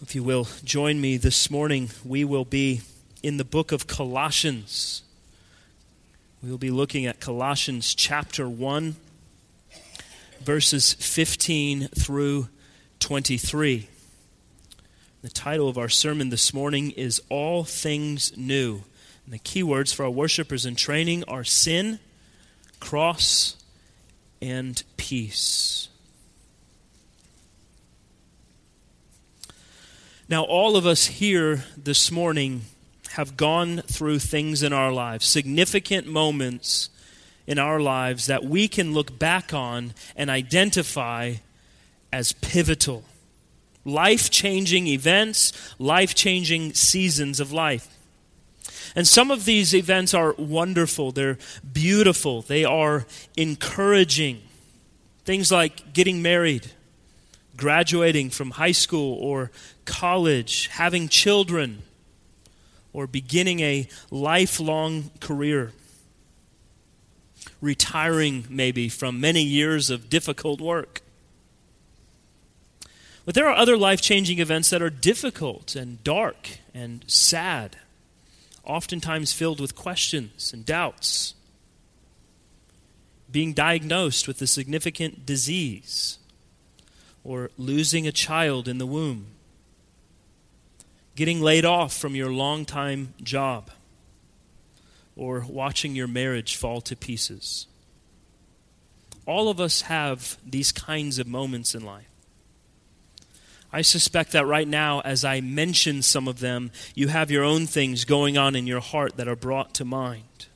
If 0.00 0.14
you 0.14 0.22
will 0.22 0.46
join 0.62 1.00
me 1.00 1.16
this 1.16 1.50
morning, 1.50 1.90
we 2.04 2.24
will 2.24 2.44
be 2.44 2.82
in 3.20 3.36
the 3.36 3.44
book 3.44 3.72
of 3.72 3.88
Colossians. 3.88 5.02
We 6.40 6.52
will 6.52 6.58
be 6.58 6.70
looking 6.70 7.04
at 7.04 7.18
Colossians 7.18 7.96
chapter 7.96 8.48
1, 8.48 8.94
verses 10.40 10.94
15 10.94 11.88
through 11.88 12.48
23. 13.00 13.88
The 15.22 15.28
title 15.30 15.68
of 15.68 15.76
our 15.76 15.88
sermon 15.88 16.28
this 16.28 16.54
morning 16.54 16.92
is 16.92 17.20
All 17.28 17.64
Things 17.64 18.36
New. 18.36 18.84
And 19.24 19.34
the 19.34 19.38
key 19.38 19.64
words 19.64 19.92
for 19.92 20.04
our 20.04 20.10
worshipers 20.10 20.64
in 20.64 20.76
training 20.76 21.24
are 21.26 21.42
sin, 21.42 21.98
cross, 22.78 23.56
and 24.40 24.80
peace. 24.96 25.88
Now, 30.30 30.44
all 30.44 30.76
of 30.76 30.86
us 30.86 31.06
here 31.06 31.64
this 31.74 32.10
morning 32.10 32.62
have 33.12 33.38
gone 33.38 33.78
through 33.78 34.18
things 34.18 34.62
in 34.62 34.74
our 34.74 34.92
lives, 34.92 35.24
significant 35.24 36.06
moments 36.06 36.90
in 37.46 37.58
our 37.58 37.80
lives 37.80 38.26
that 38.26 38.44
we 38.44 38.68
can 38.68 38.92
look 38.92 39.18
back 39.18 39.54
on 39.54 39.94
and 40.14 40.28
identify 40.28 41.36
as 42.12 42.34
pivotal. 42.34 43.04
Life 43.86 44.30
changing 44.30 44.86
events, 44.86 45.74
life 45.78 46.14
changing 46.14 46.74
seasons 46.74 47.40
of 47.40 47.50
life. 47.50 47.88
And 48.94 49.08
some 49.08 49.30
of 49.30 49.46
these 49.46 49.74
events 49.74 50.12
are 50.12 50.34
wonderful, 50.34 51.10
they're 51.10 51.38
beautiful, 51.72 52.42
they 52.42 52.66
are 52.66 53.06
encouraging. 53.38 54.42
Things 55.24 55.50
like 55.50 55.94
getting 55.94 56.20
married, 56.20 56.72
graduating 57.56 58.28
from 58.28 58.52
high 58.52 58.72
school 58.72 59.14
or 59.14 59.50
college, 59.88 60.68
having 60.68 61.08
children, 61.08 61.82
or 62.92 63.06
beginning 63.06 63.60
a 63.60 63.88
lifelong 64.10 65.10
career. 65.18 65.72
Retiring, 67.60 68.44
maybe, 68.50 68.88
from 68.88 69.18
many 69.18 69.42
years 69.42 69.88
of 69.88 70.10
difficult 70.10 70.60
work. 70.60 71.00
But 73.24 73.34
there 73.34 73.48
are 73.48 73.56
other 73.56 73.76
life 73.76 74.00
changing 74.00 74.38
events 74.38 74.70
that 74.70 74.82
are 74.82 74.90
difficult 74.90 75.74
and 75.74 76.04
dark 76.04 76.58
and 76.74 77.04
sad, 77.06 77.78
oftentimes 78.64 79.32
filled 79.32 79.60
with 79.60 79.74
questions 79.74 80.52
and 80.52 80.64
doubts. 80.64 81.34
Being 83.30 83.54
diagnosed 83.54 84.28
with 84.28 84.40
a 84.42 84.46
significant 84.46 85.26
disease, 85.26 86.18
or 87.24 87.50
losing 87.58 88.06
a 88.06 88.12
child 88.12 88.68
in 88.68 88.78
the 88.78 88.86
womb, 88.86 89.26
getting 91.18 91.40
laid 91.40 91.64
off 91.64 91.92
from 91.92 92.14
your 92.14 92.30
long-time 92.30 93.12
job, 93.20 93.72
or 95.16 95.44
watching 95.48 95.96
your 95.96 96.06
marriage 96.06 96.54
fall 96.54 96.80
to 96.80 96.94
pieces. 96.94 97.66
All 99.26 99.48
of 99.48 99.60
us 99.60 99.80
have 99.82 100.38
these 100.46 100.70
kinds 100.70 101.18
of 101.18 101.26
moments 101.26 101.74
in 101.74 101.84
life. 101.84 102.06
I 103.72 103.82
suspect 103.82 104.30
that 104.30 104.46
right 104.46 104.68
now, 104.68 105.00
as 105.00 105.24
I 105.24 105.40
mention 105.40 106.02
some 106.02 106.28
of 106.28 106.38
them, 106.38 106.70
you 106.94 107.08
have 107.08 107.32
your 107.32 107.42
own 107.42 107.66
things 107.66 108.04
going 108.04 108.38
on 108.38 108.54
in 108.54 108.68
your 108.68 108.80
heart 108.80 109.16
that 109.16 109.26
are 109.26 109.34
brought 109.34 109.74
to 109.74 109.84
mind. 109.84 110.46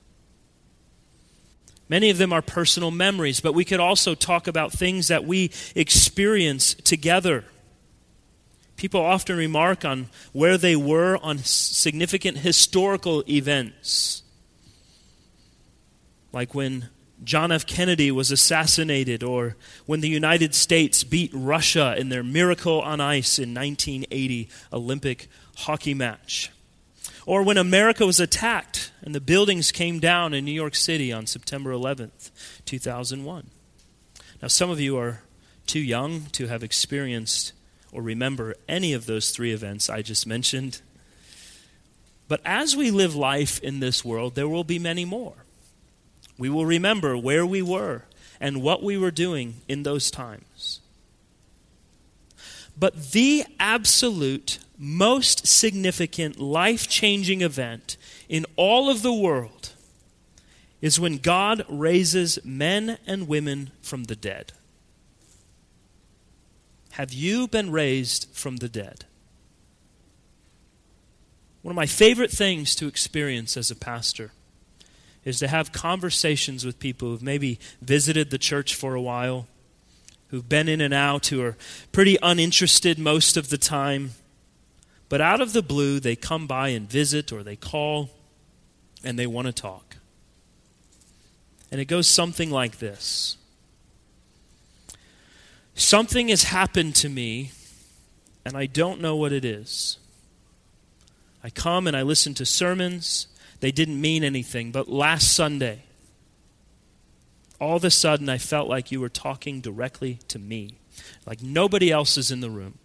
Many 1.89 2.09
of 2.09 2.19
them 2.19 2.33
are 2.33 2.41
personal 2.41 2.93
memories, 2.93 3.41
but 3.41 3.53
we 3.53 3.65
could 3.65 3.81
also 3.81 4.15
talk 4.15 4.47
about 4.47 4.71
things 4.71 5.09
that 5.09 5.25
we 5.25 5.51
experience 5.75 6.75
together. 6.75 7.47
People 8.77 9.01
often 9.01 9.37
remark 9.37 9.85
on 9.85 10.09
where 10.33 10.59
they 10.59 10.75
were 10.75 11.19
on 11.23 11.39
significant 11.39 12.39
historical 12.39 13.23
events, 13.29 14.23
like 16.33 16.55
when 16.55 16.89
John 17.25 17.53
F. 17.53 17.67
Kennedy 17.67 18.11
was 18.11 18.33
assassinated, 18.33 19.23
or 19.23 19.57
when 19.87 20.01
the 20.01 20.09
United 20.09 20.55
States 20.55 21.05
beat 21.05 21.31
Russia 21.33 21.95
in 21.97 22.09
their 22.09 22.25
Miracle 22.25 22.81
on 22.81 23.01
Ice 23.01 23.39
in 23.39 23.55
1980 23.55 24.49
Olympic 24.73 25.29
hockey 25.59 25.95
match. 25.95 26.51
Or 27.25 27.43
when 27.43 27.57
America 27.57 28.05
was 28.05 28.19
attacked 28.19 28.91
and 29.03 29.15
the 29.15 29.21
buildings 29.21 29.71
came 29.71 30.01
down 30.01 30.35
in 30.35 30.45
New 30.45 30.53
York 30.53 30.75
City 30.75 31.13
on 31.13 31.27
September 31.27 31.73
11th, 31.73 32.31
2001. 32.65 33.51
Now, 34.41 34.49
some 34.49 34.71
of 34.71 34.81
you 34.81 34.99
are 34.99 35.23
too 35.67 35.81
young 35.81 36.23
to 36.33 36.49
have 36.49 36.65
experienced 36.65 37.53
or 37.93 38.03
remember 38.03 38.55
any 38.69 38.93
of 38.95 39.07
those 39.07 39.31
three 39.31 39.53
events 39.53 39.89
I 39.89 40.03
just 40.03 40.27
mentioned. 40.27 40.81
But 42.27 42.41
as 42.45 42.75
we 42.75 42.91
live 42.91 43.15
life 43.15 43.61
in 43.61 43.81
this 43.81 44.05
world, 44.05 44.35
there 44.35 44.49
will 44.49 44.65
be 44.65 44.79
many 44.79 45.05
more. 45.05 45.35
We 46.39 46.49
will 46.49 46.67
remember 46.67 47.17
where 47.17 47.45
we 47.45 47.61
were 47.61 48.05
and 48.41 48.63
what 48.63 48.83
we 48.83 48.97
were 48.97 49.11
doing 49.11 49.57
in 49.69 49.83
those 49.83 50.11
times. 50.11 50.81
But 52.77 53.13
the 53.13 53.45
absolute 53.61 54.59
most 54.79 55.47
significant 55.47 56.41
life 56.41 56.89
changing 56.89 57.43
event 57.43 57.97
in 58.29 58.47
all 58.57 58.89
of 58.91 59.03
the 59.03 59.13
world 59.13 59.73
is 60.81 60.99
when 60.99 61.19
God 61.19 61.65
raises 61.69 62.39
men 62.45 62.99
and 63.07 63.29
women 63.29 63.71
from 63.83 64.05
the 64.05 64.17
dead. 64.17 64.53
Have 66.93 67.13
you 67.13 67.49
been 67.49 67.73
raised 67.73 68.29
from 68.35 68.57
the 68.57 68.69
dead? 68.69 69.07
One 71.63 71.73
of 71.73 71.77
my 71.77 71.87
favorite 71.87 72.31
things 72.31 72.75
to 72.77 72.87
experience 72.87 73.57
as 73.57 73.71
a 73.71 73.77
pastor 73.77 74.33
is 75.25 75.39
to 75.39 75.49
have 75.49 75.73
conversations 75.73 76.67
with 76.67 76.79
people 76.79 77.09
who've 77.09 77.23
maybe 77.23 77.59
visited 77.81 78.29
the 78.29 78.37
church 78.37 78.75
for 78.75 78.95
a 78.95 79.01
while, 79.01 79.47
who've 80.29 80.49
been 80.49 80.69
in 80.69 80.83
and 80.83 80.93
out, 80.93 81.29
who 81.29 81.41
are 81.41 81.57
pretty 81.93 82.19
uninterested 82.23 82.99
most 82.99 83.39
of 83.39 83.49
the 83.49 83.57
time, 83.57 84.11
but 85.09 85.23
out 85.23 85.41
of 85.41 85.55
the 85.55 85.63
blue, 85.63 85.99
they 85.99 86.15
come 86.15 86.47
by 86.47 86.69
and 86.69 86.91
visit 86.91 87.33
or 87.33 87.43
they 87.43 87.57
call 87.57 88.11
and 89.03 89.19
they 89.19 89.27
want 89.27 89.47
to 89.47 89.53
talk. 89.53 89.97
And 91.71 91.81
it 91.81 91.87
goes 91.87 92.07
something 92.07 92.51
like 92.51 92.81
this 92.81 93.39
Something 95.75 96.29
has 96.29 96.45
happened 96.45 96.95
to 96.97 97.09
me, 97.09 97.53
and 98.45 98.57
I 98.57 98.67
don't 98.67 99.01
know 99.01 99.17
what 99.17 99.33
it 99.33 99.45
is. 99.45 99.99
I 101.43 101.51
come 101.51 101.87
and 101.87 101.97
I 101.97 102.03
listen 102.03 102.35
to 102.35 102.47
sermons. 102.47 103.27
They 103.61 103.73
didn't 103.73 104.01
mean 104.01 104.23
anything, 104.23 104.71
but 104.71 104.89
last 104.89 105.35
Sunday, 105.35 105.83
all 107.61 107.77
of 107.77 107.85
a 107.85 107.91
sudden 107.91 108.29
I 108.29 108.39
felt 108.39 108.69
like 108.69 108.93
you 108.93 109.01
were 109.01 109.09
talking 109.09 109.61
directly 109.61 110.19
to 110.29 110.39
me, 110.39 110.79
like 111.27 111.43
nobody 111.43 111.91
else 111.91 112.17
is 112.17 112.31
in 112.31 112.41
the 112.41 112.51
room 112.51 112.79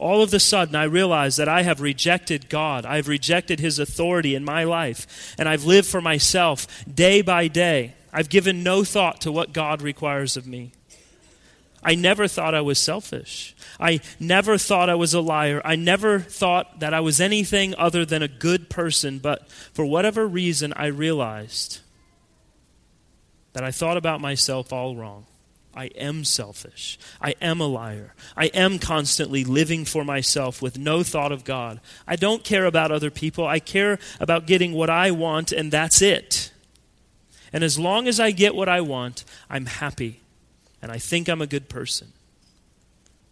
all 0.00 0.22
of 0.22 0.32
a 0.32 0.40
sudden 0.40 0.74
I 0.74 0.84
realized 0.84 1.38
that 1.38 1.48
I 1.48 1.62
have 1.62 1.80
rejected 1.80 2.48
God. 2.48 2.86
I've 2.86 3.06
rejected 3.06 3.60
His 3.60 3.78
authority 3.78 4.34
in 4.34 4.44
my 4.44 4.64
life, 4.64 5.34
and 5.38 5.48
I've 5.48 5.64
lived 5.64 5.86
for 5.86 6.00
myself 6.00 6.66
day 6.92 7.20
by 7.20 7.48
day. 7.48 7.94
I've 8.12 8.30
given 8.30 8.64
no 8.64 8.82
thought 8.82 9.20
to 9.20 9.30
what 9.30 9.52
God 9.52 9.82
requires 9.82 10.36
of 10.36 10.46
me. 10.46 10.72
I 11.82 11.94
never 11.94 12.28
thought 12.28 12.54
I 12.54 12.60
was 12.60 12.78
selfish. 12.78 13.54
I 13.78 14.00
never 14.18 14.58
thought 14.58 14.90
I 14.90 14.94
was 14.94 15.14
a 15.14 15.20
liar. 15.20 15.62
I 15.64 15.76
never 15.76 16.20
thought 16.20 16.80
that 16.80 16.92
I 16.92 17.00
was 17.00 17.20
anything 17.20 17.74
other 17.76 18.04
than 18.04 18.22
a 18.22 18.28
good 18.28 18.68
person, 18.68 19.18
but 19.18 19.50
for 19.50 19.86
whatever 19.86 20.26
reason, 20.26 20.72
I 20.76 20.86
realized 20.86 21.80
that 23.52 23.64
I 23.64 23.70
thought 23.70 23.96
about 23.96 24.20
myself 24.20 24.72
all 24.72 24.94
wrong. 24.94 25.26
I 25.74 25.86
am 25.86 26.24
selfish. 26.24 26.98
I 27.20 27.34
am 27.40 27.60
a 27.60 27.66
liar. 27.66 28.14
I 28.36 28.46
am 28.46 28.78
constantly 28.78 29.44
living 29.44 29.84
for 29.84 30.04
myself 30.04 30.60
with 30.60 30.78
no 30.78 31.02
thought 31.02 31.32
of 31.32 31.44
God. 31.44 31.80
I 32.06 32.16
don't 32.16 32.42
care 32.42 32.66
about 32.66 32.90
other 32.90 33.10
people. 33.10 33.46
I 33.46 33.60
care 33.60 33.98
about 34.18 34.46
getting 34.46 34.72
what 34.72 34.90
I 34.90 35.12
want, 35.12 35.52
and 35.52 35.70
that's 35.70 36.02
it. 36.02 36.52
And 37.52 37.62
as 37.62 37.78
long 37.78 38.08
as 38.08 38.18
I 38.18 38.32
get 38.32 38.54
what 38.54 38.68
I 38.68 38.80
want, 38.80 39.24
I'm 39.48 39.66
happy. 39.66 40.20
And 40.82 40.90
I 40.90 40.98
think 40.98 41.28
I'm 41.28 41.42
a 41.42 41.46
good 41.46 41.68
person. 41.68 42.12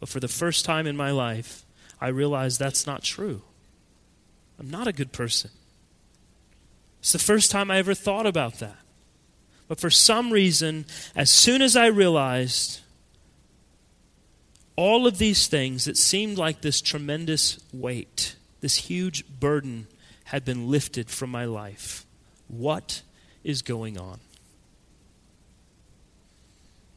But 0.00 0.08
for 0.08 0.20
the 0.20 0.28
first 0.28 0.64
time 0.64 0.86
in 0.86 0.96
my 0.96 1.10
life, 1.10 1.64
I 2.00 2.08
realize 2.08 2.58
that's 2.58 2.86
not 2.86 3.02
true. 3.02 3.42
I'm 4.58 4.70
not 4.70 4.86
a 4.86 4.92
good 4.92 5.12
person. 5.12 5.50
It's 7.00 7.12
the 7.12 7.18
first 7.18 7.50
time 7.50 7.70
I 7.70 7.78
ever 7.78 7.94
thought 7.94 8.26
about 8.26 8.58
that. 8.58 8.78
But 9.68 9.80
for 9.80 9.90
some 9.90 10.32
reason, 10.32 10.86
as 11.14 11.30
soon 11.30 11.62
as 11.62 11.76
I 11.76 11.86
realized 11.86 12.80
all 14.76 15.06
of 15.06 15.18
these 15.18 15.46
things, 15.46 15.86
it 15.86 15.96
seemed 15.96 16.38
like 16.38 16.60
this 16.60 16.80
tremendous 16.80 17.58
weight, 17.72 18.36
this 18.60 18.76
huge 18.76 19.26
burden 19.26 19.86
had 20.24 20.44
been 20.44 20.68
lifted 20.68 21.10
from 21.10 21.30
my 21.30 21.44
life. 21.44 22.06
What 22.48 23.02
is 23.44 23.62
going 23.62 23.98
on? 23.98 24.20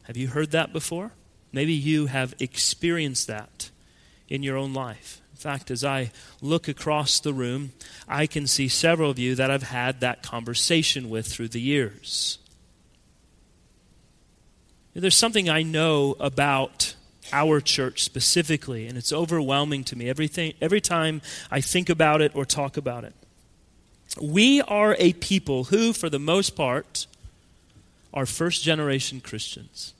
Have 0.03 0.18
you 0.18 0.27
heard 0.27 0.51
that 0.51 0.74
before? 0.74 1.12
Maybe 1.51 1.74
you 1.74 2.07
have 2.07 2.33
experienced 2.39 3.27
that 3.27 3.69
in 4.30 4.44
your 4.44 4.57
own 4.57 4.74
life. 4.74 5.21
In 5.31 5.38
fact, 5.38 5.71
as 5.71 5.83
I 5.83 6.12
look 6.42 6.68
across 6.68 7.19
the 7.19 7.33
room, 7.33 7.74
I 8.07 8.27
can 8.27 8.48
see 8.48 8.68
several 8.68 9.09
of 9.09 9.19
you 9.19 9.36
that 9.36 9.51
I've 9.51 9.63
had 9.63 10.00
that 10.00 10.21
conversation 10.24 11.09
with 11.09 11.27
through 11.27 11.50
the 11.50 11.62
years. 11.62 12.38
There's 14.94 15.15
something 15.15 15.50
I 15.50 15.63
know 15.63 16.15
about 16.19 16.95
our 17.31 17.62
church 17.62 18.04
specifically, 18.04 18.88
and 18.88 18.97
it's 18.97 19.13
overwhelming 19.13 19.83
to 19.86 19.97
me 19.97 20.09
everything, 20.09 20.54
every 20.62 20.81
time 20.81 21.21
I 21.50 21.62
think 21.62 21.89
about 21.89 22.21
it 22.21 22.36
or 22.36 22.45
talk 22.45 22.77
about 22.77 23.04
it. 23.04 23.13
We 24.21 24.62
are 24.62 24.95
a 25.00 25.13
people 25.13 25.65
who, 25.65 25.94
for 25.94 26.09
the 26.09 26.19
most 26.19 26.56
part, 26.56 27.07
are 28.13 28.25
first 28.25 28.63
generation 28.63 29.21
Christians. 29.21 29.93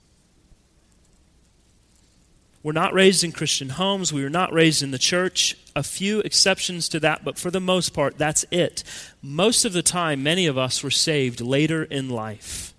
We're 2.62 2.72
not 2.72 2.94
raised 2.94 3.24
in 3.24 3.32
Christian 3.32 3.70
homes. 3.70 4.12
We 4.12 4.22
were 4.22 4.30
not 4.30 4.52
raised 4.52 4.82
in 4.82 4.92
the 4.92 4.98
church. 4.98 5.56
A 5.74 5.82
few 5.82 6.20
exceptions 6.20 6.88
to 6.90 7.00
that, 7.00 7.24
but 7.24 7.36
for 7.36 7.50
the 7.50 7.60
most 7.60 7.90
part, 7.90 8.18
that's 8.18 8.44
it. 8.50 8.84
Most 9.20 9.64
of 9.64 9.72
the 9.72 9.82
time, 9.82 10.22
many 10.22 10.46
of 10.46 10.56
us 10.56 10.82
were 10.82 10.90
saved 10.90 11.40
later 11.40 11.82
in 11.82 12.08
life. 12.08 12.72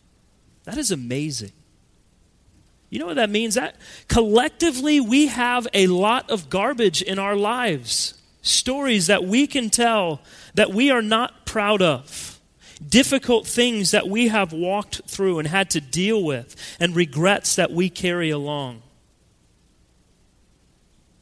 That 0.63 0.77
is 0.77 0.91
amazing. 0.91 1.51
You 2.89 2.99
know 2.99 3.07
what 3.07 3.15
that 3.15 3.29
means? 3.31 3.55
That 3.55 3.75
collectively 4.07 4.99
we 5.01 5.27
have 5.27 5.67
a 5.73 5.87
lot 5.87 6.29
of 6.29 6.49
garbage 6.49 7.01
in 7.01 7.19
our 7.19 7.35
lives. 7.35 8.13
Stories 8.41 9.07
that 9.07 9.23
we 9.23 9.47
can 9.47 9.69
tell 9.69 10.21
that 10.53 10.71
we 10.71 10.91
are 10.91 11.01
not 11.01 11.45
proud 11.45 11.81
of. 11.81 12.32
Difficult 12.87 13.47
things 13.47 13.91
that 13.91 14.07
we 14.07 14.27
have 14.27 14.51
walked 14.51 15.01
through 15.07 15.39
and 15.39 15.47
had 15.47 15.69
to 15.71 15.81
deal 15.81 16.23
with, 16.23 16.55
and 16.79 16.95
regrets 16.95 17.55
that 17.55 17.71
we 17.71 17.89
carry 17.89 18.29
along. 18.29 18.81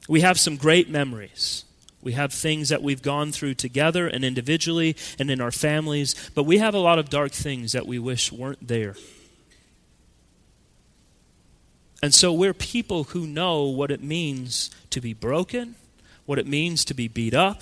We 0.09 0.21
have 0.21 0.39
some 0.39 0.57
great 0.57 0.89
memories. 0.89 1.65
We 2.01 2.13
have 2.13 2.33
things 2.33 2.69
that 2.69 2.81
we've 2.81 3.01
gone 3.01 3.31
through 3.31 3.53
together 3.53 4.07
and 4.07 4.25
individually 4.25 4.95
and 5.19 5.29
in 5.29 5.39
our 5.39 5.51
families, 5.51 6.31
but 6.33 6.43
we 6.43 6.57
have 6.57 6.73
a 6.73 6.79
lot 6.79 6.97
of 6.97 7.09
dark 7.09 7.31
things 7.31 7.73
that 7.73 7.85
we 7.85 7.99
wish 7.99 8.31
weren't 8.31 8.67
there. 8.67 8.95
And 12.01 12.13
so 12.13 12.33
we're 12.33 12.55
people 12.55 13.03
who 13.05 13.27
know 13.27 13.65
what 13.65 13.91
it 13.91 14.01
means 14.01 14.71
to 14.89 14.99
be 14.99 15.13
broken, 15.13 15.75
what 16.25 16.39
it 16.39 16.47
means 16.47 16.83
to 16.85 16.95
be 16.95 17.07
beat 17.07 17.35
up. 17.35 17.61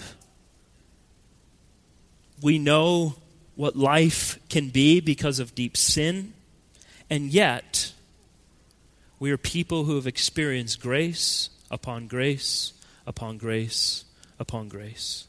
We 2.42 2.58
know 2.58 3.16
what 3.60 3.76
life 3.76 4.40
can 4.48 4.70
be 4.70 5.02
because 5.02 5.38
of 5.38 5.54
deep 5.54 5.76
sin. 5.76 6.32
And 7.10 7.30
yet, 7.30 7.92
we 9.20 9.32
are 9.32 9.38
people 9.38 9.84
who 9.84 9.96
have 9.96 10.08
experienced 10.08 10.80
grace 10.80 11.50
upon 11.70 12.08
grace 12.08 12.72
upon 13.06 13.38
grace 13.38 14.06
upon 14.40 14.70
grace. 14.70 15.28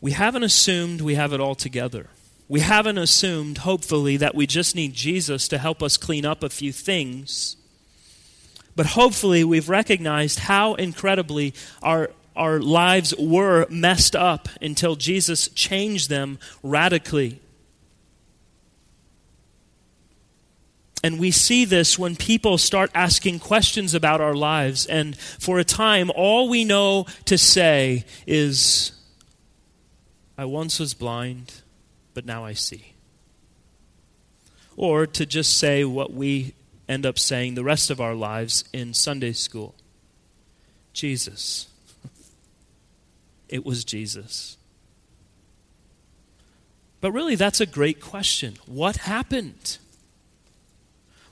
We 0.00 0.10
haven't 0.10 0.42
assumed 0.42 1.00
we 1.00 1.14
have 1.14 1.32
it 1.32 1.38
all 1.38 1.54
together. 1.54 2.08
We 2.48 2.58
haven't 2.58 2.98
assumed, 2.98 3.58
hopefully, 3.58 4.16
that 4.16 4.34
we 4.34 4.48
just 4.48 4.74
need 4.74 4.92
Jesus 4.92 5.46
to 5.46 5.58
help 5.58 5.84
us 5.84 5.96
clean 5.96 6.26
up 6.26 6.42
a 6.42 6.50
few 6.50 6.72
things. 6.72 7.56
But 8.74 8.86
hopefully, 8.86 9.44
we've 9.44 9.68
recognized 9.68 10.40
how 10.40 10.74
incredibly 10.74 11.54
our, 11.80 12.10
our 12.34 12.60
lives 12.60 13.14
were 13.18 13.66
messed 13.68 14.16
up 14.16 14.48
until 14.60 14.96
Jesus 14.96 15.48
changed 15.48 16.08
them 16.08 16.38
radically. 16.62 17.40
And 21.04 21.18
we 21.18 21.30
see 21.30 21.64
this 21.64 21.98
when 21.98 22.14
people 22.14 22.58
start 22.58 22.90
asking 22.94 23.40
questions 23.40 23.92
about 23.92 24.20
our 24.20 24.34
lives. 24.34 24.86
And 24.86 25.18
for 25.18 25.58
a 25.58 25.64
time, 25.64 26.12
all 26.14 26.48
we 26.48 26.64
know 26.64 27.06
to 27.24 27.36
say 27.36 28.04
is, 28.26 28.92
I 30.38 30.44
once 30.44 30.78
was 30.78 30.94
blind 30.94 31.62
but 32.14 32.26
now 32.26 32.44
I 32.44 32.52
see. 32.52 32.94
Or 34.76 35.06
to 35.06 35.26
just 35.26 35.58
say 35.58 35.84
what 35.84 36.12
we 36.12 36.54
end 36.88 37.06
up 37.06 37.18
saying 37.18 37.54
the 37.54 37.64
rest 37.64 37.90
of 37.90 38.00
our 38.00 38.14
lives 38.14 38.64
in 38.72 38.94
Sunday 38.94 39.32
school 39.32 39.74
Jesus. 40.92 41.68
It 43.52 43.66
was 43.66 43.84
Jesus. 43.84 44.56
But 47.02 47.12
really, 47.12 47.34
that's 47.34 47.60
a 47.60 47.66
great 47.66 48.00
question. 48.00 48.56
What 48.64 48.96
happened? 48.96 49.76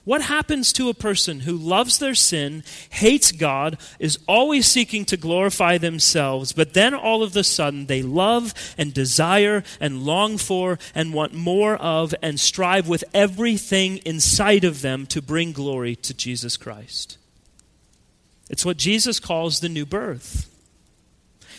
What 0.05 0.21
happens 0.21 0.75
to 0.75 0.91
a 0.91 0.95
person 0.95 1.41
who 1.41 1.57
loves 1.57 1.99
their 1.99 2.15
sin, 2.15 2.63
hates 2.91 3.33
God, 3.33 3.79
is 3.99 4.19
always 4.29 4.67
seeking 4.67 5.07
to 5.07 5.17
glorify 5.17 5.79
themselves, 5.79 6.53
but 6.53 6.75
then 6.75 6.93
all 6.93 7.23
of 7.23 7.35
a 7.35 7.45
sudden 7.45 7.87
they 7.87 8.03
love 8.03 8.53
and 8.77 8.93
desire 8.93 9.65
and 9.81 10.03
long 10.03 10.37
for 10.37 10.79
and 10.95 11.15
want 11.15 11.33
more 11.33 11.77
of 11.77 12.15
and 12.21 12.39
strive 12.39 12.87
with 12.87 13.05
everything 13.15 13.97
inside 13.99 14.65
of 14.65 14.83
them 14.83 15.07
to 15.07 15.23
bring 15.23 15.53
glory 15.53 15.97
to 15.97 16.13
Jesus 16.13 16.59
Christ? 16.59 17.17
It's 18.51 18.67
what 18.67 18.77
Jesus 18.77 19.21
calls 19.21 19.61
the 19.61 19.71
new 19.71 19.87
birth. 19.87 20.50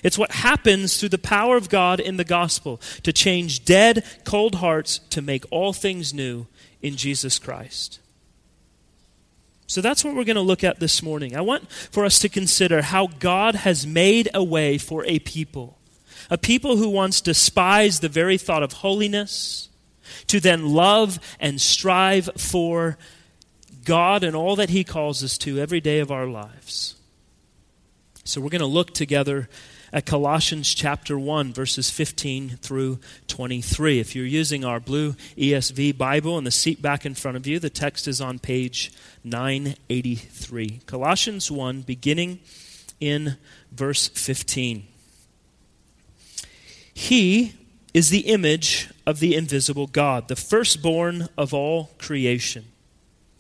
It's 0.04 0.18
what 0.18 0.32
happens 0.32 0.98
through 0.98 1.10
the 1.10 1.18
power 1.18 1.58
of 1.58 1.70
God 1.70 2.00
in 2.00 2.18
the 2.18 2.24
gospel 2.24 2.82
to 3.04 3.14
change 3.14 3.66
dead, 3.66 4.06
cold 4.24 4.56
hearts 4.56 5.00
to 5.10 5.22
make 5.22 5.46
all 5.52 5.74
things 5.74 6.14
new 6.14 6.48
in 6.82 6.98
Jesus 6.98 7.38
Christ. 7.40 8.00
So 9.68 9.80
that's 9.80 10.04
what 10.04 10.16
we're 10.16 10.26
going 10.26 10.36
to 10.36 10.42
look 10.42 10.64
at 10.64 10.80
this 10.80 11.02
morning. 11.02 11.36
I 11.36 11.42
want 11.42 11.72
for 11.72 12.04
us 12.04 12.20
to 12.20 12.30
consider 12.30 12.82
how 12.82 13.08
God 13.08 13.56
has 13.56 13.88
made 13.88 14.30
a 14.34 14.44
way 14.44 14.78
for 14.78 15.06
a 15.06 15.20
people, 15.20 15.78
a 16.30 16.38
people 16.38 16.76
who 16.76 16.90
once 16.90 17.22
despised 17.22 18.02
the 18.02 18.10
very 18.10 18.38
thought 18.38 18.64
of 18.64 18.74
holiness, 18.74 19.70
to 20.28 20.42
then 20.42 20.74
love 20.74 21.20
and 21.40 21.62
strive 21.62 22.30
for 22.36 22.98
God 23.86 24.24
and 24.24 24.36
all 24.36 24.58
that 24.58 24.70
He 24.70 24.84
calls 24.84 25.24
us 25.24 25.38
to 25.40 25.58
every 25.58 25.80
day 25.80 26.00
of 26.00 26.12
our 26.12 26.28
lives. 26.28 26.96
So 28.24 28.42
we're 28.42 28.50
going 28.50 28.60
to 28.60 28.68
look 28.68 28.94
together 28.94 29.50
at 29.94 30.06
Colossians 30.06 30.74
chapter 30.74 31.20
1, 31.20 31.54
verses 31.54 31.90
15 31.90 32.58
through 32.62 33.00
23. 33.28 34.00
If 34.00 34.16
you're 34.16 34.26
using 34.26 34.64
our 34.64 34.80
blue 34.80 35.14
ESV 35.38 35.98
Bible 35.98 36.38
in 36.38 36.46
the 36.46 36.52
seat 36.52 36.82
back 36.82 37.06
in 37.06 37.14
front 37.14 37.38
of 37.38 37.46
you, 37.46 37.60
the 37.60 37.70
text 37.70 38.08
is 38.08 38.22
on 38.22 38.40
page 38.40 38.92
983. 39.24 40.82
Colossians 40.86 41.52
1, 41.52 41.82
beginning 41.82 42.40
in 43.00 43.36
verse 43.72 44.08
15. 44.08 44.88
He 46.94 47.54
is 47.94 48.10
the 48.10 48.20
image 48.20 48.90
of 49.06 49.20
the 49.20 49.36
invisible 49.36 49.88
God, 49.88 50.30
the 50.30 50.36
firstborn 50.36 51.28
of 51.38 51.54
all 51.54 51.92
creation. 51.98 52.66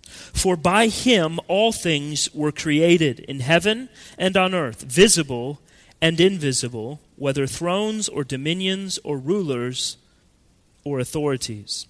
For 0.03 0.57
by 0.57 0.87
him 0.87 1.39
all 1.47 1.71
things 1.71 2.33
were 2.33 2.51
created 2.51 3.19
in 3.21 3.39
heaven 3.39 3.87
and 4.17 4.35
on 4.35 4.53
earth, 4.53 4.81
visible 4.81 5.61
and 6.01 6.19
invisible, 6.19 6.99
whether 7.15 7.45
thrones 7.45 8.09
or 8.09 8.23
dominions 8.23 8.99
or 9.03 9.17
rulers 9.17 9.97
or 10.83 10.99
authorities. 10.99 11.87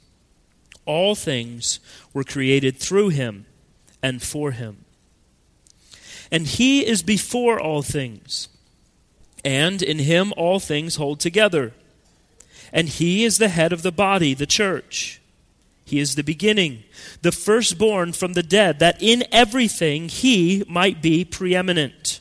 All 0.85 1.15
things 1.15 1.79
were 2.13 2.23
created 2.23 2.77
through 2.77 3.09
him 3.09 3.45
and 4.03 4.21
for 4.21 4.51
him. 4.51 4.85
And 6.31 6.47
he 6.47 6.85
is 6.85 7.03
before 7.03 7.59
all 7.59 7.81
things, 7.81 8.47
and 9.43 9.81
in 9.81 9.99
him 9.99 10.33
all 10.37 10.59
things 10.59 10.95
hold 10.95 11.19
together. 11.19 11.73
And 12.71 12.87
he 12.87 13.25
is 13.25 13.37
the 13.37 13.49
head 13.49 13.73
of 13.73 13.81
the 13.81 13.91
body, 13.91 14.33
the 14.33 14.45
church. 14.45 15.21
He 15.83 15.99
is 15.99 16.15
the 16.15 16.23
beginning, 16.23 16.83
the 17.21 17.33
firstborn 17.33 18.13
from 18.13 18.31
the 18.31 18.43
dead, 18.43 18.79
that 18.79 19.01
in 19.01 19.25
everything 19.29 20.07
he 20.07 20.63
might 20.69 21.01
be 21.01 21.25
preeminent. 21.25 22.20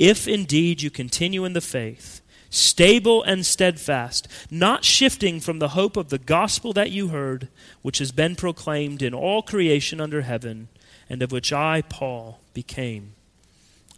if 0.00 0.26
indeed 0.26 0.80
you 0.80 0.90
continue 0.90 1.44
in 1.44 1.52
the 1.52 1.60
faith, 1.60 2.22
stable 2.48 3.22
and 3.22 3.44
steadfast, 3.44 4.26
not 4.50 4.82
shifting 4.82 5.38
from 5.40 5.58
the 5.58 5.68
hope 5.68 5.94
of 5.94 6.08
the 6.08 6.18
gospel 6.18 6.72
that 6.72 6.90
you 6.90 7.08
heard, 7.08 7.48
which 7.82 7.98
has 7.98 8.10
been 8.10 8.34
proclaimed 8.34 9.02
in 9.02 9.12
all 9.12 9.42
creation 9.42 10.00
under 10.00 10.22
heaven, 10.22 10.68
and 11.10 11.22
of 11.22 11.30
which 11.30 11.52
I, 11.52 11.82
Paul, 11.82 12.40
became 12.54 13.12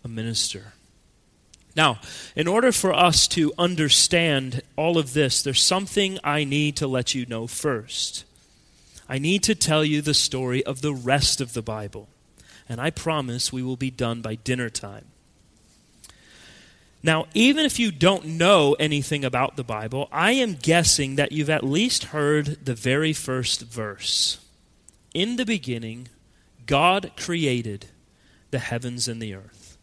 a 0.04 0.08
minister. 0.08 0.72
Now, 1.76 2.00
in 2.34 2.48
order 2.48 2.72
for 2.72 2.92
us 2.92 3.28
to 3.28 3.52
understand 3.56 4.60
all 4.76 4.98
of 4.98 5.12
this, 5.12 5.40
there's 5.40 5.62
something 5.62 6.18
I 6.24 6.42
need 6.42 6.74
to 6.76 6.88
let 6.88 7.14
you 7.14 7.26
know 7.26 7.46
first. 7.46 8.24
I 9.08 9.18
need 9.18 9.44
to 9.44 9.54
tell 9.54 9.84
you 9.84 10.02
the 10.02 10.14
story 10.14 10.66
of 10.66 10.82
the 10.82 10.92
rest 10.92 11.40
of 11.40 11.52
the 11.52 11.62
Bible, 11.62 12.08
and 12.68 12.80
I 12.80 12.90
promise 12.90 13.52
we 13.52 13.62
will 13.62 13.76
be 13.76 13.90
done 13.90 14.20
by 14.20 14.34
dinner 14.34 14.68
time. 14.68 15.04
Now, 17.02 17.26
even 17.34 17.66
if 17.66 17.80
you 17.80 17.90
don't 17.90 18.24
know 18.24 18.74
anything 18.78 19.24
about 19.24 19.56
the 19.56 19.64
Bible, 19.64 20.08
I 20.12 20.32
am 20.32 20.54
guessing 20.54 21.16
that 21.16 21.32
you've 21.32 21.50
at 21.50 21.64
least 21.64 22.04
heard 22.04 22.64
the 22.64 22.74
very 22.74 23.12
first 23.12 23.62
verse. 23.62 24.38
In 25.12 25.36
the 25.36 25.44
beginning, 25.44 26.08
God 26.64 27.12
created 27.16 27.86
the 28.52 28.60
heavens 28.60 29.08
and 29.08 29.20
the 29.20 29.34
earth. 29.34 29.78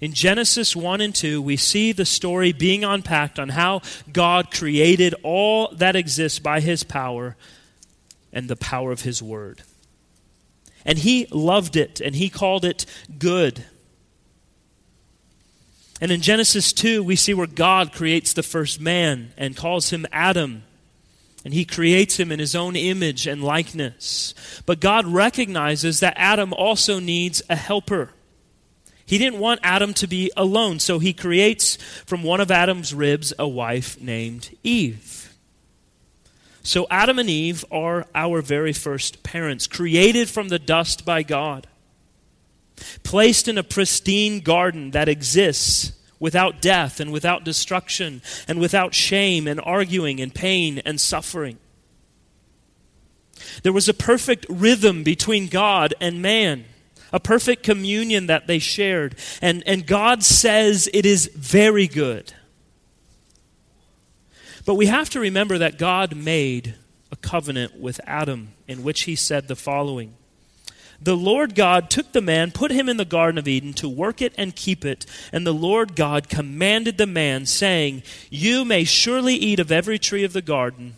In 0.00 0.12
Genesis 0.12 0.76
1 0.76 1.00
and 1.00 1.14
2, 1.14 1.42
we 1.42 1.56
see 1.56 1.90
the 1.90 2.04
story 2.04 2.52
being 2.52 2.84
unpacked 2.84 3.38
on 3.38 3.48
how 3.48 3.80
God 4.12 4.50
created 4.52 5.14
all 5.22 5.68
that 5.74 5.96
exists 5.96 6.38
by 6.38 6.60
his 6.60 6.84
power 6.84 7.36
and 8.32 8.48
the 8.48 8.56
power 8.56 8.92
of 8.92 9.02
his 9.02 9.22
word. 9.22 9.62
And 10.84 10.98
he 10.98 11.26
loved 11.30 11.76
it, 11.76 12.00
and 12.00 12.14
he 12.14 12.28
called 12.28 12.64
it 12.64 12.86
good. 13.18 13.64
And 16.00 16.10
in 16.10 16.20
Genesis 16.20 16.72
2, 16.72 17.02
we 17.02 17.16
see 17.16 17.34
where 17.34 17.46
God 17.46 17.92
creates 17.92 18.32
the 18.32 18.42
first 18.42 18.80
man 18.80 19.32
and 19.36 19.56
calls 19.56 19.90
him 19.90 20.06
Adam. 20.12 20.64
And 21.44 21.54
he 21.54 21.64
creates 21.64 22.18
him 22.18 22.32
in 22.32 22.38
his 22.38 22.54
own 22.54 22.74
image 22.74 23.26
and 23.26 23.44
likeness. 23.44 24.34
But 24.66 24.80
God 24.80 25.06
recognizes 25.06 26.00
that 26.00 26.14
Adam 26.16 26.52
also 26.52 26.98
needs 26.98 27.42
a 27.48 27.56
helper. 27.56 28.10
He 29.06 29.18
didn't 29.18 29.38
want 29.38 29.60
Adam 29.62 29.92
to 29.94 30.06
be 30.06 30.32
alone, 30.36 30.78
so 30.78 30.98
he 30.98 31.12
creates 31.12 31.76
from 32.06 32.22
one 32.22 32.40
of 32.40 32.50
Adam's 32.50 32.94
ribs 32.94 33.34
a 33.38 33.46
wife 33.46 34.00
named 34.00 34.56
Eve. 34.62 35.36
So 36.62 36.86
Adam 36.90 37.18
and 37.18 37.28
Eve 37.28 37.62
are 37.70 38.06
our 38.14 38.40
very 38.40 38.72
first 38.72 39.22
parents, 39.22 39.66
created 39.66 40.30
from 40.30 40.48
the 40.48 40.58
dust 40.58 41.04
by 41.04 41.22
God 41.22 41.66
placed 43.02 43.48
in 43.48 43.58
a 43.58 43.62
pristine 43.62 44.40
garden 44.40 44.92
that 44.92 45.08
exists 45.08 45.92
without 46.18 46.62
death 46.62 47.00
and 47.00 47.12
without 47.12 47.44
destruction 47.44 48.22
and 48.48 48.58
without 48.58 48.94
shame 48.94 49.46
and 49.46 49.60
arguing 49.62 50.20
and 50.20 50.34
pain 50.34 50.80
and 50.84 51.00
suffering. 51.00 51.58
There 53.62 53.72
was 53.72 53.88
a 53.88 53.94
perfect 53.94 54.46
rhythm 54.48 55.02
between 55.02 55.48
God 55.48 55.94
and 56.00 56.22
man, 56.22 56.64
a 57.12 57.20
perfect 57.20 57.62
communion 57.62 58.26
that 58.26 58.46
they 58.46 58.58
shared. 58.58 59.16
And, 59.42 59.62
and 59.66 59.86
God 59.86 60.22
says 60.22 60.88
it 60.92 61.06
is 61.06 61.30
very 61.34 61.86
good. 61.86 62.32
But 64.64 64.76
we 64.76 64.86
have 64.86 65.10
to 65.10 65.20
remember 65.20 65.58
that 65.58 65.78
God 65.78 66.16
made 66.16 66.74
a 67.12 67.16
covenant 67.16 67.78
with 67.78 68.00
Adam 68.06 68.54
in 68.66 68.82
which 68.82 69.02
he 69.02 69.14
said 69.14 69.46
the 69.46 69.56
following 69.56 70.14
the 71.00 71.16
Lord 71.16 71.54
God 71.54 71.90
took 71.90 72.12
the 72.12 72.20
man, 72.20 72.50
put 72.50 72.70
him 72.70 72.88
in 72.88 72.96
the 72.96 73.04
Garden 73.04 73.38
of 73.38 73.48
Eden 73.48 73.72
to 73.74 73.88
work 73.88 74.22
it 74.22 74.32
and 74.38 74.54
keep 74.54 74.84
it. 74.84 75.06
And 75.32 75.46
the 75.46 75.52
Lord 75.52 75.96
God 75.96 76.28
commanded 76.28 76.98
the 76.98 77.06
man, 77.06 77.46
saying, 77.46 78.02
You 78.30 78.64
may 78.64 78.84
surely 78.84 79.34
eat 79.34 79.58
of 79.58 79.72
every 79.72 79.98
tree 79.98 80.24
of 80.24 80.32
the 80.32 80.42
garden, 80.42 80.96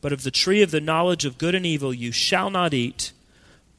but 0.00 0.12
of 0.12 0.22
the 0.22 0.30
tree 0.30 0.62
of 0.62 0.70
the 0.70 0.80
knowledge 0.80 1.24
of 1.24 1.38
good 1.38 1.54
and 1.54 1.64
evil 1.64 1.94
you 1.94 2.12
shall 2.12 2.50
not 2.50 2.74
eat, 2.74 3.12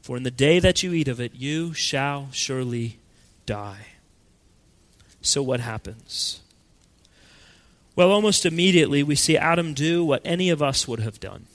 for 0.02 0.16
in 0.16 0.22
the 0.22 0.30
day 0.30 0.58
that 0.58 0.82
you 0.82 0.92
eat 0.92 1.08
of 1.08 1.20
it 1.20 1.34
you 1.34 1.74
shall 1.74 2.28
surely 2.32 2.98
die. 3.46 3.86
So 5.22 5.42
what 5.42 5.60
happens? 5.60 6.40
Well, 7.94 8.10
almost 8.10 8.46
immediately 8.46 9.02
we 9.02 9.14
see 9.14 9.36
Adam 9.36 9.74
do 9.74 10.04
what 10.04 10.22
any 10.24 10.48
of 10.48 10.62
us 10.62 10.88
would 10.88 11.00
have 11.00 11.20
done 11.20 11.46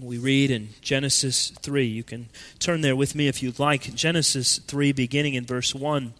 we 0.00 0.18
read 0.18 0.50
in 0.50 0.70
Genesis 0.80 1.50
3. 1.62 1.86
You 1.86 2.02
can 2.02 2.28
turn 2.58 2.80
there 2.80 2.96
with 2.96 3.14
me 3.14 3.28
if 3.28 3.42
you'd 3.42 3.58
like. 3.58 3.94
Genesis 3.94 4.58
3, 4.58 4.92
beginning 4.92 5.34
in 5.34 5.44
verse 5.44 5.74
1. 5.74 6.14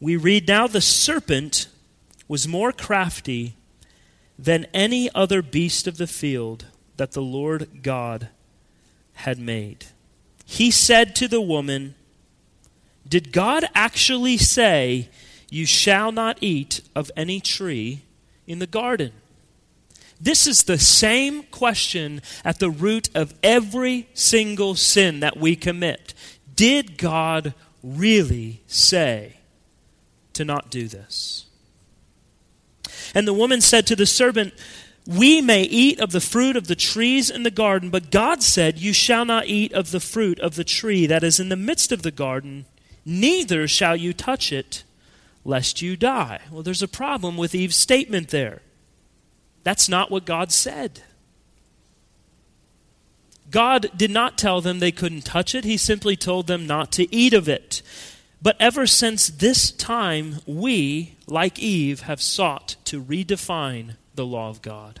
We 0.00 0.16
read 0.16 0.46
Now 0.46 0.66
the 0.66 0.80
serpent 0.80 1.68
was 2.28 2.46
more 2.46 2.72
crafty 2.72 3.54
than 4.38 4.66
any 4.74 5.08
other 5.14 5.40
beast 5.40 5.86
of 5.86 5.96
the 5.96 6.06
field 6.06 6.66
that 6.96 7.12
the 7.12 7.22
Lord 7.22 7.82
God 7.82 8.28
had 9.14 9.38
made. 9.38 9.86
He 10.44 10.70
said 10.70 11.16
to 11.16 11.28
the 11.28 11.40
woman, 11.40 11.94
Did 13.08 13.32
God 13.32 13.64
actually 13.74 14.36
say, 14.36 15.08
You 15.50 15.64
shall 15.64 16.12
not 16.12 16.38
eat 16.40 16.82
of 16.94 17.10
any 17.16 17.40
tree 17.40 18.02
in 18.46 18.58
the 18.58 18.66
garden? 18.66 19.12
This 20.20 20.46
is 20.46 20.64
the 20.64 20.78
same 20.78 21.42
question 21.44 22.22
at 22.44 22.58
the 22.58 22.70
root 22.70 23.10
of 23.14 23.34
every 23.42 24.08
single 24.14 24.74
sin 24.74 25.20
that 25.20 25.36
we 25.36 25.56
commit. 25.56 26.14
Did 26.54 26.96
God 26.96 27.54
really 27.82 28.62
say 28.66 29.34
to 30.32 30.44
not 30.44 30.70
do 30.70 30.88
this? 30.88 31.46
And 33.14 33.28
the 33.28 33.34
woman 33.34 33.60
said 33.60 33.86
to 33.86 33.96
the 33.96 34.06
servant, 34.06 34.54
We 35.06 35.40
may 35.40 35.62
eat 35.62 36.00
of 36.00 36.12
the 36.12 36.20
fruit 36.20 36.56
of 36.56 36.66
the 36.66 36.74
trees 36.74 37.30
in 37.30 37.42
the 37.42 37.50
garden, 37.50 37.90
but 37.90 38.10
God 38.10 38.42
said, 38.42 38.78
You 38.78 38.92
shall 38.92 39.24
not 39.24 39.46
eat 39.46 39.72
of 39.72 39.90
the 39.90 40.00
fruit 40.00 40.40
of 40.40 40.54
the 40.54 40.64
tree 40.64 41.06
that 41.06 41.24
is 41.24 41.38
in 41.38 41.50
the 41.50 41.56
midst 41.56 41.92
of 41.92 42.02
the 42.02 42.10
garden, 42.10 42.64
neither 43.04 43.68
shall 43.68 43.96
you 43.96 44.12
touch 44.12 44.50
it, 44.50 44.82
lest 45.44 45.82
you 45.82 45.96
die. 45.96 46.40
Well, 46.50 46.62
there's 46.62 46.82
a 46.82 46.88
problem 46.88 47.36
with 47.36 47.54
Eve's 47.54 47.76
statement 47.76 48.28
there. 48.28 48.62
That's 49.66 49.88
not 49.88 50.12
what 50.12 50.24
God 50.24 50.52
said. 50.52 51.02
God 53.50 53.90
did 53.96 54.12
not 54.12 54.38
tell 54.38 54.60
them 54.60 54.78
they 54.78 54.92
couldn't 54.92 55.24
touch 55.24 55.56
it, 55.56 55.64
He 55.64 55.76
simply 55.76 56.14
told 56.14 56.46
them 56.46 56.68
not 56.68 56.92
to 56.92 57.12
eat 57.12 57.34
of 57.34 57.48
it. 57.48 57.82
But 58.40 58.54
ever 58.60 58.86
since 58.86 59.26
this 59.26 59.72
time, 59.72 60.36
we, 60.46 61.16
like 61.26 61.58
Eve, 61.58 62.02
have 62.02 62.22
sought 62.22 62.76
to 62.84 63.02
redefine 63.02 63.96
the 64.14 64.24
law 64.24 64.50
of 64.50 64.62
God. 64.62 65.00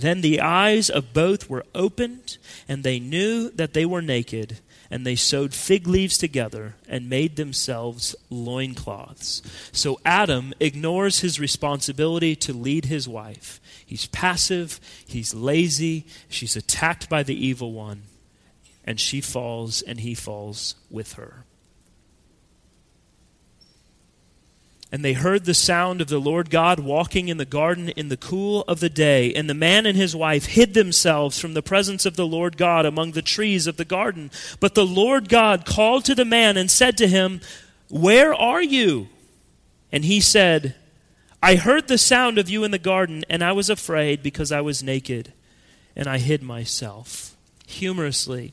Then 0.00 0.22
the 0.22 0.40
eyes 0.40 0.88
of 0.88 1.12
both 1.12 1.50
were 1.50 1.66
opened, 1.74 2.38
and 2.68 2.82
they 2.82 2.98
knew 2.98 3.50
that 3.50 3.74
they 3.74 3.84
were 3.84 4.02
naked 4.02 4.58
and 4.90 5.06
they 5.06 5.14
sewed 5.14 5.54
fig 5.54 5.86
leaves 5.86 6.18
together 6.18 6.74
and 6.88 7.08
made 7.08 7.36
themselves 7.36 8.16
loincloths. 8.28 9.40
So 9.70 10.00
Adam 10.04 10.52
ignores 10.58 11.20
his 11.20 11.38
responsibility 11.38 12.34
to 12.36 12.52
lead 12.52 12.86
his 12.86 13.08
wife. 13.08 13.60
He's 13.86 14.06
passive, 14.06 14.80
he's 15.06 15.32
lazy, 15.32 16.06
she's 16.28 16.56
attacked 16.56 17.08
by 17.08 17.22
the 17.22 17.46
evil 17.46 17.72
one, 17.72 18.02
and 18.84 18.98
she 18.98 19.20
falls 19.20 19.80
and 19.80 20.00
he 20.00 20.14
falls 20.14 20.74
with 20.90 21.12
her. 21.12 21.44
And 24.92 25.04
they 25.04 25.12
heard 25.12 25.44
the 25.44 25.54
sound 25.54 26.00
of 26.00 26.08
the 26.08 26.18
Lord 26.18 26.50
God 26.50 26.80
walking 26.80 27.28
in 27.28 27.36
the 27.36 27.44
garden 27.44 27.90
in 27.90 28.08
the 28.08 28.16
cool 28.16 28.62
of 28.62 28.80
the 28.80 28.88
day. 28.88 29.32
And 29.32 29.48
the 29.48 29.54
man 29.54 29.86
and 29.86 29.96
his 29.96 30.16
wife 30.16 30.46
hid 30.46 30.74
themselves 30.74 31.38
from 31.38 31.54
the 31.54 31.62
presence 31.62 32.06
of 32.06 32.16
the 32.16 32.26
Lord 32.26 32.56
God 32.56 32.84
among 32.84 33.12
the 33.12 33.22
trees 33.22 33.68
of 33.68 33.76
the 33.76 33.84
garden. 33.84 34.32
But 34.58 34.74
the 34.74 34.86
Lord 34.86 35.28
God 35.28 35.64
called 35.64 36.04
to 36.06 36.14
the 36.16 36.24
man 36.24 36.56
and 36.56 36.68
said 36.68 36.96
to 36.98 37.06
him, 37.06 37.40
Where 37.88 38.34
are 38.34 38.62
you? 38.62 39.08
And 39.92 40.04
he 40.04 40.20
said, 40.20 40.74
I 41.40 41.54
heard 41.54 41.86
the 41.86 41.96
sound 41.96 42.38
of 42.38 42.50
you 42.50 42.64
in 42.64 42.70
the 42.72 42.78
garden, 42.78 43.24
and 43.30 43.44
I 43.44 43.52
was 43.52 43.70
afraid 43.70 44.22
because 44.22 44.52
I 44.52 44.60
was 44.60 44.82
naked, 44.82 45.32
and 45.96 46.06
I 46.06 46.18
hid 46.18 46.42
myself. 46.42 47.34
Humorously, 47.66 48.52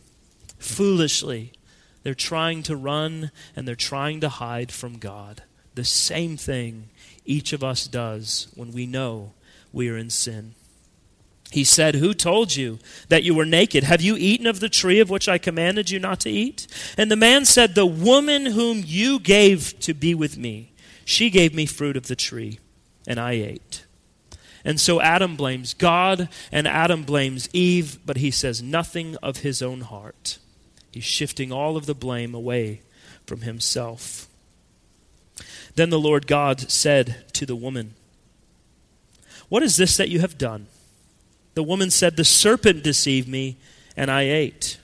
foolishly, 0.59 1.51
they're 2.03 2.13
trying 2.13 2.63
to 2.63 2.75
run 2.75 3.31
and 3.55 3.67
they're 3.67 3.75
trying 3.75 4.21
to 4.21 4.29
hide 4.29 4.71
from 4.71 4.99
God 4.99 5.41
the 5.77 5.85
same 5.85 6.35
thing 6.35 6.89
each 7.23 7.53
of 7.53 7.63
us 7.63 7.87
does 7.87 8.47
when 8.55 8.73
we 8.73 8.85
know 8.85 9.31
we 9.71 9.87
are 9.89 9.95
in 9.95 10.09
sin. 10.09 10.55
He 11.51 11.63
said, 11.63 11.95
Who 11.95 12.13
told 12.13 12.55
you 12.55 12.79
that 13.07 13.23
you 13.23 13.33
were 13.33 13.45
naked? 13.45 13.83
Have 13.83 14.01
you 14.01 14.17
eaten 14.17 14.47
of 14.47 14.59
the 14.59 14.67
tree 14.67 14.99
of 14.99 15.09
which 15.09 15.29
I 15.29 15.37
commanded 15.37 15.89
you 15.89 15.99
not 15.99 16.19
to 16.21 16.29
eat? 16.29 16.67
And 16.97 17.09
the 17.09 17.15
man 17.15 17.45
said, 17.45 17.75
The 17.75 17.85
woman 17.85 18.47
whom 18.47 18.81
you 18.85 19.19
gave 19.19 19.79
to 19.81 19.93
be 19.93 20.13
with 20.13 20.37
me, 20.37 20.73
she 21.05 21.29
gave 21.29 21.53
me 21.53 21.65
fruit 21.65 21.95
of 21.95 22.07
the 22.07 22.15
tree, 22.15 22.59
and 23.07 23.19
I 23.19 23.33
ate. 23.33 23.85
And 24.65 24.79
so 24.79 24.99
Adam 24.99 25.37
blames 25.37 25.73
God, 25.73 26.27
and 26.51 26.67
Adam 26.67 27.03
blames 27.03 27.47
Eve, 27.53 27.99
but 28.05 28.17
he 28.17 28.31
says 28.31 28.61
nothing 28.61 29.15
of 29.23 29.37
his 29.37 29.61
own 29.61 29.81
heart. 29.81 30.39
He's 30.91 31.05
shifting 31.05 31.51
all 31.51 31.77
of 31.77 31.85
the 31.85 31.95
blame 31.95 32.33
away 32.33 32.81
from 33.25 33.41
himself. 33.41 34.27
Then 35.77 35.91
the 35.91 35.99
Lord 35.99 36.25
God 36.25 36.71
said 36.71 37.31
to 37.33 37.45
the 37.45 37.55
woman, 37.55 37.93
What 39.47 39.61
is 39.61 39.77
this 39.77 39.95
that 39.97 40.09
you 40.09 40.21
have 40.21 40.35
done? 40.35 40.65
The 41.53 41.61
woman 41.61 41.91
said, 41.91 42.15
The 42.15 42.25
serpent 42.25 42.83
deceived 42.83 43.27
me, 43.27 43.57
and 43.95 44.09
I 44.09 44.23
ate. 44.23 44.79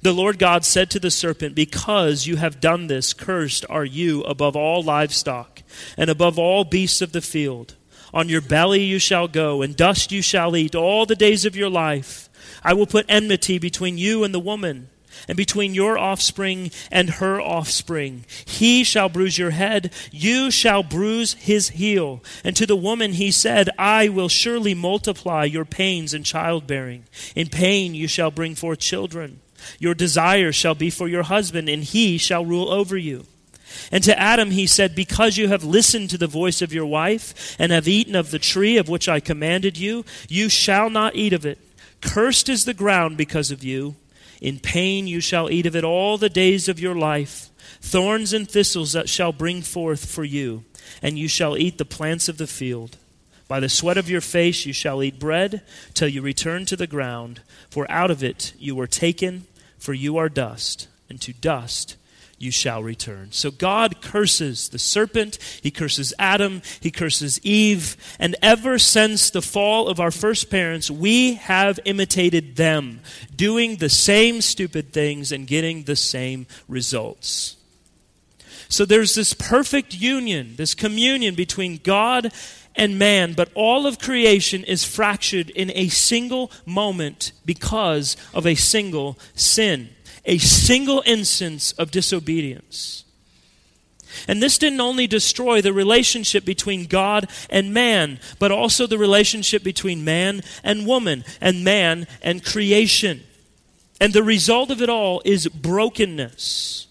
The 0.00 0.14
Lord 0.14 0.38
God 0.38 0.64
said 0.64 0.90
to 0.90 0.98
the 0.98 1.10
serpent, 1.10 1.54
Because 1.54 2.26
you 2.26 2.36
have 2.36 2.62
done 2.62 2.86
this, 2.86 3.12
cursed 3.12 3.66
are 3.68 3.84
you 3.84 4.22
above 4.22 4.56
all 4.56 4.82
livestock, 4.82 5.62
and 5.98 6.08
above 6.08 6.38
all 6.38 6.64
beasts 6.64 7.02
of 7.02 7.12
the 7.12 7.20
field. 7.20 7.74
On 8.14 8.30
your 8.30 8.40
belly 8.40 8.82
you 8.82 8.98
shall 8.98 9.28
go, 9.28 9.60
and 9.60 9.76
dust 9.76 10.10
you 10.10 10.22
shall 10.22 10.56
eat 10.56 10.74
all 10.74 11.04
the 11.04 11.14
days 11.14 11.44
of 11.44 11.56
your 11.56 11.68
life. 11.68 12.30
I 12.62 12.72
will 12.72 12.86
put 12.86 13.04
enmity 13.06 13.58
between 13.58 13.98
you 13.98 14.24
and 14.24 14.32
the 14.32 14.40
woman 14.40 14.88
and 15.28 15.36
between 15.36 15.74
your 15.74 15.98
offspring 15.98 16.70
and 16.90 17.10
her 17.10 17.40
offspring. 17.40 18.24
He 18.44 18.84
shall 18.84 19.08
bruise 19.08 19.38
your 19.38 19.50
head, 19.50 19.92
you 20.10 20.50
shall 20.50 20.82
bruise 20.82 21.34
his 21.34 21.70
heel. 21.70 22.22
And 22.42 22.56
to 22.56 22.66
the 22.66 22.76
woman 22.76 23.12
he 23.12 23.30
said, 23.30 23.70
I 23.78 24.08
will 24.08 24.28
surely 24.28 24.74
multiply 24.74 25.44
your 25.44 25.64
pains 25.64 26.14
in 26.14 26.24
childbearing. 26.24 27.04
In 27.34 27.48
pain 27.48 27.94
you 27.94 28.08
shall 28.08 28.30
bring 28.30 28.54
forth 28.54 28.78
children. 28.78 29.40
Your 29.78 29.94
desire 29.94 30.52
shall 30.52 30.74
be 30.74 30.90
for 30.90 31.08
your 31.08 31.22
husband, 31.22 31.68
and 31.68 31.82
he 31.82 32.18
shall 32.18 32.44
rule 32.44 32.70
over 32.70 32.96
you. 32.96 33.26
And 33.90 34.04
to 34.04 34.18
Adam 34.18 34.50
he 34.50 34.66
said, 34.66 34.94
Because 34.94 35.36
you 35.36 35.48
have 35.48 35.64
listened 35.64 36.10
to 36.10 36.18
the 36.18 36.26
voice 36.26 36.62
of 36.62 36.72
your 36.72 36.86
wife, 36.86 37.56
and 37.58 37.72
have 37.72 37.88
eaten 37.88 38.14
of 38.14 38.30
the 38.30 38.38
tree 38.38 38.76
of 38.76 38.88
which 38.88 39.08
I 39.08 39.20
commanded 39.20 39.78
you, 39.78 40.04
you 40.28 40.48
shall 40.48 40.90
not 40.90 41.16
eat 41.16 41.32
of 41.32 41.46
it. 41.46 41.58
Cursed 42.00 42.48
is 42.48 42.64
the 42.64 42.74
ground 42.74 43.16
because 43.16 43.50
of 43.50 43.64
you. 43.64 43.96
In 44.44 44.58
pain 44.58 45.06
you 45.06 45.20
shall 45.20 45.50
eat 45.50 45.64
of 45.64 45.74
it 45.74 45.84
all 45.84 46.18
the 46.18 46.28
days 46.28 46.68
of 46.68 46.78
your 46.78 46.94
life. 46.94 47.48
Thorns 47.80 48.34
and 48.34 48.46
thistles 48.46 48.92
that 48.92 49.08
shall 49.08 49.32
bring 49.32 49.62
forth 49.62 50.04
for 50.04 50.22
you, 50.22 50.64
and 51.00 51.18
you 51.18 51.28
shall 51.28 51.56
eat 51.56 51.78
the 51.78 51.86
plants 51.86 52.28
of 52.28 52.36
the 52.36 52.46
field. 52.46 52.98
By 53.48 53.58
the 53.58 53.70
sweat 53.70 53.96
of 53.96 54.10
your 54.10 54.20
face 54.20 54.66
you 54.66 54.74
shall 54.74 55.02
eat 55.02 55.18
bread 55.18 55.62
till 55.94 56.08
you 56.08 56.20
return 56.20 56.66
to 56.66 56.76
the 56.76 56.86
ground, 56.86 57.40
for 57.70 57.90
out 57.90 58.10
of 58.10 58.22
it 58.22 58.52
you 58.58 58.76
were 58.76 58.86
taken, 58.86 59.46
for 59.78 59.94
you 59.94 60.18
are 60.18 60.28
dust, 60.28 60.88
and 61.08 61.18
to 61.22 61.32
dust 61.32 61.96
you 62.44 62.50
shall 62.50 62.82
return. 62.82 63.32
So 63.32 63.50
God 63.50 64.02
curses 64.02 64.68
the 64.68 64.78
serpent, 64.78 65.38
he 65.62 65.70
curses 65.70 66.12
Adam, 66.18 66.60
he 66.80 66.90
curses 66.90 67.40
Eve, 67.42 67.96
and 68.20 68.36
ever 68.42 68.78
since 68.78 69.30
the 69.30 69.42
fall 69.42 69.88
of 69.88 69.98
our 69.98 70.10
first 70.10 70.50
parents, 70.50 70.90
we 70.90 71.34
have 71.34 71.80
imitated 71.86 72.56
them, 72.56 73.00
doing 73.34 73.76
the 73.76 73.88
same 73.88 74.42
stupid 74.42 74.92
things 74.92 75.32
and 75.32 75.46
getting 75.46 75.84
the 75.84 75.96
same 75.96 76.46
results. 76.68 77.56
So 78.68 78.84
there's 78.84 79.14
this 79.14 79.32
perfect 79.32 79.94
union, 79.94 80.54
this 80.56 80.74
communion 80.74 81.34
between 81.34 81.80
God 81.82 82.32
and 82.76 82.98
man, 82.98 83.32
but 83.32 83.50
all 83.54 83.86
of 83.86 83.98
creation 83.98 84.64
is 84.64 84.84
fractured 84.84 85.48
in 85.50 85.70
a 85.74 85.88
single 85.88 86.50
moment 86.66 87.32
because 87.46 88.16
of 88.34 88.46
a 88.46 88.54
single 88.54 89.18
sin 89.34 89.88
a 90.24 90.38
single 90.38 91.02
instance 91.06 91.72
of 91.72 91.90
disobedience. 91.90 93.04
And 94.28 94.42
this 94.42 94.58
didn't 94.58 94.80
only 94.80 95.06
destroy 95.06 95.60
the 95.60 95.72
relationship 95.72 96.44
between 96.44 96.86
God 96.86 97.28
and 97.50 97.74
man, 97.74 98.20
but 98.38 98.52
also 98.52 98.86
the 98.86 98.98
relationship 98.98 99.62
between 99.62 100.04
man 100.04 100.42
and 100.62 100.86
woman, 100.86 101.24
and 101.40 101.64
man 101.64 102.06
and 102.22 102.44
creation. 102.44 103.22
And 104.00 104.12
the 104.12 104.22
result 104.22 104.70
of 104.70 104.80
it 104.80 104.88
all 104.88 105.20
is 105.24 105.48
brokenness. 105.48 106.86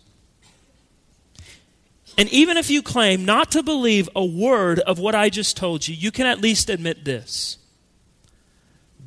And 2.18 2.30
even 2.30 2.58
if 2.58 2.70
you 2.70 2.84
claim 2.84 3.26
not 3.26 3.52
to 3.52 3.64
believe 3.64 4.08
a 4.16 4.24
word 4.24 4.80
of 4.80 5.00
what 5.00 5.16
I 5.16 5.30
just 5.30 5.58
told 5.58 5.88
you, 5.88 5.96
you 5.96 6.12
can 6.12 6.28
at 6.28 6.42
least 6.42 6.70
admit 6.70 7.06
this. 7.06 7.58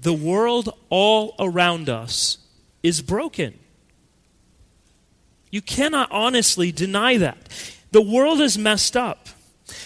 The 0.01 0.13
world 0.13 0.71
all 0.91 1.35
around 1.39 1.89
us 1.89 2.39
is 2.83 3.03
broken. 3.03 3.59
You 5.57 5.63
cannot 5.63 6.13
honestly 6.13 6.71
deny 6.71 7.17
that. 7.17 7.39
The 7.91 8.03
world 8.03 8.43
is 8.43 8.59
messed 8.59 8.95
up, 8.95 9.31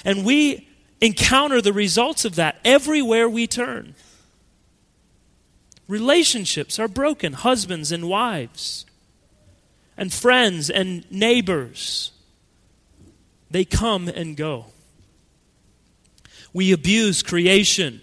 and 0.04 0.24
we 0.24 0.68
encounter 1.00 1.62
the 1.62 1.72
results 1.72 2.24
of 2.24 2.35
that 2.35 2.59
everywhere 2.64 3.28
we 3.28 3.46
turn. 3.46 3.94
Relationships 5.87 6.80
are 6.80 6.88
broken, 6.88 7.35
husbands 7.35 7.92
and 7.92 8.09
wives, 8.09 8.85
and 9.96 10.12
friends 10.12 10.70
and 10.70 11.09
neighbors. 11.09 12.11
They 13.48 13.64
come 13.64 14.09
and 14.09 14.37
go. 14.37 14.66
We 16.52 16.72
abuse 16.72 17.22
creation. 17.22 18.00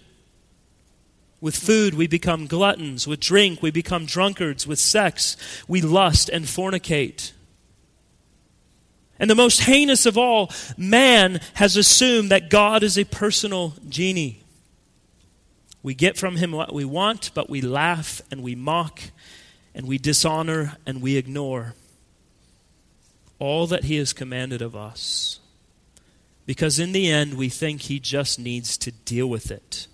With 1.42 1.54
food, 1.54 1.92
we 1.92 2.06
become 2.06 2.46
gluttons. 2.46 3.06
With 3.06 3.20
drink, 3.20 3.60
we 3.60 3.70
become 3.70 4.06
drunkards. 4.06 4.66
With 4.66 4.78
sex, 4.78 5.36
we 5.68 5.82
lust 5.82 6.30
and 6.30 6.46
fornicate. 6.46 7.32
And 9.18 9.28
the 9.28 9.34
most 9.34 9.62
heinous 9.62 10.06
of 10.06 10.16
all, 10.16 10.50
man 10.76 11.40
has 11.54 11.76
assumed 11.76 12.30
that 12.30 12.50
God 12.50 12.82
is 12.82 12.96
a 12.96 13.04
personal 13.04 13.74
genie. 13.88 14.42
We 15.82 15.94
get 15.94 16.16
from 16.16 16.36
him 16.36 16.52
what 16.52 16.72
we 16.72 16.84
want, 16.84 17.30
but 17.34 17.50
we 17.50 17.60
laugh 17.60 18.20
and 18.30 18.42
we 18.42 18.54
mock 18.54 19.00
and 19.74 19.86
we 19.86 19.98
dishonor 19.98 20.76
and 20.86 21.00
we 21.02 21.16
ignore 21.16 21.74
all 23.38 23.66
that 23.68 23.84
he 23.84 23.96
has 23.96 24.12
commanded 24.12 24.62
of 24.62 24.74
us. 24.74 25.40
Because 26.46 26.78
in 26.78 26.92
the 26.92 27.10
end, 27.10 27.34
we 27.34 27.48
think 27.48 27.82
he 27.82 28.00
just 28.00 28.38
needs 28.38 28.76
to 28.78 28.90
deal 28.90 29.28
with 29.28 29.50
it. 29.50 29.86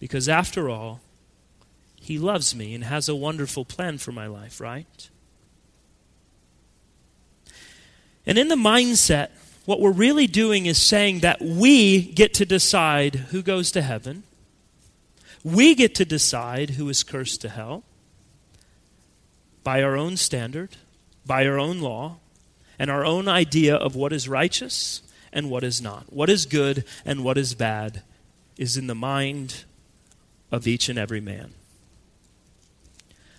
Because 0.00 0.28
after 0.28 0.68
all, 0.68 1.00
he 2.00 2.18
loves 2.18 2.54
me 2.54 2.74
and 2.74 2.84
has 2.84 3.08
a 3.08 3.14
wonderful 3.14 3.64
plan 3.64 3.98
for 3.98 4.12
my 4.12 4.26
life, 4.26 4.60
right? 4.60 5.08
And 8.26 8.38
in 8.38 8.48
the 8.48 8.54
mindset, 8.54 9.30
what 9.64 9.80
we're 9.80 9.92
really 9.92 10.26
doing 10.26 10.66
is 10.66 10.80
saying 10.80 11.20
that 11.20 11.40
we 11.40 12.02
get 12.02 12.34
to 12.34 12.46
decide 12.46 13.14
who 13.14 13.42
goes 13.42 13.70
to 13.72 13.82
heaven. 13.82 14.24
We 15.42 15.74
get 15.74 15.94
to 15.96 16.04
decide 16.04 16.70
who 16.70 16.88
is 16.88 17.02
cursed 17.02 17.40
to 17.42 17.48
hell 17.48 17.84
by 19.62 19.82
our 19.82 19.96
own 19.96 20.16
standard, 20.16 20.76
by 21.26 21.46
our 21.46 21.58
own 21.58 21.80
law, 21.80 22.18
and 22.78 22.90
our 22.90 23.04
own 23.04 23.28
idea 23.28 23.74
of 23.74 23.96
what 23.96 24.12
is 24.12 24.28
righteous 24.28 25.02
and 25.32 25.50
what 25.50 25.64
is 25.64 25.80
not. 25.80 26.12
What 26.12 26.28
is 26.30 26.46
good 26.46 26.84
and 27.04 27.24
what 27.24 27.38
is 27.38 27.54
bad 27.54 28.02
is 28.56 28.76
in 28.76 28.86
the 28.86 28.94
mind 28.94 29.64
of 30.52 30.66
each 30.66 30.88
and 30.88 30.98
every 30.98 31.20
man. 31.20 31.52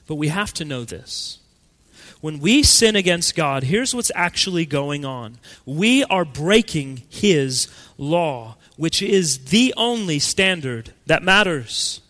But 0.08 0.16
we 0.16 0.28
have 0.28 0.54
to 0.56 0.66
know 0.66 0.84
this 0.84 1.40
when 2.26 2.40
we 2.40 2.64
sin 2.64 2.96
against 2.96 3.36
God, 3.36 3.62
here's 3.62 3.94
what's 3.94 4.12
actually 4.16 4.66
going 4.66 5.06
on 5.06 5.38
we 5.64 6.04
are 6.06 6.26
breaking 6.26 7.04
His 7.08 7.68
law, 8.00 8.58
which 8.78 9.00
is 9.00 9.46
the 9.50 9.72
only 9.78 10.18
standard 10.18 10.92
that 11.06 11.22
matters. 11.22 12.02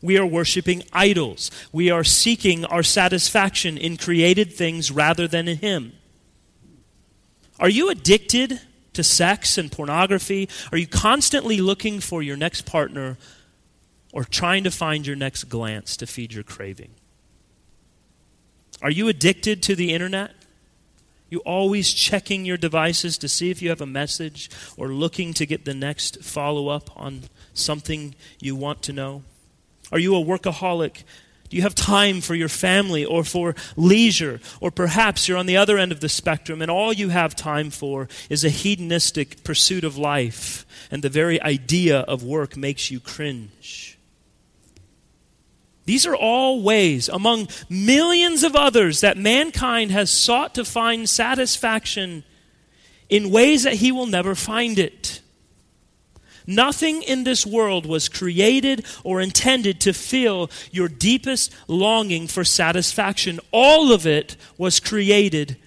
We 0.00 0.16
are 0.16 0.24
worshiping 0.24 0.82
idols. 0.94 1.50
We 1.72 1.90
are 1.90 2.04
seeking 2.04 2.64
our 2.64 2.82
satisfaction 2.82 3.76
in 3.76 3.98
created 3.98 4.54
things 4.54 4.90
rather 4.90 5.28
than 5.28 5.46
in 5.46 5.58
Him. 5.58 5.92
Are 7.60 7.68
you 7.68 7.90
addicted 7.90 8.62
to 8.94 9.04
sex 9.04 9.58
and 9.58 9.70
pornography? 9.70 10.48
Are 10.72 10.78
you 10.78 10.86
constantly 10.86 11.60
looking 11.60 12.00
for 12.00 12.22
your 12.22 12.38
next 12.38 12.64
partner 12.64 13.18
or 14.10 14.24
trying 14.24 14.64
to 14.64 14.70
find 14.70 15.06
your 15.06 15.16
next 15.16 15.50
glance 15.50 15.98
to 15.98 16.06
feed 16.06 16.32
your 16.32 16.44
craving? 16.44 16.94
Are 18.82 18.90
you 18.90 19.08
addicted 19.08 19.62
to 19.62 19.76
the 19.76 19.94
internet? 19.94 20.32
You 21.30 21.38
always 21.46 21.94
checking 21.94 22.44
your 22.44 22.58
devices 22.58 23.16
to 23.18 23.28
see 23.28 23.50
if 23.50 23.62
you 23.62 23.70
have 23.70 23.80
a 23.80 23.86
message 23.86 24.50
or 24.76 24.88
looking 24.88 25.32
to 25.34 25.46
get 25.46 25.64
the 25.64 25.72
next 25.72 26.22
follow 26.22 26.68
up 26.68 26.90
on 26.94 27.22
something 27.54 28.14
you 28.40 28.54
want 28.56 28.82
to 28.82 28.92
know? 28.92 29.22
Are 29.92 29.98
you 29.98 30.16
a 30.16 30.22
workaholic 30.22 31.04
Do 31.48 31.56
you 31.56 31.62
have 31.64 31.74
time 31.74 32.22
for 32.22 32.34
your 32.34 32.48
family 32.48 33.04
or 33.04 33.24
for 33.24 33.54
leisure? 33.76 34.40
Or 34.58 34.70
perhaps 34.70 35.28
you're 35.28 35.36
on 35.36 35.44
the 35.44 35.58
other 35.58 35.76
end 35.76 35.92
of 35.92 36.00
the 36.00 36.08
spectrum 36.08 36.62
and 36.62 36.70
all 36.70 36.94
you 36.94 37.10
have 37.10 37.36
time 37.36 37.68
for 37.68 38.08
is 38.30 38.42
a 38.42 38.48
hedonistic 38.48 39.44
pursuit 39.44 39.84
of 39.84 39.98
life, 39.98 40.64
and 40.90 41.02
the 41.02 41.10
very 41.10 41.40
idea 41.42 42.00
of 42.00 42.22
work 42.22 42.56
makes 42.56 42.90
you 42.90 43.00
cringe. 43.00 43.91
These 45.92 46.06
are 46.06 46.16
all 46.16 46.62
ways, 46.62 47.10
among 47.10 47.48
millions 47.68 48.44
of 48.44 48.56
others, 48.56 49.02
that 49.02 49.18
mankind 49.18 49.90
has 49.90 50.10
sought 50.10 50.54
to 50.54 50.64
find 50.64 51.06
satisfaction 51.06 52.24
in 53.10 53.30
ways 53.30 53.64
that 53.64 53.74
he 53.74 53.92
will 53.92 54.06
never 54.06 54.34
find 54.34 54.78
it. 54.78 55.20
Nothing 56.46 57.02
in 57.02 57.24
this 57.24 57.44
world 57.44 57.84
was 57.84 58.08
created 58.08 58.86
or 59.04 59.20
intended 59.20 59.82
to 59.82 59.92
fill 59.92 60.50
your 60.70 60.88
deepest 60.88 61.54
longing 61.68 62.26
for 62.26 62.42
satisfaction. 62.42 63.38
All 63.50 63.92
of 63.92 64.06
it 64.06 64.38
was 64.56 64.80
created 64.80 65.58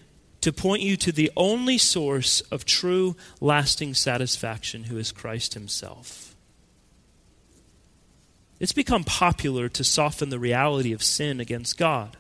to 0.41 0.51
point 0.51 0.81
you 0.81 0.97
to 0.97 1.11
the 1.11 1.31
only 1.37 1.77
source 1.77 2.41
of 2.49 2.65
true, 2.65 3.15
lasting 3.39 3.93
satisfaction, 3.93 4.85
who 4.85 4.97
is 4.97 5.11
Christ 5.11 5.53
Himself. 5.53 6.34
It's 8.59 8.71
become 8.71 9.03
popular 9.03 9.67
to 9.69 9.83
soften 9.83 10.29
the 10.29 10.39
reality 10.39 10.93
of 10.93 11.03
sin 11.03 11.39
against 11.39 11.77
God 11.77 12.17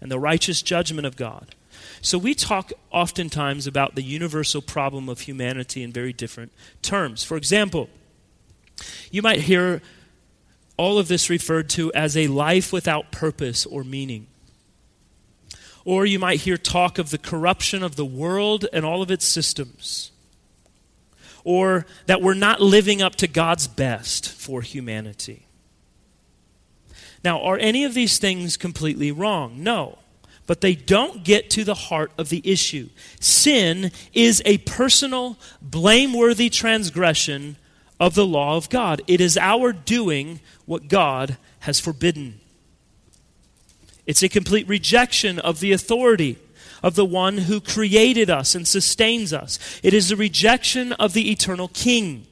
and 0.00 0.10
the 0.10 0.18
righteous 0.18 0.62
judgment 0.62 1.06
of 1.06 1.16
God. 1.16 1.54
So 2.00 2.18
we 2.18 2.34
talk 2.34 2.72
oftentimes 2.90 3.66
about 3.66 3.94
the 3.94 4.02
universal 4.02 4.62
problem 4.62 5.08
of 5.08 5.20
humanity 5.20 5.82
in 5.82 5.92
very 5.92 6.12
different 6.12 6.52
terms. 6.82 7.24
For 7.24 7.36
example, 7.36 7.88
you 9.10 9.22
might 9.22 9.40
hear 9.40 9.82
all 10.76 10.98
of 10.98 11.08
this 11.08 11.28
referred 11.28 11.68
to 11.70 11.92
as 11.92 12.16
a 12.16 12.28
life 12.28 12.72
without 12.72 13.10
purpose 13.10 13.66
or 13.66 13.82
meaning. 13.82 14.28
Or 15.84 16.04
you 16.06 16.18
might 16.18 16.40
hear 16.40 16.56
talk 16.56 16.98
of 16.98 17.10
the 17.10 17.18
corruption 17.18 17.82
of 17.82 17.96
the 17.96 18.04
world 18.04 18.66
and 18.72 18.84
all 18.84 19.02
of 19.02 19.10
its 19.10 19.24
systems. 19.24 20.12
Or 21.48 21.86
that 22.04 22.20
we're 22.20 22.34
not 22.34 22.60
living 22.60 23.00
up 23.00 23.16
to 23.16 23.26
God's 23.26 23.66
best 23.66 24.28
for 24.28 24.60
humanity. 24.60 25.46
Now, 27.24 27.40
are 27.40 27.56
any 27.56 27.84
of 27.84 27.94
these 27.94 28.18
things 28.18 28.58
completely 28.58 29.10
wrong? 29.10 29.62
No 29.62 29.98
but 30.48 30.62
they 30.62 30.74
don't 30.74 31.24
get 31.24 31.50
to 31.50 31.62
the 31.62 31.74
heart 31.74 32.10
of 32.16 32.30
the 32.30 32.40
issue. 32.42 32.88
Sin 33.20 33.92
is 34.14 34.40
a 34.46 34.56
personal, 34.58 35.36
blameworthy 35.60 36.48
transgression 36.48 37.56
of 38.00 38.14
the 38.14 38.24
law 38.24 38.56
of 38.56 38.70
God. 38.70 39.02
It 39.06 39.20
is 39.20 39.36
our 39.36 39.74
doing 39.74 40.40
what 40.64 40.88
God 40.88 41.36
has 41.60 41.78
forbidden. 41.78 42.40
It's 44.06 44.22
a 44.22 44.28
complete 44.30 44.66
rejection 44.66 45.38
of 45.38 45.60
the 45.60 45.72
authority 45.72 46.38
of 46.82 46.94
the 46.94 47.04
one 47.04 47.38
who 47.38 47.60
created 47.60 48.30
us 48.30 48.54
and 48.54 48.66
sustains 48.66 49.32
us. 49.32 49.58
It 49.82 49.94
is 49.94 50.10
a 50.10 50.16
rejection 50.16 50.92
of 50.94 51.12
the 51.12 51.30
eternal 51.30 51.68
King. 51.68 52.26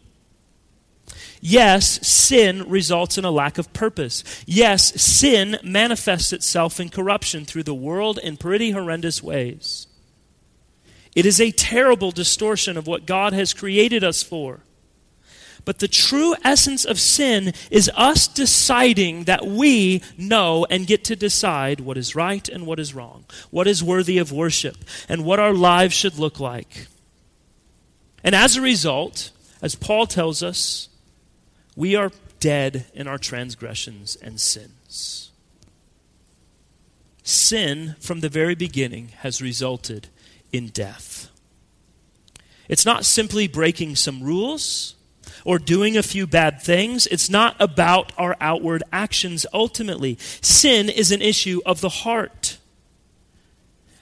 Yes, 1.41 2.07
sin 2.07 2.69
results 2.69 3.19
in 3.19 3.25
a 3.25 3.31
lack 3.31 3.59
of 3.59 3.73
purpose. 3.73 4.25
Yes, 4.47 5.01
sin 5.01 5.59
manifests 5.63 6.33
itself 6.33 6.81
in 6.81 6.89
corruption 6.89 7.45
through 7.45 7.65
the 7.65 7.75
world 7.75 8.19
in 8.19 8.37
pretty 8.37 8.73
horrendous 8.73 9.23
ways. 9.23 9.87
It 11.15 11.25
is 11.25 11.41
a 11.41 11.51
terrible 11.51 12.11
distortion 12.11 12.77
of 12.77 12.87
what 12.87 13.07
God 13.07 13.33
has 13.33 13.55
created 13.55 14.05
us 14.05 14.23
for. 14.23 14.61
But 15.67 15.81
the 15.81 15.89
true 15.89 16.37
essence 16.45 16.85
of 16.85 17.01
sin 17.01 17.53
is 17.73 17.91
us 17.97 18.29
deciding 18.29 19.25
that 19.25 19.45
we 19.45 20.01
know 20.17 20.65
and 20.71 20.87
get 20.87 21.03
to 21.05 21.17
decide 21.17 21.81
what 21.81 21.99
is 21.99 22.15
right 22.15 22.49
and 22.49 22.65
what 22.67 22.79
is 22.79 22.95
wrong, 22.95 23.25
what 23.51 23.67
is 23.67 23.83
worthy 23.83 24.17
of 24.17 24.31
worship, 24.31 24.77
and 25.09 25.25
what 25.25 25.41
our 25.41 25.53
lives 25.53 25.93
should 25.93 26.21
look 26.21 26.39
like. 26.39 26.87
And 28.23 28.33
as 28.33 28.57
a 28.57 28.63
result, 28.63 29.33
as 29.61 29.75
Paul 29.75 30.07
tells 30.07 30.41
us, 30.41 30.89
we 31.75 31.97
are 31.97 32.13
dead 32.39 32.87
in 32.95 33.09
our 33.09 33.19
transgressions 33.19 34.15
and 34.15 34.41
sins. 34.41 35.33
Sin, 37.25 37.97
from 37.99 38.21
the 38.21 38.29
very 38.29 38.55
beginning, 38.55 39.09
has 39.19 39.43
resulted 39.43 40.11
in 40.53 40.69
death. 40.69 41.29
It's 42.69 42.87
not 42.87 43.05
simply 43.05 43.49
breaking 43.49 43.97
some 43.97 44.23
rules 44.23 44.93
or 45.47 45.61
doing 45.61 45.97
a 45.97 46.03
few 46.03 46.27
bad 46.27 46.61
things. 46.61 47.07
It's 47.07 47.31
not 47.31 47.55
about 47.61 48.13
our 48.19 48.37
outward 48.41 48.83
actions 48.93 49.47
ultimately. 49.55 50.19
Sin 50.43 50.89
is 50.89 51.13
an 51.13 51.23
issue 51.23 51.61
of 51.65 51.81
the 51.81 51.89
heart. 51.89 52.59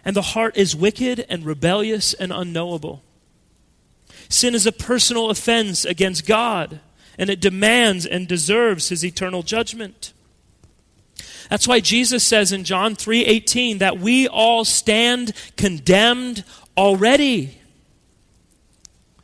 And 0.07 0.17
the 0.17 0.23
heart 0.23 0.57
is 0.57 0.75
wicked 0.75 1.27
and 1.29 1.45
rebellious 1.45 2.15
and 2.15 2.33
unknowable. 2.33 3.03
Sin 4.31 4.55
is 4.55 4.67
a 4.67 4.73
personal 4.73 5.29
offense 5.29 5.85
against 5.85 6.27
God 6.27 6.81
and 7.19 7.29
it 7.29 7.41
demands 7.41 8.07
and 8.07 8.27
deserves 8.27 8.89
his 8.89 9.05
eternal 9.05 9.43
judgment. 9.43 10.15
That's 11.51 11.69
why 11.69 11.81
Jesus 11.81 12.25
says 12.25 12.53
in 12.53 12.65
John 12.65 12.97
3:18 12.97 13.79
that 13.79 13.99
we 13.99 14.27
all 14.27 14.65
stand 14.65 15.35
condemned 15.59 16.43
already. 16.75 17.59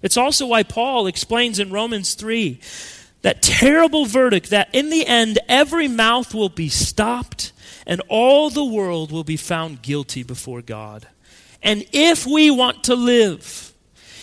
It's 0.03 0.17
also 0.17 0.47
why 0.47 0.63
Paul 0.63 1.07
explains 1.07 1.59
in 1.59 1.71
Romans 1.71 2.15
3 2.15 2.61
that 3.23 3.43
terrible 3.43 4.07
verdict 4.07 4.51
that 4.51 4.75
in 4.75 4.91
the 4.91 5.07
end 5.07 5.39
every 5.49 5.89
mouth 5.89 6.35
will 6.35 6.49
be 6.49 6.69
stopped 6.69 7.53
and 7.87 8.01
all 8.09 8.51
the 8.51 8.65
world 8.65 9.13
will 9.13 9.25
be 9.25 9.37
found 9.37 9.83
guilty 9.83 10.23
before 10.23 10.63
God. 10.63 11.07
And 11.63 11.85
if 11.93 12.27
we 12.27 12.51
want 12.51 12.85
to 12.85 12.95
live, 12.95 13.75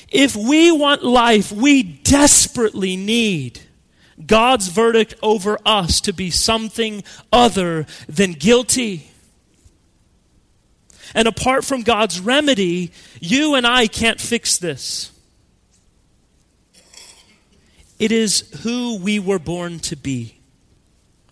if 0.10 0.36
we 0.36 0.72
want 0.72 1.04
life, 1.04 1.52
we 1.52 1.84
desperately 1.84 2.96
need 2.96 3.60
God's 4.26 4.70
verdict 4.70 5.14
over 5.22 5.60
us 5.66 6.02
to 6.02 6.14
be 6.14 6.32
something 6.32 7.04
other 7.32 7.86
than 8.08 8.34
guilty. 8.34 9.12
And 11.14 11.28
apart 11.28 11.64
from 11.64 11.84
God's 11.84 12.20
remedy, 12.20 12.92
you 13.20 13.56
and 13.56 13.68
I 13.68 13.88
can't 13.88 14.20
fix 14.20 14.58
this. 14.58 15.12
It 18.00 18.12
is 18.12 18.48
who 18.62 18.98
we 18.98 19.20
were 19.20 19.40
born 19.40 19.80
to 19.80 19.96
be, 19.96 20.40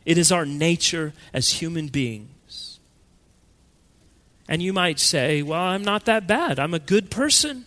it 0.05 0.17
is 0.17 0.31
our 0.31 0.45
nature 0.45 1.13
as 1.33 1.61
human 1.61 1.87
beings. 1.87 2.79
And 4.47 4.61
you 4.61 4.73
might 4.73 4.99
say, 4.99 5.41
Well, 5.41 5.59
I'm 5.59 5.83
not 5.83 6.05
that 6.05 6.27
bad. 6.27 6.59
I'm 6.59 6.73
a 6.73 6.79
good 6.79 7.09
person. 7.09 7.65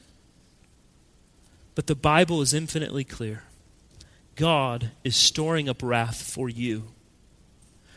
But 1.75 1.87
the 1.87 1.95
Bible 1.95 2.41
is 2.41 2.55
infinitely 2.55 3.05
clear 3.05 3.45
God 4.35 4.93
is 5.05 5.17
storing 5.17 5.69
up 5.69 5.83
wrath 5.83 6.23
for 6.23 6.49
you. 6.49 6.85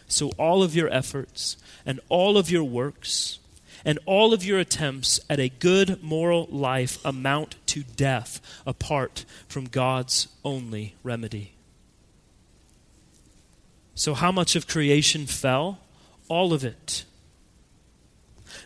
So 0.08 0.30
all 0.38 0.62
of 0.62 0.76
your 0.76 0.90
efforts 0.90 1.58
and 1.86 2.00
all 2.10 2.38
of 2.38 2.52
your 2.52 2.64
works 2.64 3.40
and 3.86 4.00
all 4.06 4.34
of 4.34 4.44
your 4.44 4.60
attempts 4.60 5.20
at 5.30 5.40
a 5.40 5.50
good 5.50 6.02
moral 6.04 6.48
life 6.50 7.04
amount 7.04 7.56
to 7.68 7.84
death 7.84 8.42
apart 8.66 9.26
from 9.48 9.66
God's 9.66 10.28
only 10.44 10.96
remedy. 11.04 11.54
So, 13.96 14.14
how 14.14 14.32
much 14.32 14.56
of 14.56 14.68
creation 14.68 15.26
fell? 15.26 15.80
All 16.28 16.54
of 16.54 16.64
it. 16.64 17.06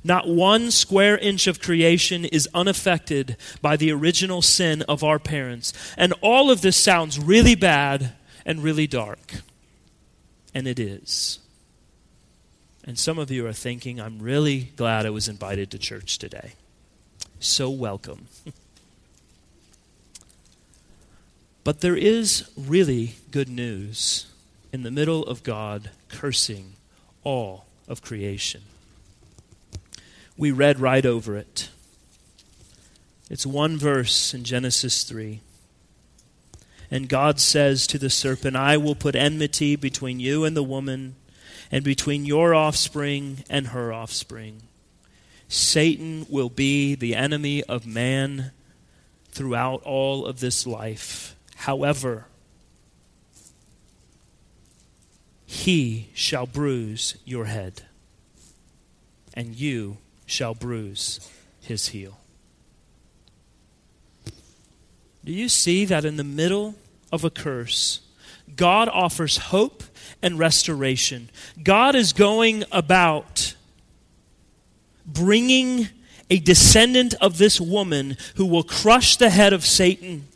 Not 0.03 0.27
one 0.27 0.71
square 0.71 1.17
inch 1.17 1.47
of 1.47 1.59
creation 1.59 2.25
is 2.25 2.49
unaffected 2.53 3.37
by 3.61 3.75
the 3.75 3.91
original 3.91 4.41
sin 4.41 4.81
of 4.83 5.03
our 5.03 5.19
parents. 5.19 5.73
And 5.97 6.13
all 6.21 6.51
of 6.51 6.61
this 6.61 6.77
sounds 6.77 7.19
really 7.19 7.55
bad 7.55 8.13
and 8.45 8.63
really 8.63 8.87
dark. 8.87 9.41
And 10.53 10.67
it 10.67 10.79
is. 10.79 11.39
And 12.85 12.99
some 12.99 13.17
of 13.17 13.31
you 13.31 13.47
are 13.47 13.53
thinking, 13.53 13.99
I'm 13.99 14.19
really 14.19 14.71
glad 14.75 15.05
I 15.05 15.09
was 15.09 15.27
invited 15.27 15.71
to 15.71 15.79
church 15.79 16.17
today. 16.19 16.53
So 17.39 17.69
welcome. 17.69 18.27
but 21.63 21.81
there 21.81 21.97
is 21.97 22.49
really 22.55 23.15
good 23.31 23.49
news 23.49 24.27
in 24.71 24.83
the 24.83 24.91
middle 24.91 25.23
of 25.23 25.41
God 25.43 25.89
cursing 26.09 26.73
all 27.23 27.65
of 27.87 28.01
creation 28.01 28.61
we 30.37 30.51
read 30.51 30.79
right 30.79 31.05
over 31.05 31.37
it. 31.37 31.69
It's 33.29 33.45
one 33.45 33.77
verse 33.77 34.33
in 34.33 34.43
Genesis 34.43 35.03
3. 35.03 35.39
And 36.91 37.09
God 37.09 37.39
says 37.39 37.87
to 37.87 37.97
the 37.97 38.09
serpent, 38.09 38.55
I 38.55 38.77
will 38.77 38.95
put 38.95 39.15
enmity 39.15 39.75
between 39.75 40.19
you 40.19 40.43
and 40.43 40.55
the 40.55 40.63
woman, 40.63 41.15
and 41.71 41.83
between 41.83 42.25
your 42.25 42.53
offspring 42.53 43.43
and 43.49 43.67
her 43.67 43.91
offspring. 43.91 44.61
Satan 45.47 46.25
will 46.29 46.49
be 46.49 46.95
the 46.95 47.15
enemy 47.15 47.63
of 47.63 47.85
man 47.85 48.51
throughout 49.29 49.81
all 49.83 50.25
of 50.25 50.39
this 50.39 50.65
life. 50.65 51.35
However, 51.55 52.25
he 55.45 56.09
shall 56.13 56.45
bruise 56.45 57.17
your 57.25 57.45
head, 57.45 57.83
and 59.33 59.55
you 59.55 59.97
shall 60.25 60.53
bruise 60.53 61.31
his 61.61 61.89
heel. 61.89 62.19
Do 65.23 65.31
you 65.31 65.49
see 65.49 65.85
that 65.85 66.05
in 66.05 66.17
the 66.17 66.23
middle 66.23 66.75
of 67.11 67.23
a 67.23 67.29
curse, 67.29 68.01
God 68.55 68.87
offers 68.89 69.37
hope 69.37 69.83
and 70.21 70.39
restoration? 70.39 71.29
God 71.63 71.95
is 71.95 72.13
going 72.13 72.63
about 72.71 73.55
bringing 75.05 75.89
a 76.29 76.39
descendant 76.39 77.13
of 77.21 77.37
this 77.37 77.61
woman 77.61 78.17
who 78.35 78.45
will 78.45 78.63
crush 78.63 79.17
the 79.17 79.29
head 79.29 79.53
of 79.53 79.65
Satan, 79.65 80.27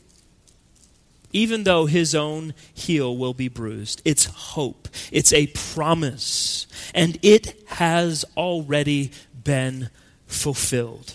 even 1.31 1.63
though 1.63 1.85
his 1.85 2.13
own 2.13 2.53
heel 2.73 3.15
will 3.15 3.33
be 3.33 3.47
bruised. 3.47 4.01
It's 4.05 4.25
hope, 4.25 4.87
it's 5.11 5.33
a 5.33 5.47
promise, 5.47 6.67
and 6.93 7.17
it 7.21 7.61
has 7.67 8.25
already 8.37 9.11
been 9.43 9.89
fulfilled. 10.27 11.13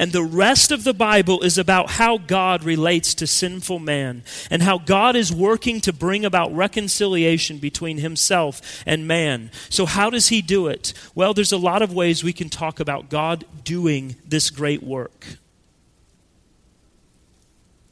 And 0.00 0.12
the 0.12 0.24
rest 0.24 0.72
of 0.72 0.84
the 0.84 0.94
Bible 0.94 1.42
is 1.42 1.58
about 1.58 1.90
how 1.90 2.16
God 2.16 2.64
relates 2.64 3.12
to 3.16 3.26
sinful 3.26 3.80
man 3.80 4.24
and 4.50 4.62
how 4.62 4.78
God 4.78 5.14
is 5.14 5.30
working 5.30 5.78
to 5.82 5.92
bring 5.92 6.24
about 6.24 6.56
reconciliation 6.56 7.58
between 7.58 7.98
himself 7.98 8.82
and 8.86 9.06
man. 9.06 9.50
So, 9.68 9.84
how 9.84 10.08
does 10.08 10.28
he 10.28 10.40
do 10.40 10.68
it? 10.68 10.94
Well, 11.14 11.34
there's 11.34 11.52
a 11.52 11.58
lot 11.58 11.82
of 11.82 11.92
ways 11.92 12.24
we 12.24 12.32
can 12.32 12.48
talk 12.48 12.80
about 12.80 13.10
God 13.10 13.44
doing 13.62 14.16
this 14.26 14.48
great 14.48 14.82
work. 14.82 15.26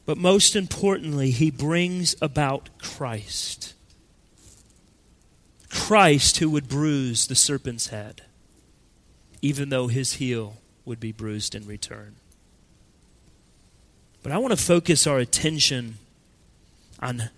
But 0.07 0.17
most 0.17 0.55
importantly, 0.55 1.29
he 1.29 1.51
brings 1.51 2.15
about 2.23 2.69
Christ. 2.79 3.75
Christ 5.69 6.37
who 6.37 6.49
would 6.49 6.67
bruise 6.67 7.27
the 7.27 7.35
serpent's 7.35 7.89
head, 7.89 8.23
even 9.43 9.69
though 9.69 9.89
his 9.89 10.13
heel 10.13 10.57
would 10.89 10.99
be 10.99 11.11
bruised 11.11 11.53
in 11.53 11.65
return. 11.65 12.15
But 14.23 14.33
I 14.33 14.39
want 14.39 14.51
to 14.51 14.61
focus 14.61 15.07
our 15.07 15.19
attention 15.19 15.99
on 16.99 17.29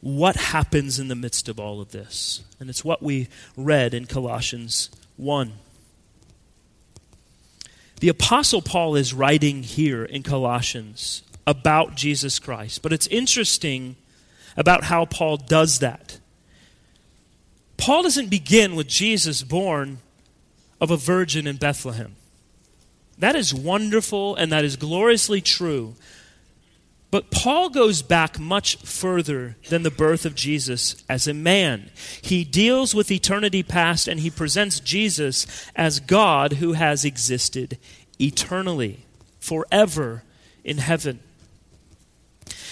what 0.00 0.36
happens 0.36 0.98
in 0.98 1.08
the 1.08 1.16
midst 1.16 1.48
of 1.48 1.58
all 1.58 1.80
of 1.80 1.90
this. 1.90 2.42
And 2.60 2.70
it's 2.70 2.84
what 2.84 3.02
we 3.02 3.28
read 3.56 3.94
in 3.94 4.06
Colossians 4.06 4.90
1. 5.16 5.52
The 7.98 8.08
Apostle 8.08 8.62
Paul 8.62 8.94
is 8.94 9.12
writing 9.12 9.64
here 9.64 10.04
in 10.04 10.22
Colossians 10.22 11.22
about 11.46 11.96
Jesus 11.96 12.38
Christ. 12.38 12.80
But 12.80 12.92
it's 12.92 13.08
interesting 13.08 13.96
about 14.56 14.84
how 14.84 15.04
Paul 15.04 15.36
does 15.36 15.80
that. 15.80 16.18
Paul 17.76 18.04
doesn't 18.04 18.30
begin 18.30 18.76
with 18.76 18.86
Jesus 18.86 19.42
born 19.42 19.98
of 20.80 20.92
a 20.92 20.96
virgin 20.96 21.46
in 21.48 21.56
Bethlehem. 21.56 22.14
That 23.18 23.36
is 23.36 23.54
wonderful 23.54 24.36
and 24.36 24.50
that 24.52 24.64
is 24.64 24.76
gloriously 24.76 25.40
true. 25.40 25.94
But 27.10 27.30
Paul 27.30 27.68
goes 27.68 28.02
back 28.02 28.40
much 28.40 28.76
further 28.78 29.56
than 29.68 29.84
the 29.84 29.90
birth 29.90 30.26
of 30.26 30.34
Jesus 30.34 30.96
as 31.08 31.28
a 31.28 31.34
man. 31.34 31.90
He 32.20 32.42
deals 32.42 32.92
with 32.92 33.12
eternity 33.12 33.62
past 33.62 34.08
and 34.08 34.18
he 34.18 34.30
presents 34.30 34.80
Jesus 34.80 35.46
as 35.76 36.00
God 36.00 36.54
who 36.54 36.72
has 36.72 37.04
existed 37.04 37.78
eternally, 38.18 39.06
forever 39.38 40.24
in 40.64 40.78
heaven. 40.78 41.20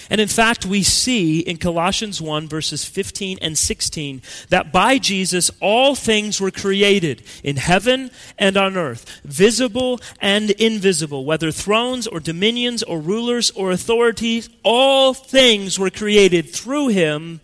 And 0.09 0.19
in 0.19 0.27
fact, 0.27 0.65
we 0.65 0.83
see 0.83 1.39
in 1.39 1.57
Colossians 1.57 2.21
1, 2.21 2.47
verses 2.47 2.85
15 2.85 3.37
and 3.41 3.57
16, 3.57 4.21
that 4.49 4.71
by 4.71 4.97
Jesus 4.97 5.51
all 5.59 5.95
things 5.95 6.39
were 6.39 6.51
created 6.51 7.23
in 7.43 7.57
heaven 7.57 8.11
and 8.37 8.57
on 8.57 8.77
earth, 8.77 9.21
visible 9.23 9.99
and 10.19 10.51
invisible, 10.51 11.25
whether 11.25 11.51
thrones 11.51 12.07
or 12.07 12.19
dominions 12.19 12.83
or 12.83 12.99
rulers 12.99 13.51
or 13.51 13.71
authorities, 13.71 14.49
all 14.63 15.13
things 15.13 15.79
were 15.79 15.89
created 15.89 16.49
through 16.49 16.89
him 16.89 17.41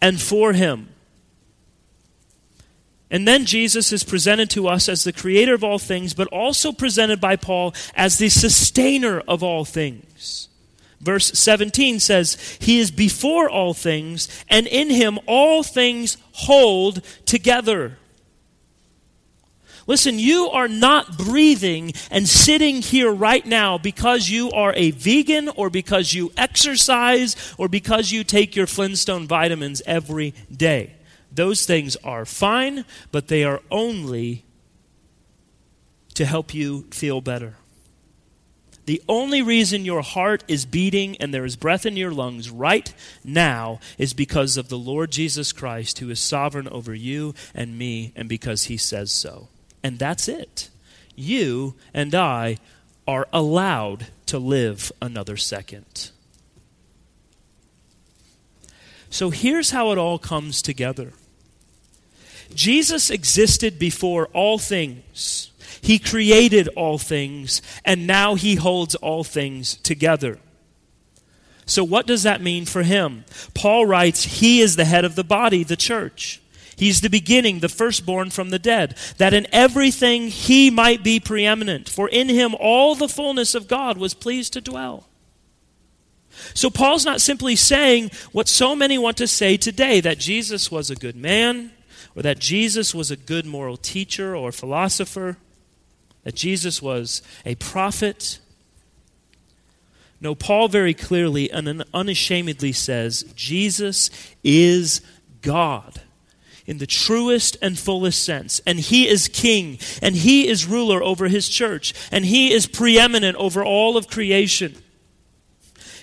and 0.00 0.20
for 0.20 0.52
him. 0.52 0.88
And 3.10 3.28
then 3.28 3.44
Jesus 3.44 3.92
is 3.92 4.02
presented 4.02 4.50
to 4.50 4.66
us 4.66 4.88
as 4.88 5.04
the 5.04 5.12
creator 5.12 5.54
of 5.54 5.62
all 5.62 5.78
things, 5.78 6.14
but 6.14 6.26
also 6.28 6.72
presented 6.72 7.20
by 7.20 7.36
Paul 7.36 7.72
as 7.94 8.18
the 8.18 8.28
sustainer 8.28 9.20
of 9.20 9.42
all 9.42 9.64
things. 9.64 10.48
Verse 11.04 11.38
17 11.38 12.00
says, 12.00 12.56
He 12.60 12.80
is 12.80 12.90
before 12.90 13.48
all 13.48 13.74
things, 13.74 14.26
and 14.48 14.66
in 14.66 14.88
Him 14.88 15.18
all 15.26 15.62
things 15.62 16.16
hold 16.32 17.02
together. 17.26 17.98
Listen, 19.86 20.18
you 20.18 20.48
are 20.48 20.66
not 20.66 21.18
breathing 21.18 21.92
and 22.10 22.26
sitting 22.26 22.80
here 22.80 23.12
right 23.12 23.44
now 23.44 23.76
because 23.76 24.30
you 24.30 24.50
are 24.52 24.72
a 24.74 24.92
vegan 24.92 25.50
or 25.50 25.68
because 25.68 26.14
you 26.14 26.32
exercise 26.38 27.36
or 27.58 27.68
because 27.68 28.10
you 28.10 28.24
take 28.24 28.56
your 28.56 28.66
Flintstone 28.66 29.26
vitamins 29.26 29.82
every 29.84 30.32
day. 30.50 30.94
Those 31.30 31.66
things 31.66 31.96
are 31.96 32.24
fine, 32.24 32.86
but 33.12 33.28
they 33.28 33.44
are 33.44 33.60
only 33.70 34.44
to 36.14 36.24
help 36.24 36.54
you 36.54 36.86
feel 36.90 37.20
better. 37.20 37.56
The 38.86 39.02
only 39.08 39.40
reason 39.40 39.84
your 39.84 40.02
heart 40.02 40.44
is 40.46 40.66
beating 40.66 41.16
and 41.16 41.32
there 41.32 41.44
is 41.44 41.56
breath 41.56 41.86
in 41.86 41.96
your 41.96 42.12
lungs 42.12 42.50
right 42.50 42.92
now 43.24 43.80
is 43.96 44.12
because 44.12 44.56
of 44.56 44.68
the 44.68 44.78
Lord 44.78 45.10
Jesus 45.10 45.52
Christ, 45.52 45.98
who 45.98 46.10
is 46.10 46.20
sovereign 46.20 46.68
over 46.68 46.94
you 46.94 47.34
and 47.54 47.78
me, 47.78 48.12
and 48.14 48.28
because 48.28 48.64
he 48.64 48.76
says 48.76 49.10
so. 49.10 49.48
And 49.82 49.98
that's 49.98 50.28
it. 50.28 50.68
You 51.16 51.74
and 51.94 52.14
I 52.14 52.58
are 53.06 53.28
allowed 53.32 54.08
to 54.26 54.38
live 54.38 54.92
another 55.00 55.36
second. 55.36 56.10
So 59.08 59.30
here's 59.30 59.70
how 59.70 59.92
it 59.92 59.98
all 59.98 60.18
comes 60.18 60.60
together 60.60 61.12
Jesus 62.54 63.10
existed 63.10 63.78
before 63.78 64.26
all 64.32 64.58
things. 64.58 65.50
He 65.84 65.98
created 65.98 66.68
all 66.76 66.96
things, 66.96 67.60
and 67.84 68.06
now 68.06 68.36
he 68.36 68.54
holds 68.54 68.94
all 68.94 69.22
things 69.22 69.76
together. 69.76 70.38
So, 71.66 71.84
what 71.84 72.06
does 72.06 72.22
that 72.22 72.40
mean 72.40 72.64
for 72.64 72.82
him? 72.82 73.26
Paul 73.52 73.84
writes, 73.84 74.24
He 74.24 74.62
is 74.62 74.76
the 74.76 74.86
head 74.86 75.04
of 75.04 75.14
the 75.14 75.22
body, 75.22 75.62
the 75.62 75.76
church. 75.76 76.40
He's 76.74 77.02
the 77.02 77.10
beginning, 77.10 77.58
the 77.58 77.68
firstborn 77.68 78.30
from 78.30 78.48
the 78.48 78.58
dead, 78.58 78.96
that 79.18 79.34
in 79.34 79.46
everything 79.52 80.28
he 80.28 80.70
might 80.70 81.04
be 81.04 81.20
preeminent. 81.20 81.86
For 81.86 82.08
in 82.08 82.30
him 82.30 82.54
all 82.58 82.94
the 82.94 83.06
fullness 83.06 83.54
of 83.54 83.68
God 83.68 83.98
was 83.98 84.14
pleased 84.14 84.54
to 84.54 84.62
dwell. 84.62 85.06
So, 86.54 86.70
Paul's 86.70 87.04
not 87.04 87.20
simply 87.20 87.56
saying 87.56 88.10
what 88.32 88.48
so 88.48 88.74
many 88.74 88.96
want 88.96 89.18
to 89.18 89.28
say 89.28 89.58
today 89.58 90.00
that 90.00 90.16
Jesus 90.16 90.70
was 90.70 90.88
a 90.88 90.96
good 90.96 91.14
man, 91.14 91.72
or 92.16 92.22
that 92.22 92.38
Jesus 92.38 92.94
was 92.94 93.10
a 93.10 93.18
good 93.18 93.44
moral 93.44 93.76
teacher 93.76 94.34
or 94.34 94.50
philosopher 94.50 95.36
that 96.24 96.34
Jesus 96.34 96.82
was 96.82 97.22
a 97.46 97.54
prophet. 97.54 98.40
No, 100.20 100.34
Paul 100.34 100.68
very 100.68 100.94
clearly 100.94 101.50
and 101.50 101.84
unashamedly 101.94 102.72
says 102.72 103.24
Jesus 103.36 104.10
is 104.42 105.00
God 105.42 106.00
in 106.66 106.78
the 106.78 106.86
truest 106.86 107.56
and 107.60 107.78
fullest 107.78 108.24
sense. 108.24 108.60
And 108.66 108.80
he 108.80 109.06
is 109.06 109.28
king, 109.28 109.78
and 110.00 110.16
he 110.16 110.48
is 110.48 110.66
ruler 110.66 111.02
over 111.02 111.28
his 111.28 111.48
church, 111.48 111.94
and 112.10 112.24
he 112.24 112.52
is 112.52 112.66
preeminent 112.66 113.36
over 113.36 113.62
all 113.62 113.96
of 113.96 114.08
creation. 114.08 114.74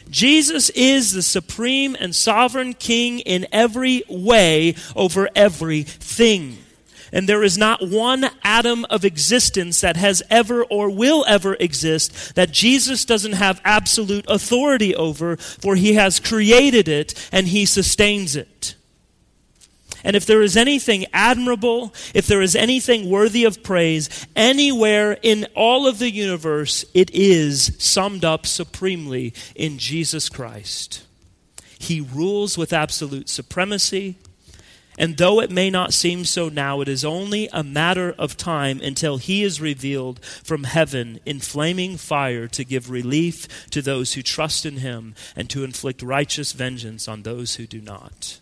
Jesus 0.10 0.70
is 0.72 1.14
the 1.14 1.22
supreme 1.22 1.96
and 2.00 2.14
sovereign 2.14 2.74
king 2.74 3.20
in 3.20 3.48
every 3.52 4.04
way 4.10 4.76
over 4.96 5.30
everything. 5.36 6.58
And 7.12 7.28
there 7.28 7.43
is 7.43 7.58
not 7.58 7.88
one 7.88 8.30
atom 8.43 8.86
of 8.86 9.04
existence 9.04 9.82
that 9.82 9.97
has 9.97 10.24
ever 10.30 10.63
or 10.63 10.89
will 10.89 11.26
ever 11.28 11.56
exist 11.56 12.36
that 12.36 12.52
Jesus 12.52 13.04
doesn't 13.04 13.34
have 13.34 13.62
absolute 13.65 14.26
authority 14.30 14.95
over, 14.95 15.36
for 15.36 15.76
he 15.76 15.93
has 15.95 16.19
created 16.19 16.88
it 16.88 17.30
and 17.32 17.47
he 17.47 17.65
sustains 17.65 18.36
it. 18.36 18.76
And 20.04 20.15
if 20.15 20.26
there 20.26 20.41
is 20.41 20.58
anything 20.58 21.06
admirable, 21.13 21.93
if 22.13 22.28
there 22.28 22.41
is 22.41 22.56
anything 22.56 23.10
worthy 23.10 23.43
of 23.45 23.62
praise 23.62 24.10
anywhere 24.36 25.17
in 25.21 25.47
all 25.56 25.88
of 25.88 26.00
the 26.00 26.10
universe, 26.10 26.86
it 26.93 27.12
is 27.13 27.76
summed 27.78 28.26
up 28.26 28.47
supremely 28.47 29.34
in 29.56 29.78
Jesus 29.78 30.28
Christ. 30.28 31.04
He 31.78 32.02
rules 32.02 32.58
with 32.58 32.74
absolute 32.74 33.30
supremacy. 33.30 34.15
And 35.02 35.18
though 35.18 35.42
it 35.42 35.50
may 35.50 35.72
not 35.72 35.96
seem 35.96 36.26
so 36.26 36.48
now, 36.48 36.80
it 36.80 36.88
is 36.88 37.04
only 37.04 37.50
a 37.52 37.64
matter 37.64 38.14
of 38.20 38.38
time 38.38 38.80
until 38.82 39.18
he 39.18 39.42
is 39.42 39.60
revealed 39.60 40.24
from 40.24 40.64
heaven 40.64 41.20
in 41.26 41.40
flaming 41.40 41.98
fire 41.98 42.48
to 42.50 42.64
give 42.64 42.92
relief 42.92 43.48
to 43.72 43.82
those 43.82 44.14
who 44.14 44.22
trust 44.22 44.64
in 44.64 44.78
him 44.78 45.16
and 45.36 45.50
to 45.50 45.64
inflict 45.64 46.04
righteous 46.04 46.52
vengeance 46.52 47.08
on 47.08 47.24
those 47.24 47.56
who 47.56 47.66
do 47.66 47.82
not. 47.82 48.40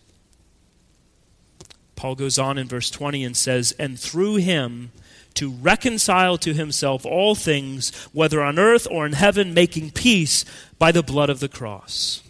Paul 1.96 2.14
goes 2.14 2.38
on 2.38 2.58
in 2.58 2.68
verse 2.68 2.90
20 2.90 3.24
and 3.24 3.34
says, 3.34 3.72
And 3.78 3.98
through 3.98 4.36
him 4.36 4.92
to 5.32 5.50
reconcile 5.50 6.36
to 6.36 6.52
himself 6.52 7.06
all 7.06 7.34
things, 7.34 7.90
whether 8.12 8.42
on 8.42 8.58
earth 8.58 8.86
or 8.90 9.06
in 9.06 9.14
heaven, 9.14 9.54
making 9.54 9.92
peace 9.92 10.44
by 10.78 10.92
the 10.92 11.02
blood 11.02 11.30
of 11.30 11.40
the 11.40 11.48
cross. 11.48 12.22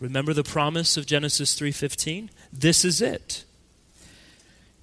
Remember 0.00 0.32
the 0.32 0.42
promise 0.42 0.96
of 0.96 1.04
Genesis 1.04 1.54
3:15? 1.54 2.30
This 2.52 2.84
is 2.84 3.00
it. 3.00 3.44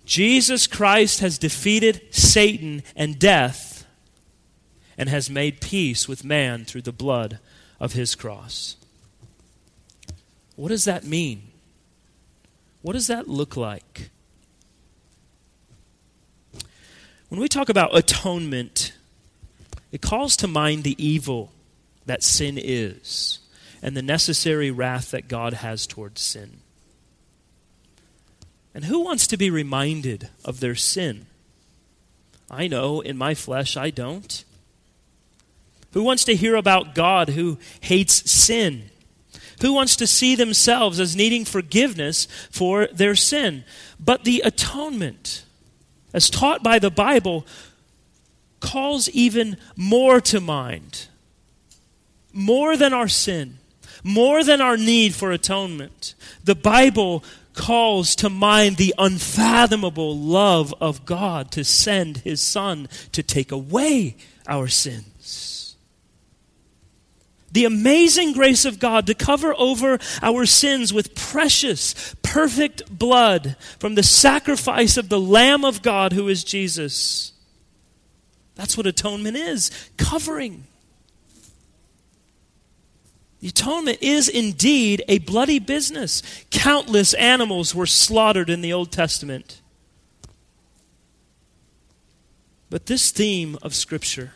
Jesus 0.06 0.68
Christ 0.68 1.20
has 1.20 1.38
defeated 1.38 2.02
Satan 2.12 2.84
and 2.96 3.18
death 3.18 3.86
and 4.98 5.10
has 5.10 5.30
made 5.30 5.62
peace 5.62 6.08
with 6.08 6.24
man 6.24 6.64
through 6.64 6.84
the 6.84 6.92
blood 6.92 7.40
of 7.80 7.94
his 7.94 8.16
cross. 8.16 8.78
What 10.56 10.70
does 10.70 10.86
that 10.86 11.04
mean? 11.04 11.52
What 12.82 12.94
does 12.94 13.08
that 13.08 13.28
look 13.28 13.58
like? 13.58 14.10
When 17.30 17.42
we 17.42 17.48
talk 17.48 17.70
about 17.70 17.98
atonement, 17.98 18.94
it 19.92 20.02
calls 20.02 20.38
to 20.38 20.48
mind 20.48 20.84
the 20.84 20.96
evil 21.04 21.52
that 22.06 22.24
sin 22.24 22.60
is 22.62 23.40
and 23.82 23.98
the 23.98 24.02
necessary 24.02 24.70
wrath 24.72 25.12
that 25.12 25.28
God 25.28 25.54
has 25.54 25.88
towards 25.88 26.22
sin. 26.22 26.62
And 28.76 28.86
who 28.86 29.00
wants 29.00 29.26
to 29.28 29.38
be 29.38 29.50
reminded 29.50 30.28
of 30.44 30.60
their 30.60 30.76
sin? 30.76 31.28
I 32.52 32.68
know 32.68 33.00
in 33.00 33.18
my 33.18 33.34
flesh 33.34 33.78
I 33.78 33.90
don't. 33.90 34.44
Who 35.94 36.04
wants 36.04 36.26
to 36.26 36.36
hear 36.36 36.56
about 36.56 36.94
God 36.94 37.30
who 37.30 37.58
hates 37.80 38.30
sin? 38.30 38.90
Who 39.62 39.72
wants 39.72 39.96
to 39.96 40.06
see 40.06 40.36
themselves 40.36 41.00
as 41.00 41.16
needing 41.16 41.46
forgiveness 41.46 42.28
for 42.52 42.88
their 42.88 43.16
sin? 43.16 43.64
But 43.98 44.26
the 44.26 44.42
atonement, 44.44 45.46
as 46.14 46.30
taught 46.30 46.62
by 46.62 46.78
the 46.78 46.92
Bible, 46.92 47.48
calls 48.60 49.08
even 49.12 49.56
more 49.78 50.20
to 50.20 50.42
mind. 50.42 51.08
More 52.34 52.76
than 52.76 52.92
our 52.92 53.08
sin, 53.08 53.60
more 54.04 54.44
than 54.44 54.60
our 54.60 54.76
need 54.76 55.16
for 55.16 55.32
atonement. 55.32 56.14
The 56.44 56.56
Bible 56.56 57.24
calls 57.56 58.16
to 58.18 58.30
mind 58.30 58.78
the 58.78 58.94
unfathomable 58.98 60.18
love 60.18 60.74
of 60.80 61.06
God 61.06 61.52
to 61.52 61.64
send 61.64 62.18
his 62.18 62.42
Son 62.42 62.88
to 63.12 63.24
take 63.24 63.52
away 63.52 64.16
our 64.48 64.68
sins. 64.68 65.76
The 67.52 67.66
amazing 67.66 68.34
grace 68.34 68.66
of 68.66 68.80
God 68.80 69.08
to 69.08 69.14
cover 69.14 69.56
over 69.58 69.98
our 70.22 70.46
sins 70.46 70.94
with 70.94 71.16
precious, 71.16 72.14
perfect 72.22 72.90
blood 72.90 73.56
from 73.80 73.96
the 73.96 74.04
sacrifice 74.04 74.98
of 74.98 75.08
the 75.08 75.20
Lamb 75.20 75.64
of 75.64 75.82
God 75.82 76.12
who 76.12 76.28
is 76.28 76.44
Jesus. 76.44 77.32
That's 78.56 78.76
what 78.76 78.88
atonement 78.88 79.38
is 79.38 79.72
covering. 79.98 80.66
Atonement 83.46 84.00
is 84.02 84.28
indeed 84.28 85.04
a 85.08 85.20
bloody 85.20 85.60
business. 85.60 86.24
Countless 86.50 87.14
animals 87.14 87.76
were 87.76 87.86
slaughtered 87.86 88.50
in 88.50 88.62
the 88.62 88.74
Old 88.74 88.92
Testament. 88.92 89.62
But 92.72 92.88
this 92.88 93.12
theme 93.12 93.58
of 93.62 93.76
Scripture, 93.76 94.34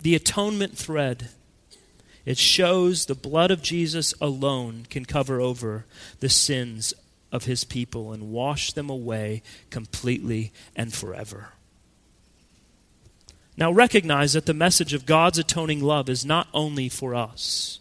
the 0.00 0.16
atonement 0.16 0.76
thread, 0.76 1.28
it 2.26 2.36
shows 2.36 3.06
the 3.06 3.14
blood 3.14 3.52
of 3.52 3.62
Jesus 3.62 4.12
alone 4.20 4.86
can 4.90 5.04
cover 5.04 5.40
over 5.40 5.84
the 6.18 6.28
sins 6.28 6.92
of 7.30 7.44
his 7.44 7.62
people 7.62 8.12
and 8.12 8.32
wash 8.32 8.72
them 8.72 8.90
away 8.90 9.42
completely 9.70 10.52
and 10.74 10.92
forever. 10.92 11.50
Now 13.56 13.70
recognize 13.70 14.32
that 14.32 14.46
the 14.46 14.54
message 14.54 14.92
of 14.92 15.06
God's 15.06 15.38
atoning 15.38 15.80
love 15.80 16.08
is 16.08 16.24
not 16.24 16.48
only 16.52 16.88
for 16.88 17.14
us 17.14 17.78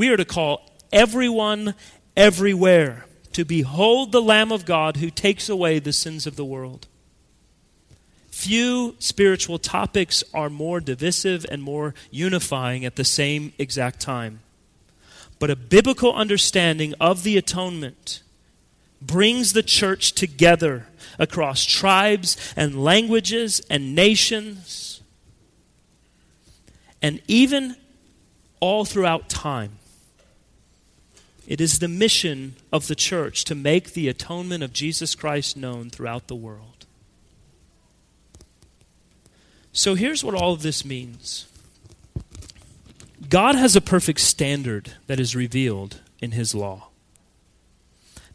we 0.00 0.08
are 0.08 0.16
to 0.16 0.24
call 0.24 0.62
everyone 0.90 1.74
everywhere 2.16 3.04
to 3.34 3.44
behold 3.44 4.12
the 4.12 4.22
Lamb 4.22 4.50
of 4.50 4.64
God 4.64 4.96
who 4.96 5.10
takes 5.10 5.50
away 5.50 5.78
the 5.78 5.92
sins 5.92 6.26
of 6.26 6.36
the 6.36 6.44
world. 6.44 6.88
Few 8.30 8.96
spiritual 8.98 9.58
topics 9.58 10.24
are 10.32 10.48
more 10.48 10.80
divisive 10.80 11.44
and 11.50 11.62
more 11.62 11.92
unifying 12.10 12.82
at 12.86 12.96
the 12.96 13.04
same 13.04 13.52
exact 13.58 14.00
time. 14.00 14.40
But 15.38 15.50
a 15.50 15.54
biblical 15.54 16.14
understanding 16.14 16.94
of 16.98 17.22
the 17.22 17.36
atonement 17.36 18.22
brings 19.02 19.52
the 19.52 19.62
church 19.62 20.12
together 20.12 20.86
across 21.18 21.62
tribes 21.62 22.54
and 22.56 22.82
languages 22.82 23.60
and 23.68 23.94
nations 23.94 25.02
and 27.02 27.20
even 27.28 27.76
all 28.60 28.86
throughout 28.86 29.28
time. 29.28 29.72
It 31.50 31.60
is 31.60 31.80
the 31.80 31.88
mission 31.88 32.54
of 32.72 32.86
the 32.86 32.94
church 32.94 33.42
to 33.46 33.56
make 33.56 33.92
the 33.92 34.06
atonement 34.06 34.62
of 34.62 34.72
Jesus 34.72 35.16
Christ 35.16 35.56
known 35.56 35.90
throughout 35.90 36.28
the 36.28 36.36
world. 36.36 36.86
So 39.72 39.96
here's 39.96 40.22
what 40.22 40.36
all 40.36 40.52
of 40.52 40.62
this 40.62 40.84
means 40.84 41.48
God 43.28 43.56
has 43.56 43.74
a 43.74 43.80
perfect 43.80 44.20
standard 44.20 44.94
that 45.08 45.18
is 45.18 45.34
revealed 45.34 45.98
in 46.20 46.30
His 46.30 46.54
law. 46.54 46.90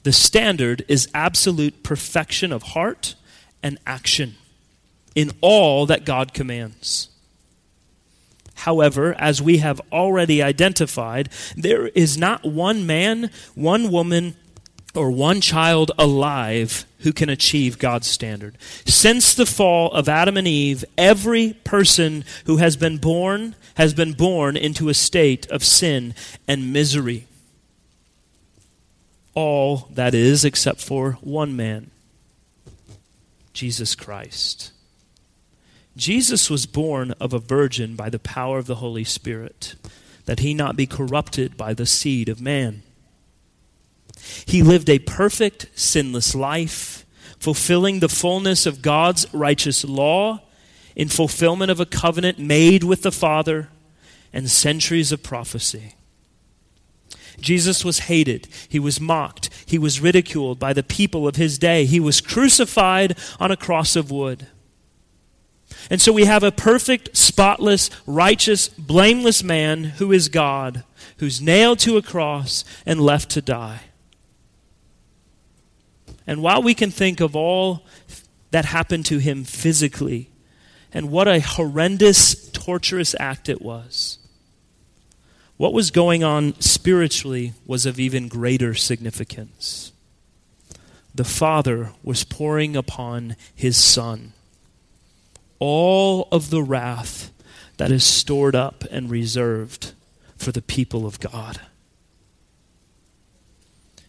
The 0.03 0.11
standard 0.11 0.83
is 0.89 1.07
absolute 1.13 1.83
perfection 1.83 2.51
of 2.51 2.63
heart 2.63 3.15
and 3.63 3.79
action 3.87 4.35
in 5.15 5.31
all 5.39 5.85
that 5.85 6.03
God 6.03 6.33
commands. 6.33 7.07
However, 8.55 9.15
as 9.19 9.41
we 9.41 9.57
have 9.57 9.81
already 9.91 10.41
identified, 10.41 11.29
there 11.55 11.87
is 11.89 12.17
not 12.17 12.45
one 12.45 12.87
man, 12.87 13.29
one 13.53 13.91
woman, 13.91 14.35
or 14.95 15.11
one 15.11 15.41
child 15.41 15.91
alive 15.97 16.85
who 16.99 17.11
can 17.11 17.29
achieve 17.29 17.77
God's 17.77 18.07
standard. 18.07 18.57
Since 18.85 19.35
the 19.35 19.45
fall 19.45 19.91
of 19.91 20.09
Adam 20.09 20.37
and 20.37 20.47
Eve, 20.47 20.85
every 20.97 21.53
person 21.63 22.23
who 22.45 22.57
has 22.57 22.77
been 22.77 22.97
born 22.97 23.55
has 23.75 23.93
been 23.93 24.13
born 24.13 24.55
into 24.55 24.87
a 24.87 24.93
state 24.93 25.45
of 25.51 25.63
sin 25.63 26.15
and 26.47 26.71
misery. 26.71 27.27
All, 29.33 29.89
that 29.91 30.15
is, 30.15 30.45
except 30.45 30.81
for 30.81 31.13
one 31.21 31.55
man 31.57 31.91
Jesus 33.51 33.95
Christ. 33.95 34.71
Jesus 35.95 36.49
was 36.49 36.65
born 36.65 37.11
of 37.19 37.33
a 37.33 37.39
virgin 37.39 37.95
by 37.95 38.09
the 38.09 38.19
power 38.19 38.57
of 38.57 38.67
the 38.67 38.75
Holy 38.75 39.03
Spirit, 39.03 39.75
that 40.25 40.39
he 40.39 40.53
not 40.53 40.75
be 40.75 40.85
corrupted 40.85 41.55
by 41.55 41.73
the 41.73 41.85
seed 41.85 42.27
of 42.27 42.41
man. 42.41 42.83
He 44.45 44.63
lived 44.63 44.89
a 44.89 44.99
perfect, 44.99 45.67
sinless 45.75 46.35
life, 46.35 47.05
fulfilling 47.39 47.99
the 47.99 48.09
fullness 48.09 48.65
of 48.65 48.81
God's 48.81 49.31
righteous 49.33 49.85
law 49.85 50.41
in 50.95 51.09
fulfillment 51.09 51.71
of 51.71 51.79
a 51.79 51.85
covenant 51.85 52.39
made 52.39 52.83
with 52.83 53.03
the 53.03 53.11
Father 53.11 53.69
and 54.33 54.49
centuries 54.49 55.11
of 55.11 55.23
prophecy. 55.23 55.95
Jesus 57.39 57.83
was 57.83 57.99
hated. 57.99 58.47
He 58.67 58.79
was 58.79 58.99
mocked. 58.99 59.49
He 59.65 59.77
was 59.77 60.01
ridiculed 60.01 60.57
by 60.57 60.73
the 60.73 60.83
people 60.83 61.27
of 61.27 61.35
his 61.35 61.57
day. 61.57 61.85
He 61.85 61.99
was 61.99 62.21
crucified 62.21 63.17
on 63.39 63.51
a 63.51 63.57
cross 63.57 63.95
of 63.95 64.09
wood. 64.09 64.47
And 65.89 66.01
so 66.01 66.11
we 66.11 66.25
have 66.25 66.43
a 66.43 66.51
perfect, 66.51 67.15
spotless, 67.15 67.89
righteous, 68.07 68.69
blameless 68.69 69.43
man 69.43 69.83
who 69.83 70.11
is 70.11 70.29
God, 70.29 70.83
who's 71.17 71.41
nailed 71.41 71.79
to 71.79 71.97
a 71.97 72.01
cross 72.01 72.63
and 72.85 72.99
left 72.99 73.29
to 73.31 73.41
die. 73.41 73.81
And 76.27 76.41
while 76.41 76.61
we 76.61 76.73
can 76.73 76.89
think 76.91 77.21
of 77.21 77.35
all 77.35 77.85
that 78.51 78.65
happened 78.65 79.05
to 79.07 79.19
him 79.19 79.43
physically, 79.43 80.29
and 80.91 81.11
what 81.11 81.27
a 81.27 81.39
horrendous, 81.39 82.49
torturous 82.51 83.15
act 83.19 83.47
it 83.47 83.61
was, 83.61 84.17
what 85.57 85.73
was 85.73 85.91
going 85.91 86.23
on 86.23 86.59
spiritually 86.59 87.53
was 87.65 87.85
of 87.85 87.99
even 87.99 88.27
greater 88.27 88.73
significance. 88.73 89.91
The 91.13 91.23
Father 91.23 91.91
was 92.03 92.23
pouring 92.23 92.75
upon 92.75 93.35
his 93.53 93.77
Son 93.77 94.33
all 95.65 96.27
of 96.31 96.51
the 96.51 96.61
wrath 96.61 97.31
that 97.77 97.91
is 97.91 98.03
stored 98.03 98.55
up 98.55 98.83
and 98.91 99.09
reserved 99.09 99.93
for 100.37 100.51
the 100.51 100.61
people 100.61 101.07
of 101.07 101.19
God. 101.19 101.59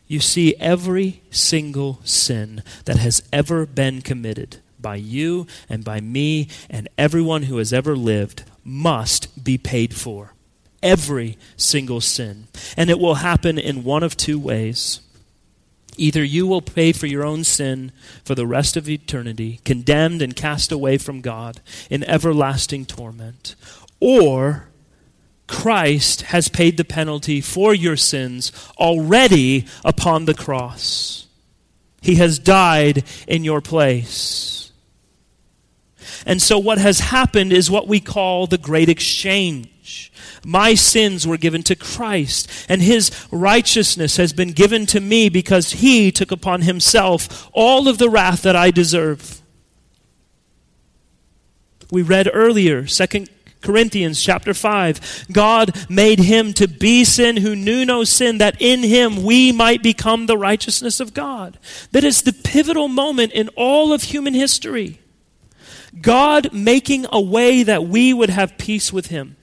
You 0.07 0.20
see, 0.20 0.54
every 0.57 1.22
single 1.30 2.00
sin 2.04 2.62
that 2.84 2.98
has 2.98 3.22
ever 3.32 3.64
been 3.64 4.02
committed 4.02 4.59
by 4.78 4.96
you 4.96 5.46
and 5.66 5.82
by 5.82 6.00
me 6.02 6.48
and 6.68 6.90
everyone 6.98 7.44
who 7.44 7.57
has 7.57 7.72
ever 7.72 7.96
lived 7.96 8.44
must 8.62 9.42
be 9.42 9.57
paid 9.57 9.96
for. 9.96 10.34
Every 10.82 11.38
single 11.57 12.02
sin. 12.02 12.48
And 12.76 12.90
it 12.90 13.00
will 13.00 13.14
happen 13.16 13.59
in 13.59 13.82
one 13.82 14.02
of 14.02 14.14
two 14.14 14.38
ways. 14.38 15.00
Either 15.97 16.22
you 16.22 16.47
will 16.47 16.62
pay 16.62 16.92
for 16.92 17.07
your 17.07 17.24
own 17.24 17.44
sin 17.44 17.92
for 18.24 18.34
the 18.34 18.47
rest 18.47 18.76
of 18.76 18.88
eternity, 18.88 19.61
condemned 19.64 20.22
and 20.22 20.36
cast 20.36 20.72
away 20.72 20.99
from 20.99 21.20
God 21.20 21.61
in 21.90 22.05
everlasting 22.05 22.86
torment, 22.86 23.55
or 24.01 24.68
Christ 25.47 26.22
has 26.22 26.49
paid 26.49 26.76
the 26.76 26.84
penalty 26.84 27.40
for 27.40 27.74
your 27.74 27.97
sins 27.97 28.53
already 28.78 29.66
upon 29.84 30.24
the 30.24 30.34
cross. 30.34 31.26
He 32.03 32.16
has 32.16 32.38
died 32.38 33.05
in 33.26 33.44
your 33.44 33.61
place. 33.61 34.72
And 36.24 36.42
so, 36.42 36.59
what 36.59 36.78
has 36.78 37.01
happened 37.01 37.53
is 37.53 37.70
what 37.70 37.88
we 37.88 38.01
call 38.01 38.47
the 38.47 38.59
great 38.59 38.88
exchange. 38.88 39.68
My 40.47 40.74
sins 40.74 41.26
were 41.26 41.36
given 41.36 41.64
to 41.64 41.74
Christ, 41.74 42.49
and 42.68 42.80
his 42.80 43.11
righteousness 43.32 44.16
has 44.16 44.32
been 44.32 44.53
given 44.53 44.86
to 44.86 45.01
me 45.01 45.28
because 45.28 45.72
he 45.72 46.12
took 46.12 46.30
upon 46.30 46.62
himself 46.62 47.51
all 47.53 47.88
of 47.88 47.99
the 47.99 48.09
wrath 48.09 48.42
that 48.42 48.55
I 48.55 48.70
deserve. 48.70 49.42
We 51.90 52.03
read 52.03 52.30
earlier, 52.32 52.86
2 52.86 53.26
Corinthians 53.61 54.22
chapter 54.22 54.55
5. 54.55 55.26
God 55.32 55.74
made 55.90 56.20
him 56.20 56.53
to 56.53 56.68
be 56.68 57.05
sin 57.05 57.38
who 57.38 57.57
knew 57.57 57.84
no 57.84 58.05
sin, 58.05 58.38
that 58.38 58.55
in 58.62 58.84
him 58.84 59.24
we 59.24 59.51
might 59.51 59.82
become 59.82 60.26
the 60.26 60.38
righteousness 60.38 61.01
of 61.01 61.12
God. 61.12 61.59
That 61.90 62.05
is 62.05 62.22
the 62.22 62.32
pivotal 62.32 62.86
moment 62.86 63.32
in 63.32 63.49
all 63.57 63.92
of 63.92 64.05
human 64.05 64.34
history. 64.34 65.01
God 66.01 66.53
making 66.53 67.07
a 67.11 67.20
way 67.20 67.64
that 67.64 67.88
we 67.88 68.14
would 68.14 68.30
have 68.30 68.57
peace 68.59 68.92
with 68.92 69.07
him. 69.07 69.36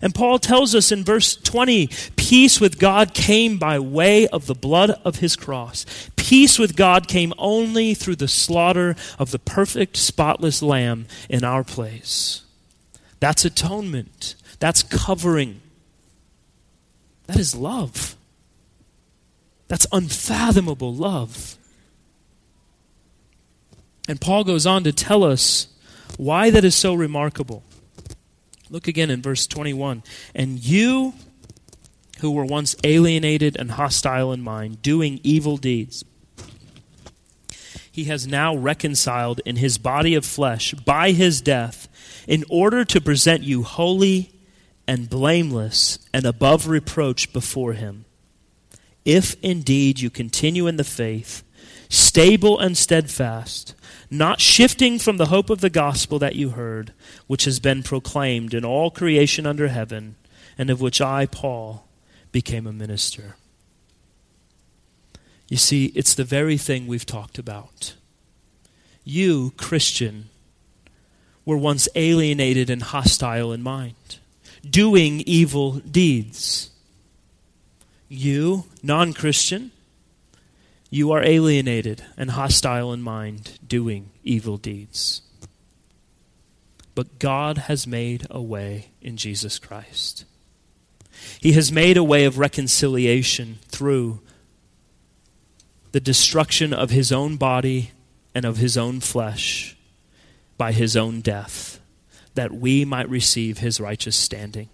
And 0.00 0.14
Paul 0.14 0.38
tells 0.38 0.74
us 0.74 0.92
in 0.92 1.04
verse 1.04 1.36
20 1.36 1.88
peace 2.16 2.60
with 2.60 2.78
God 2.78 3.14
came 3.14 3.58
by 3.58 3.78
way 3.78 4.28
of 4.28 4.46
the 4.46 4.54
blood 4.54 4.90
of 5.04 5.16
his 5.16 5.34
cross. 5.36 5.84
Peace 6.16 6.58
with 6.58 6.76
God 6.76 7.08
came 7.08 7.32
only 7.38 7.94
through 7.94 8.16
the 8.16 8.28
slaughter 8.28 8.94
of 9.18 9.30
the 9.30 9.38
perfect, 9.38 9.96
spotless 9.96 10.62
lamb 10.62 11.06
in 11.28 11.42
our 11.42 11.64
place. 11.64 12.42
That's 13.20 13.44
atonement, 13.44 14.34
that's 14.60 14.82
covering. 14.82 15.60
That 17.26 17.36
is 17.36 17.54
love. 17.54 18.16
That's 19.68 19.86
unfathomable 19.92 20.94
love. 20.94 21.56
And 24.08 24.20
Paul 24.20 24.44
goes 24.44 24.66
on 24.66 24.84
to 24.84 24.92
tell 24.92 25.22
us 25.22 25.66
why 26.16 26.50
that 26.50 26.64
is 26.64 26.74
so 26.74 26.94
remarkable. 26.94 27.62
Look 28.70 28.88
again 28.88 29.10
in 29.10 29.22
verse 29.22 29.46
21. 29.46 30.02
And 30.34 30.64
you 30.64 31.14
who 32.20 32.30
were 32.30 32.44
once 32.44 32.76
alienated 32.84 33.56
and 33.56 33.72
hostile 33.72 34.32
in 34.32 34.42
mind, 34.42 34.82
doing 34.82 35.20
evil 35.22 35.56
deeds, 35.56 36.04
he 37.90 38.04
has 38.04 38.26
now 38.26 38.54
reconciled 38.54 39.40
in 39.44 39.56
his 39.56 39.78
body 39.78 40.14
of 40.14 40.24
flesh 40.24 40.72
by 40.72 41.12
his 41.12 41.40
death, 41.40 41.88
in 42.28 42.44
order 42.48 42.84
to 42.84 43.00
present 43.00 43.42
you 43.42 43.62
holy 43.62 44.30
and 44.86 45.10
blameless 45.10 45.98
and 46.12 46.24
above 46.24 46.68
reproach 46.68 47.32
before 47.32 47.72
him. 47.72 48.04
If 49.04 49.36
indeed 49.42 50.00
you 50.00 50.10
continue 50.10 50.66
in 50.66 50.76
the 50.76 50.84
faith, 50.84 51.42
stable 51.88 52.58
and 52.58 52.76
steadfast, 52.76 53.74
not 54.10 54.40
shifting 54.40 54.98
from 54.98 55.16
the 55.16 55.26
hope 55.26 55.50
of 55.50 55.60
the 55.60 55.70
gospel 55.70 56.18
that 56.18 56.36
you 56.36 56.50
heard, 56.50 56.92
which 57.26 57.44
has 57.44 57.60
been 57.60 57.82
proclaimed 57.82 58.54
in 58.54 58.64
all 58.64 58.90
creation 58.90 59.46
under 59.46 59.68
heaven, 59.68 60.16
and 60.56 60.70
of 60.70 60.80
which 60.80 61.00
I, 61.00 61.26
Paul, 61.26 61.86
became 62.32 62.66
a 62.66 62.72
minister. 62.72 63.36
You 65.48 65.56
see, 65.56 65.86
it's 65.94 66.14
the 66.14 66.24
very 66.24 66.56
thing 66.56 66.86
we've 66.86 67.06
talked 67.06 67.38
about. 67.38 67.94
You, 69.04 69.52
Christian, 69.56 70.28
were 71.44 71.56
once 71.56 71.88
alienated 71.94 72.68
and 72.68 72.82
hostile 72.82 73.52
in 73.52 73.62
mind, 73.62 74.18
doing 74.68 75.22
evil 75.26 75.80
deeds. 75.80 76.70
You, 78.08 78.64
non 78.82 79.14
Christian, 79.14 79.70
you 80.90 81.12
are 81.12 81.22
alienated 81.22 82.04
and 82.16 82.30
hostile 82.30 82.92
in 82.92 83.02
mind, 83.02 83.58
doing 83.66 84.10
evil 84.24 84.56
deeds. 84.56 85.22
But 86.94 87.18
God 87.18 87.58
has 87.58 87.86
made 87.86 88.26
a 88.30 88.40
way 88.40 88.90
in 89.00 89.16
Jesus 89.16 89.58
Christ. 89.58 90.24
He 91.40 91.52
has 91.52 91.70
made 91.70 91.96
a 91.96 92.04
way 92.04 92.24
of 92.24 92.38
reconciliation 92.38 93.58
through 93.68 94.20
the 95.92 96.00
destruction 96.00 96.72
of 96.72 96.90
his 96.90 97.12
own 97.12 97.36
body 97.36 97.92
and 98.34 98.44
of 98.44 98.56
his 98.56 98.76
own 98.76 99.00
flesh 99.00 99.76
by 100.56 100.72
his 100.72 100.96
own 100.96 101.20
death, 101.20 101.80
that 102.34 102.52
we 102.52 102.84
might 102.84 103.08
receive 103.08 103.58
his 103.58 103.80
righteous 103.80 104.16
standing. 104.16 104.68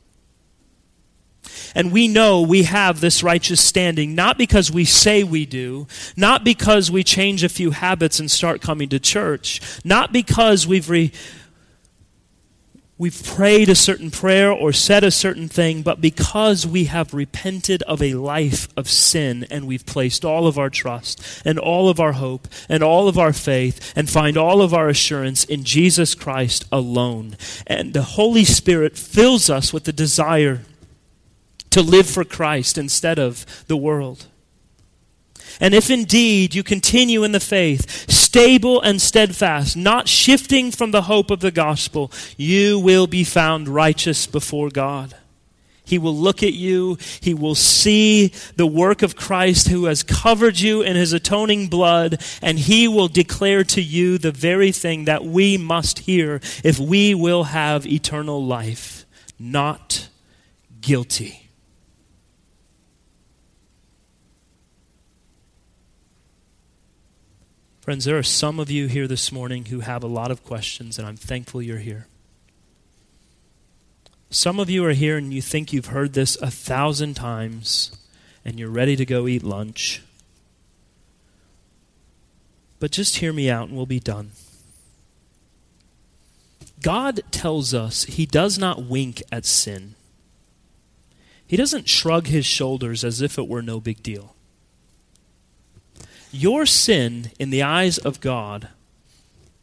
And 1.75 1.93
we 1.93 2.09
know 2.09 2.43
we 2.43 2.65
have 2.65 3.01
this 3.01 3.23
righteous 3.23 3.61
standing 3.61 4.15
not 4.15 4.39
because 4.39 4.71
we 4.71 4.85
say 4.85 5.25
we 5.25 5.47
do, 5.47 5.87
not 6.17 6.45
because 6.45 6.91
we 6.91 7.05
change 7.05 7.43
a 7.45 7.49
few 7.49 7.71
habits 7.71 8.21
and 8.21 8.31
start 8.31 8.61
coming 8.61 8.89
to 8.91 8.99
church, 8.99 9.61
not 9.85 10.13
because 10.13 10.67
we've 10.67 10.89
re- 10.89 11.13
we've 12.97 13.25
prayed 13.25 13.69
a 13.69 13.75
certain 13.75 14.11
prayer 14.11 14.51
or 14.51 14.73
said 14.73 15.03
a 15.03 15.11
certain 15.11 15.49
thing, 15.49 15.83
but 15.83 16.01
because 16.01 16.67
we 16.67 16.85
have 16.85 17.13
repented 17.13 17.83
of 17.83 18.01
a 18.01 18.15
life 18.15 18.69
of 18.77 18.89
sin 18.89 19.47
and 19.51 19.67
we've 19.67 19.85
placed 19.85 20.25
all 20.25 20.47
of 20.47 20.59
our 20.59 20.71
trust 20.71 21.43
and 21.45 21.59
all 21.59 21.89
of 21.89 21.99
our 21.99 22.13
hope 22.13 22.47
and 22.69 22.83
all 22.83 23.09
of 23.09 23.19
our 23.19 23.33
faith 23.33 23.93
and 23.97 24.09
find 24.09 24.37
all 24.37 24.63
of 24.63 24.73
our 24.73 24.89
assurance 24.89 25.45
in 25.45 25.65
Jesus 25.65 26.15
Christ 26.15 26.65
alone. 26.71 27.37
And 27.67 27.95
the 27.95 28.03
Holy 28.03 28.45
Spirit 28.45 28.97
fills 28.97 29.51
us 29.51 29.73
with 29.73 29.85
the 29.85 29.93
desire 29.93 30.63
to 31.75 31.83
live 31.83 32.09
for 32.09 32.25
Christ 32.25 32.79
instead 32.79 33.19
of 33.19 33.65
the 33.67 33.77
world. 33.77 34.27
And 35.61 35.75
if 35.75 35.91
indeed 35.91 36.55
you 36.55 36.63
continue 36.63 37.25
in 37.25 37.33
the 37.33 37.41
faith, 37.41 38.09
stable 38.09 38.81
and 38.81 39.03
steadfast, 39.03 39.77
not 39.77 40.09
shifting 40.09 40.71
from 40.71 40.93
the 40.93 41.03
hope 41.03 41.33
of 41.33 41.41
the 41.41 41.51
gospel, 41.51 42.13
you 42.37 42.79
will 42.79 43.09
be 43.09 43.25
found 43.25 43.69
righteous 43.69 44.25
before 44.27 44.71
God. 44.71 45.17
He 45.85 45.99
will 45.99 46.17
look 46.17 46.45
at 46.45 46.53
you. 46.53 46.97
He 47.21 47.35
will 47.35 47.57
see 47.57 48.29
the 48.55 48.69
work 48.69 49.03
of 49.03 49.17
Christ 49.17 49.67
who 49.67 49.87
has 49.87 50.05
covered 50.05 50.61
you 50.61 50.81
in 50.81 50.95
his 50.95 51.13
atoning 51.13 51.67
blood, 51.67 52.23
and 52.41 52.57
he 52.57 52.87
will 52.87 53.09
declare 53.09 53.65
to 53.65 53.83
you 53.83 54.17
the 54.17 54.33
very 54.33 54.71
thing 54.71 55.07
that 55.07 55.25
we 55.25 55.59
must 55.59 56.01
hear 56.01 56.41
if 56.63 56.79
we 56.79 57.17
will 57.17 57.45
have 57.45 57.85
eternal 57.85 58.45
life 58.45 59.05
not 59.41 60.09
guilty. 60.81 61.44
Friends, 67.85 68.07
there 68.07 68.17
are 68.17 68.23
some 68.23 68.59
of 68.59 68.71
you 68.71 68.87
here 68.87 69.07
this 69.07 69.31
morning 69.31 69.67
who 69.67 69.81
have 69.81 70.03
a 70.03 70.07
lot 70.07 70.31
of 70.31 70.43
questions, 70.43 70.99
and 70.99 71.07
I'm 71.07 71.19
thankful 71.19 71.61
you're 71.61 71.77
here. 71.77 72.07
Some 74.31 74.59
of 74.59 74.71
you 74.71 74.83
are 74.87 74.95
here 74.95 75.19
and 75.19 75.35
you 75.35 75.43
think 75.43 75.71
you've 75.71 75.89
heard 75.89 76.15
this 76.15 76.41
a 76.41 76.51
thousand 76.51 77.13
times, 77.13 77.95
and 78.43 78.59
you're 78.59 78.71
ready 78.71 78.97
to 78.97 79.05
go 79.05 79.29
eat 79.29 79.43
lunch. 79.43 80.03
But 82.81 82.91
just 82.91 83.17
hear 83.17 83.35
me 83.35 83.51
out 83.51 83.69
and 83.69 83.77
we'll 83.77 83.85
be 83.85 84.01
done. 84.01 84.31
God 86.81 87.21
tells 87.31 87.75
us 87.75 88.05
he 88.05 88.25
does 88.25 88.59
not 88.59 88.87
wink 88.87 89.23
at 89.31 89.45
sin. 89.45 89.95
He 91.47 91.59
doesn't 91.59 91.91
shrug 91.91 92.29
his 92.29 92.47
shoulders 92.47 93.05
as 93.05 93.21
if 93.21 93.37
it 93.37 93.47
were 93.47 93.61
no 93.61 93.79
big 93.79 94.03
deal. 94.03 94.34
Your 96.35 96.67
sin 96.67 97.31
in 97.39 97.51
the 97.51 97.63
eyes 97.63 97.97
of 97.97 98.21
God 98.21 98.69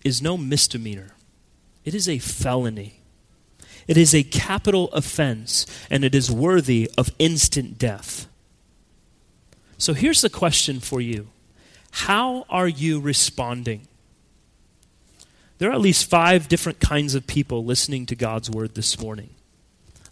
is 0.06 0.22
no 0.22 0.38
misdemeanor, 0.38 1.16
it 1.84 1.94
is 1.94 2.08
a 2.08 2.20
felony. 2.20 2.98
It 3.88 3.98
is 3.98 4.14
a 4.14 4.24
capital 4.24 4.90
offense, 4.94 5.66
and 5.90 6.06
it 6.06 6.14
is 6.14 6.32
worthy 6.32 6.90
of 6.98 7.12
instant 7.20 7.78
death. 7.78 8.28
So 9.78 9.94
here's 9.94 10.22
the 10.22 10.30
question 10.30 10.80
for 10.80 11.02
you 11.02 11.28
How 11.92 12.46
are 12.50 12.68
you 12.68 13.00
responding? 13.00 13.88
There 15.58 15.70
are 15.70 15.74
at 15.74 15.82
least 15.82 16.10
five 16.10 16.48
different 16.48 16.80
kinds 16.80 17.16
of 17.16 17.28
people 17.28 17.66
listening 17.66 18.06
to 18.06 18.16
God's 18.16 18.50
word 18.50 18.76
this 18.76 19.00
morning. 19.00 19.32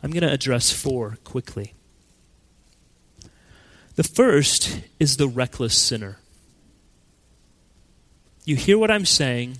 I'm 0.03 0.11
going 0.11 0.27
to 0.27 0.33
address 0.33 0.71
four 0.71 1.17
quickly. 1.23 1.73
The 3.95 4.03
first 4.03 4.81
is 4.99 5.17
the 5.17 5.27
reckless 5.27 5.77
sinner. 5.77 6.18
You 8.49 8.55
hear 8.55 8.79
what 8.79 8.89
I'm 8.89 9.05
saying, 9.05 9.59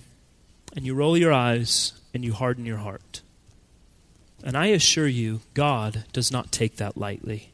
and 0.74 0.84
you 0.84 0.94
roll 0.94 1.16
your 1.16 1.32
eyes, 1.32 1.92
and 2.12 2.24
you 2.24 2.32
harden 2.32 2.66
your 2.66 2.78
heart. 2.78 3.22
And 4.42 4.56
I 4.56 4.66
assure 4.66 5.06
you, 5.06 5.42
God 5.54 6.06
does 6.12 6.32
not 6.32 6.50
take 6.50 6.74
that 6.78 6.96
lightly. 6.96 7.52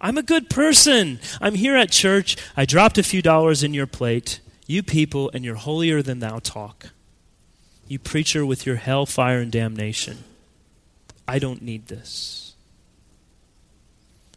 I'm 0.00 0.16
a 0.16 0.22
good 0.22 0.50
person. 0.50 1.18
I'm 1.40 1.56
here 1.56 1.74
at 1.74 1.90
church. 1.90 2.36
I 2.56 2.64
dropped 2.64 2.96
a 2.96 3.02
few 3.02 3.22
dollars 3.22 3.64
in 3.64 3.74
your 3.74 3.88
plate. 3.88 4.38
You 4.68 4.84
people 4.84 5.32
and 5.34 5.44
your 5.44 5.56
holier 5.56 6.00
than 6.00 6.20
thou 6.20 6.38
talk. 6.38 6.90
You 7.88 7.98
preacher 7.98 8.46
with 8.46 8.66
your 8.66 8.76
hell, 8.76 9.04
fire, 9.04 9.40
and 9.40 9.50
damnation. 9.50 10.18
I 11.26 11.40
don't 11.40 11.60
need 11.60 11.88
this. 11.88 12.54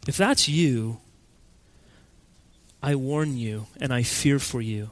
If 0.08 0.16
that's 0.16 0.48
you, 0.48 0.98
I 2.82 2.96
warn 2.96 3.36
you 3.36 3.68
and 3.80 3.94
I 3.94 4.02
fear 4.02 4.40
for 4.40 4.60
you. 4.60 4.90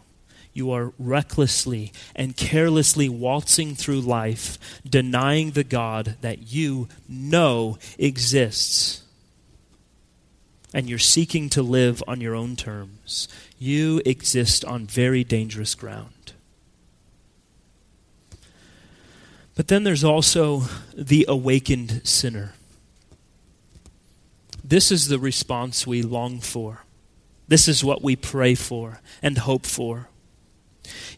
You 0.53 0.71
are 0.73 0.93
recklessly 0.99 1.93
and 2.15 2.37
carelessly 2.37 3.09
waltzing 3.09 3.75
through 3.75 4.01
life, 4.01 4.59
denying 4.89 5.53
the 5.53 5.65
God 5.65 6.17
that 6.21 6.53
you 6.53 6.89
know 7.09 7.79
exists 7.99 9.03
and 10.75 10.89
you're 10.89 10.99
seeking 10.99 11.49
to 11.51 11.63
live 11.63 12.03
on 12.09 12.21
your 12.21 12.35
own 12.35 12.57
terms, 12.57 13.29
you 13.59 14.01
exist 14.07 14.65
on 14.65 14.87
very 14.87 15.23
dangerous 15.25 15.75
ground. 15.75 16.33
But 19.55 19.69
then 19.69 19.85
there's 19.85 20.05
also 20.05 20.63
the 20.97 21.27
awakened 21.29 22.07
sinner. 22.07 22.55
This 24.65 24.91
is 24.91 25.09
the 25.09 25.19
response 25.19 25.87
we 25.87 26.03
long 26.03 26.41
for. 26.41 26.85
This 27.49 27.69
is 27.69 27.85
what 27.85 28.03
we 28.03 28.17
pray 28.17 28.55
for 28.55 29.01
and 29.21 29.37
hope 29.37 29.67
for. 29.67 30.09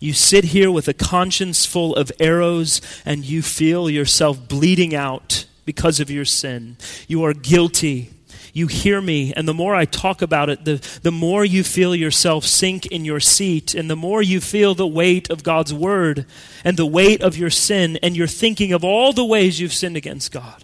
You 0.00 0.12
sit 0.12 0.44
here 0.46 0.70
with 0.70 0.88
a 0.88 0.94
conscience 0.94 1.66
full 1.66 1.94
of 1.96 2.12
arrows 2.20 2.80
and 3.04 3.24
you 3.24 3.42
feel 3.42 3.88
yourself 3.88 4.48
bleeding 4.48 4.94
out 4.94 5.46
because 5.64 6.00
of 6.00 6.10
your 6.10 6.24
sin. 6.24 6.76
You 7.08 7.24
are 7.24 7.32
guilty 7.32 8.10
you 8.54 8.68
hear 8.68 9.00
me, 9.00 9.34
and 9.34 9.48
the 9.48 9.52
more 9.52 9.74
I 9.74 9.84
talk 9.84 10.22
about 10.22 10.48
it, 10.48 10.64
the, 10.64 10.76
the 11.02 11.10
more 11.10 11.44
you 11.44 11.64
feel 11.64 11.92
yourself 11.92 12.44
sink 12.44 12.86
in 12.86 13.04
your 13.04 13.18
seat, 13.18 13.74
and 13.74 13.90
the 13.90 13.96
more 13.96 14.22
you 14.22 14.40
feel 14.40 14.76
the 14.76 14.86
weight 14.86 15.28
of 15.28 15.42
God's 15.42 15.74
word 15.74 16.24
and 16.62 16.76
the 16.76 16.86
weight 16.86 17.20
of 17.20 17.36
your 17.36 17.50
sin, 17.50 17.98
and 18.00 18.16
you're 18.16 18.28
thinking 18.28 18.72
of 18.72 18.84
all 18.84 19.12
the 19.12 19.24
ways 19.24 19.58
you've 19.58 19.72
sinned 19.72 19.96
against 19.96 20.30
God. 20.30 20.63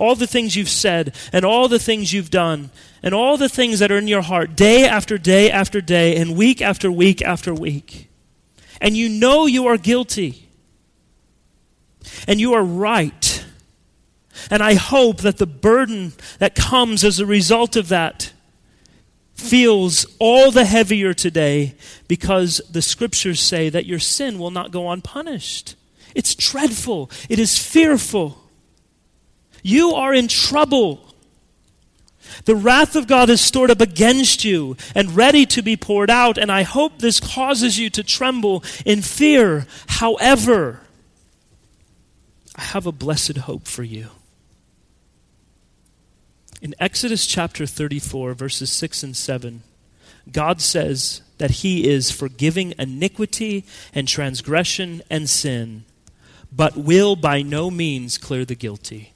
All 0.00 0.14
the 0.14 0.26
things 0.26 0.56
you've 0.56 0.68
said, 0.68 1.14
and 1.32 1.44
all 1.44 1.68
the 1.68 1.78
things 1.78 2.12
you've 2.12 2.30
done, 2.30 2.70
and 3.02 3.14
all 3.14 3.36
the 3.36 3.48
things 3.48 3.78
that 3.78 3.92
are 3.92 3.98
in 3.98 4.08
your 4.08 4.22
heart 4.22 4.56
day 4.56 4.86
after 4.86 5.18
day 5.18 5.50
after 5.50 5.80
day, 5.80 6.16
and 6.16 6.36
week 6.36 6.60
after 6.60 6.90
week 6.90 7.22
after 7.22 7.54
week. 7.54 8.08
And 8.80 8.96
you 8.96 9.08
know 9.08 9.46
you 9.46 9.66
are 9.66 9.76
guilty. 9.76 10.48
And 12.26 12.40
you 12.40 12.54
are 12.54 12.64
right 12.64 13.30
and 14.48 14.62
I 14.62 14.74
hope 14.74 15.18
that 15.18 15.38
the 15.38 15.46
burden 15.46 16.12
that 16.38 16.54
comes 16.54 17.04
as 17.04 17.18
a 17.18 17.26
result 17.26 17.76
of 17.76 17.88
that 17.88 18.32
feels 19.34 20.06
all 20.18 20.50
the 20.50 20.64
heavier 20.64 21.12
today 21.14 21.74
because 22.08 22.60
the 22.70 22.82
scriptures 22.82 23.40
say 23.40 23.68
that 23.68 23.86
your 23.86 23.98
sin 23.98 24.38
will 24.38 24.50
not 24.50 24.70
go 24.70 24.90
unpunished. 24.90 25.74
It's 26.14 26.34
dreadful, 26.34 27.10
it 27.28 27.38
is 27.38 27.58
fearful. 27.58 28.38
You 29.62 29.94
are 29.94 30.14
in 30.14 30.28
trouble. 30.28 31.06
The 32.44 32.54
wrath 32.54 32.96
of 32.96 33.06
God 33.06 33.28
is 33.28 33.40
stored 33.40 33.70
up 33.70 33.80
against 33.80 34.44
you 34.44 34.76
and 34.94 35.16
ready 35.16 35.46
to 35.46 35.62
be 35.62 35.76
poured 35.76 36.10
out, 36.10 36.38
and 36.38 36.50
I 36.50 36.62
hope 36.62 36.98
this 36.98 37.20
causes 37.20 37.78
you 37.78 37.90
to 37.90 38.02
tremble 38.02 38.64
in 38.84 39.02
fear. 39.02 39.66
However, 39.88 40.80
I 42.56 42.62
have 42.62 42.86
a 42.86 42.92
blessed 42.92 43.38
hope 43.38 43.66
for 43.66 43.82
you. 43.82 44.08
In 46.62 46.74
Exodus 46.78 47.26
chapter 47.26 47.66
34, 47.66 48.34
verses 48.34 48.70
6 48.70 49.02
and 49.02 49.16
7, 49.16 49.62
God 50.30 50.60
says 50.60 51.22
that 51.38 51.50
He 51.50 51.88
is 51.88 52.10
forgiving 52.10 52.74
iniquity 52.78 53.64
and 53.94 54.06
transgression 54.06 55.02
and 55.10 55.28
sin, 55.28 55.84
but 56.52 56.76
will 56.76 57.16
by 57.16 57.40
no 57.40 57.70
means 57.70 58.18
clear 58.18 58.44
the 58.44 58.54
guilty. 58.54 59.09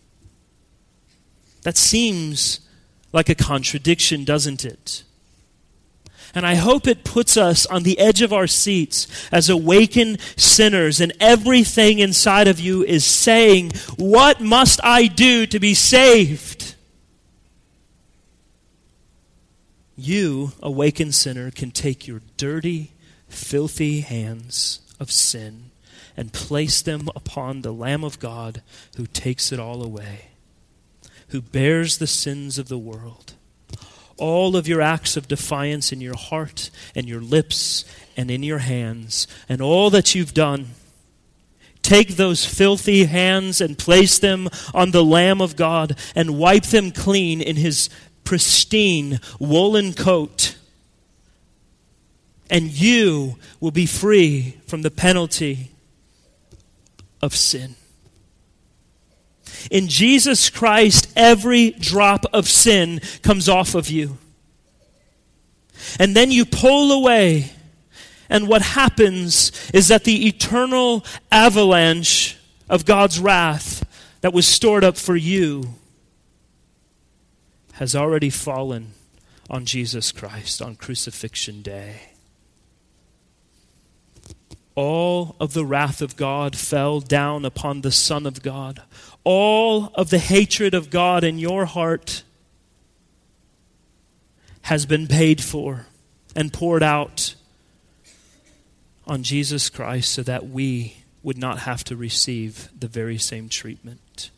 That 1.64 1.76
seems 1.76 2.60
like 3.12 3.28
a 3.28 3.34
contradiction, 3.34 4.24
doesn't 4.24 4.64
it? 4.64 5.02
And 6.34 6.44
I 6.44 6.54
hope 6.56 6.86
it 6.86 7.04
puts 7.04 7.36
us 7.36 7.64
on 7.66 7.84
the 7.84 7.98
edge 7.98 8.20
of 8.20 8.32
our 8.32 8.48
seats 8.48 9.06
as 9.30 9.48
awakened 9.48 10.20
sinners, 10.36 11.00
and 11.00 11.12
everything 11.20 12.00
inside 12.00 12.48
of 12.48 12.58
you 12.58 12.82
is 12.82 13.04
saying, 13.04 13.72
What 13.96 14.40
must 14.40 14.80
I 14.82 15.06
do 15.06 15.46
to 15.46 15.60
be 15.60 15.74
saved? 15.74 16.74
You, 19.96 20.52
awakened 20.60 21.14
sinner, 21.14 21.52
can 21.52 21.70
take 21.70 22.08
your 22.08 22.20
dirty, 22.36 22.92
filthy 23.28 24.00
hands 24.00 24.80
of 24.98 25.12
sin 25.12 25.70
and 26.16 26.32
place 26.32 26.82
them 26.82 27.08
upon 27.14 27.62
the 27.62 27.72
Lamb 27.72 28.02
of 28.02 28.18
God 28.18 28.60
who 28.96 29.06
takes 29.06 29.52
it 29.52 29.60
all 29.60 29.84
away, 29.84 30.30
who 31.28 31.40
bears 31.40 31.98
the 31.98 32.06
sins 32.06 32.58
of 32.58 32.68
the 32.68 32.78
world. 32.78 33.34
All 34.16 34.56
of 34.56 34.68
your 34.68 34.80
acts 34.80 35.16
of 35.16 35.28
defiance 35.28 35.92
in 35.92 36.00
your 36.00 36.16
heart 36.16 36.70
and 36.94 37.08
your 37.08 37.20
lips 37.20 37.84
and 38.16 38.30
in 38.30 38.42
your 38.42 38.58
hands, 38.58 39.26
and 39.48 39.60
all 39.60 39.90
that 39.90 40.14
you've 40.14 40.34
done. 40.34 40.68
Take 41.82 42.16
those 42.16 42.46
filthy 42.46 43.04
hands 43.04 43.60
and 43.60 43.76
place 43.76 44.18
them 44.18 44.48
on 44.72 44.92
the 44.92 45.04
Lamb 45.04 45.40
of 45.40 45.56
God 45.56 45.98
and 46.14 46.38
wipe 46.38 46.64
them 46.64 46.92
clean 46.92 47.42
in 47.42 47.56
His 47.56 47.90
pristine 48.24 49.20
woolen 49.38 49.92
coat, 49.92 50.56
and 52.48 52.70
you 52.70 53.36
will 53.60 53.70
be 53.70 53.86
free 53.86 54.58
from 54.66 54.82
the 54.82 54.90
penalty 54.90 55.72
of 57.20 57.34
sin. 57.34 57.74
In 59.70 59.88
Jesus 59.88 60.50
Christ, 60.50 61.12
every 61.16 61.70
drop 61.70 62.24
of 62.32 62.48
sin 62.48 63.00
comes 63.22 63.48
off 63.48 63.74
of 63.74 63.90
you. 63.90 64.18
And 65.98 66.16
then 66.16 66.30
you 66.30 66.44
pull 66.44 66.92
away, 66.92 67.52
and 68.28 68.48
what 68.48 68.62
happens 68.62 69.52
is 69.72 69.88
that 69.88 70.04
the 70.04 70.26
eternal 70.26 71.04
avalanche 71.30 72.38
of 72.68 72.84
God's 72.84 73.20
wrath 73.20 73.86
that 74.22 74.32
was 74.32 74.46
stored 74.46 74.84
up 74.84 74.96
for 74.96 75.16
you 75.16 75.74
has 77.74 77.94
already 77.94 78.30
fallen 78.30 78.92
on 79.50 79.66
Jesus 79.66 80.12
Christ 80.12 80.62
on 80.62 80.76
crucifixion 80.76 81.60
day. 81.60 82.12
All 84.74 85.36
of 85.38 85.52
the 85.52 85.64
wrath 85.64 86.00
of 86.00 86.16
God 86.16 86.56
fell 86.56 87.00
down 87.00 87.44
upon 87.44 87.82
the 87.82 87.92
Son 87.92 88.26
of 88.26 88.42
God. 88.42 88.82
All 89.24 89.90
of 89.94 90.10
the 90.10 90.18
hatred 90.18 90.74
of 90.74 90.90
God 90.90 91.24
in 91.24 91.38
your 91.38 91.64
heart 91.64 92.22
has 94.62 94.86
been 94.86 95.06
paid 95.06 95.42
for 95.42 95.86
and 96.36 96.52
poured 96.52 96.82
out 96.82 97.34
on 99.06 99.22
Jesus 99.22 99.68
Christ 99.70 100.12
so 100.12 100.22
that 100.22 100.48
we 100.48 100.96
would 101.22 101.38
not 101.38 101.60
have 101.60 101.84
to 101.84 101.96
receive 101.96 102.68
the 102.78 102.88
very 102.88 103.18
same 103.18 103.48
treatment. 103.48 104.30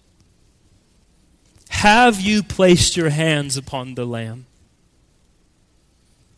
Have 1.69 2.21
you 2.21 2.43
placed 2.43 2.97
your 2.97 3.11
hands 3.11 3.57
upon 3.57 3.95
the 3.95 4.05
Lamb? 4.05 4.47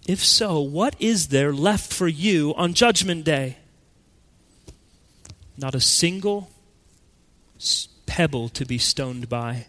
If 0.06 0.24
so, 0.24 0.58
what 0.58 0.96
is 0.98 1.28
there 1.28 1.52
left 1.52 1.92
for 1.92 2.08
you 2.08 2.54
on 2.56 2.72
Judgment 2.72 3.24
Day? 3.24 3.58
Not 5.56 5.74
a 5.74 5.80
single 5.80 6.50
pebble 8.08 8.48
to 8.48 8.64
be 8.64 8.78
stoned 8.78 9.28
by, 9.28 9.66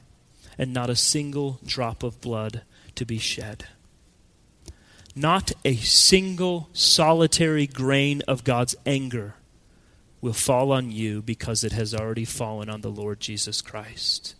and 0.58 0.74
not 0.74 0.90
a 0.90 0.96
single 0.96 1.60
drop 1.64 2.02
of 2.02 2.22
blood 2.22 2.64
to 2.96 3.06
be 3.06 3.20
shed. 3.20 3.68
Not 5.16 5.52
a 5.64 5.76
single 5.76 6.70
solitary 6.74 7.68
grain 7.68 8.22
of 8.28 8.44
God's 8.44 8.76
anger 8.86 9.36
will 10.22 10.34
fall 10.34 10.72
on 10.72 10.92
you 10.92 11.22
because 11.22 11.64
it 11.64 11.74
has 11.74 11.94
already 11.94 12.26
fallen 12.26 12.70
on 12.70 12.82
the 12.82 12.90
Lord 12.90 13.20
Jesus 13.20 13.62
Christ. 13.62 14.36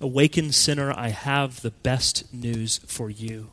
Awakened 0.00 0.54
sinner, 0.54 0.92
I 0.92 1.08
have 1.08 1.62
the 1.62 1.70
best 1.70 2.32
news 2.32 2.78
for 2.86 3.08
you. 3.08 3.50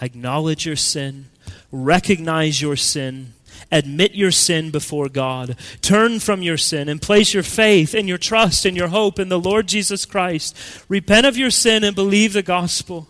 Acknowledge 0.00 0.66
your 0.66 0.76
sin, 0.76 1.26
recognize 1.72 2.60
your 2.60 2.76
sin, 2.76 3.32
admit 3.72 4.14
your 4.14 4.30
sin 4.30 4.70
before 4.70 5.08
God, 5.08 5.56
turn 5.80 6.20
from 6.20 6.42
your 6.42 6.58
sin, 6.58 6.88
and 6.88 7.00
place 7.00 7.32
your 7.32 7.42
faith 7.42 7.94
and 7.94 8.08
your 8.08 8.18
trust 8.18 8.64
and 8.64 8.76
your 8.76 8.88
hope 8.88 9.18
in 9.18 9.28
the 9.28 9.38
Lord 9.38 9.66
Jesus 9.66 10.04
Christ. 10.04 10.56
Repent 10.88 11.26
of 11.26 11.36
your 11.36 11.50
sin 11.50 11.82
and 11.84 11.96
believe 11.96 12.32
the 12.32 12.42
gospel. 12.42 13.08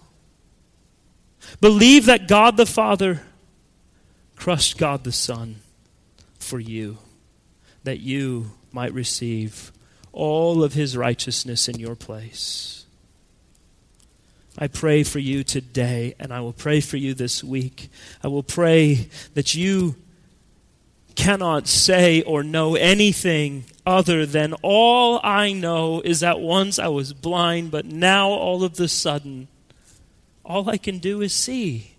Believe 1.61 2.07
that 2.07 2.28
God 2.28 2.57
the 2.57 2.66
Father 2.66 3.22
crushed 4.37 4.78
God 4.78 5.05
the 5.05 5.12
Son 5.12 5.57
for 6.39 6.61
you, 6.61 6.99
that 7.84 8.01
you 8.01 8.53
might 8.72 8.93
receive 8.93 9.72
all 10.12 10.62
of 10.62 10.74
his 10.74 10.97
righteousness 10.97 11.68
in 11.68 11.78
your 11.78 11.95
place. 11.95 12.86
I 14.59 14.68
pray 14.68 15.02
for 15.02 15.18
you 15.18 15.44
today, 15.44 16.14
and 16.18 16.32
I 16.32 16.40
will 16.40 16.52
pray 16.52 16.80
for 16.80 16.96
you 16.96 17.12
this 17.12 17.44
week. 17.44 17.90
I 18.22 18.28
will 18.28 18.42
pray 18.42 19.09
that 19.34 19.54
you 19.54 19.96
cannot 21.14 21.66
say 21.66 22.22
or 22.22 22.42
know 22.42 22.74
anything 22.74 23.64
other 23.84 24.24
than 24.24 24.54
all 24.62 25.20
I 25.22 25.52
know 25.52 26.00
is 26.00 26.20
that 26.20 26.40
once 26.40 26.78
I 26.78 26.88
was 26.88 27.12
blind, 27.12 27.70
but 27.70 27.84
now 27.84 28.28
all 28.28 28.64
of 28.64 28.76
the 28.76 28.88
sudden, 28.88 29.48
all 30.44 30.70
I 30.70 30.78
can 30.78 30.98
do 30.98 31.20
is 31.20 31.32
see. 31.32 31.96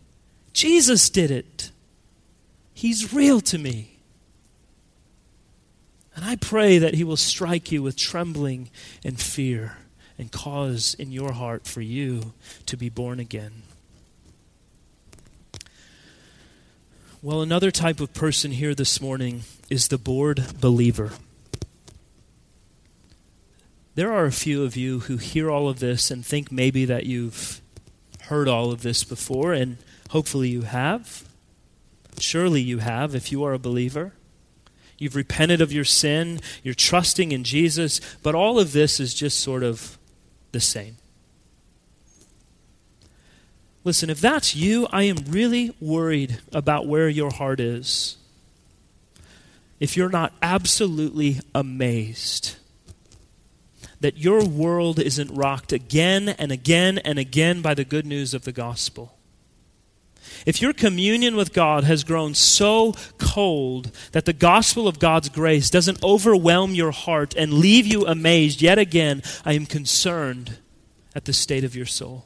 Jesus 0.53 1.10
did 1.10 1.30
it. 1.30 1.72
He's 2.74 3.14
real 3.14 3.41
to 3.41 3.58
me. 3.58 3.99
And 6.16 6.26
I 6.26 6.36
pray 6.36 6.80
that 6.80 6.95
He 6.95 7.03
will 7.03 7.18
strike 7.18 7.72
you 7.72 7.84
with 7.84 7.95
trembling 7.95 8.72
and 9.03 9.20
fear 9.20 9.78
and 10.18 10.32
cause 10.32 10.93
in 10.95 11.11
your 11.11 11.34
heart 11.34 11.68
for 11.68 11.82
you 11.82 12.34
to 12.65 12.76
be 12.76 12.89
born 12.89 13.20
again. 13.20 13.63
Well, 17.22 17.41
another 17.41 17.72
type 17.72 17.99
of 17.99 18.13
person 18.13 18.51
here 18.51 18.76
this 18.76 19.01
morning 19.01 19.41
is 19.70 19.88
the 19.88 19.97
bored 19.97 20.59
believer. 20.61 21.11
There 23.95 24.13
are 24.13 24.26
a 24.26 24.32
few 24.32 24.63
of 24.63 24.78
you 24.78 24.99
who 24.99 25.18
hear 25.18 25.49
all 25.49 25.68
of 25.68 25.80
this 25.80 26.11
and 26.11 26.24
think 26.24 26.51
maybe 26.51 26.86
that 26.86 27.07
you've 27.07 27.61
heard 28.22 28.47
all 28.47 28.72
of 28.72 28.84
this 28.84 29.03
before, 29.03 29.53
and 29.53 29.78
hopefully 30.11 30.49
you 30.49 30.61
have. 30.61 31.28
Surely 32.20 32.61
you 32.61 32.78
have 32.78 33.15
if 33.15 33.32
you 33.32 33.43
are 33.43 33.53
a 33.53 33.59
believer. 33.59 34.13
You've 34.99 35.15
repented 35.15 35.61
of 35.61 35.72
your 35.72 35.84
sin, 35.84 36.39
you're 36.63 36.74
trusting 36.74 37.32
in 37.32 37.43
Jesus, 37.43 37.99
but 38.22 38.36
all 38.36 38.59
of 38.59 38.72
this 38.72 38.99
is 38.99 39.13
just 39.13 39.39
sort 39.39 39.63
of 39.63 39.97
the 40.52 40.60
same. 40.60 40.98
Listen, 43.84 44.10
if 44.10 44.20
that's 44.20 44.56
you, 44.56 44.88
I 44.91 45.04
am 45.04 45.18
really 45.30 45.74
worried 45.80 46.39
about 46.52 46.88
where 46.88 47.08
your 47.08 47.32
heart 47.32 47.60
is. 47.60 48.18
If 49.80 49.95
you're 49.95 50.10
not 50.10 50.34
absolutely 50.41 51.39
amazed 51.56 52.58
that 54.00 54.18
your 54.18 54.45
world 54.45 55.00
isn't 55.00 55.34
rocked 55.34 55.72
again 55.72 56.30
and 56.30 56.52
again 56.52 56.98
and 57.00 57.18
again 57.18 57.62
by 57.62 57.74
the 57.74 57.86
good 57.86 58.06
news 58.06 58.34
of 58.34 58.43
the 58.43 58.52
gospel. 58.52 59.16
If 60.46 60.62
your 60.62 60.74
communion 60.74 61.36
with 61.36 61.54
God 61.54 61.84
has 61.84 62.04
grown 62.04 62.34
so 62.34 62.94
cold 63.18 63.92
that 64.12 64.26
the 64.26 64.34
gospel 64.34 64.88
of 64.88 65.00
God's 65.00 65.30
grace 65.30 65.70
doesn't 65.70 66.04
overwhelm 66.04 66.74
your 66.74 66.92
heart 66.92 67.36
and 67.36 67.54
leave 67.54 67.86
you 67.86 68.06
amazed 68.06 68.62
yet 68.62 68.78
again, 68.78 69.24
I 69.46 69.54
am 69.54 69.66
concerned 69.66 70.58
at 71.16 71.26
the 71.26 71.34
state 71.34 71.64
of 71.64 71.76
your 71.76 71.86
soul. 71.86 72.26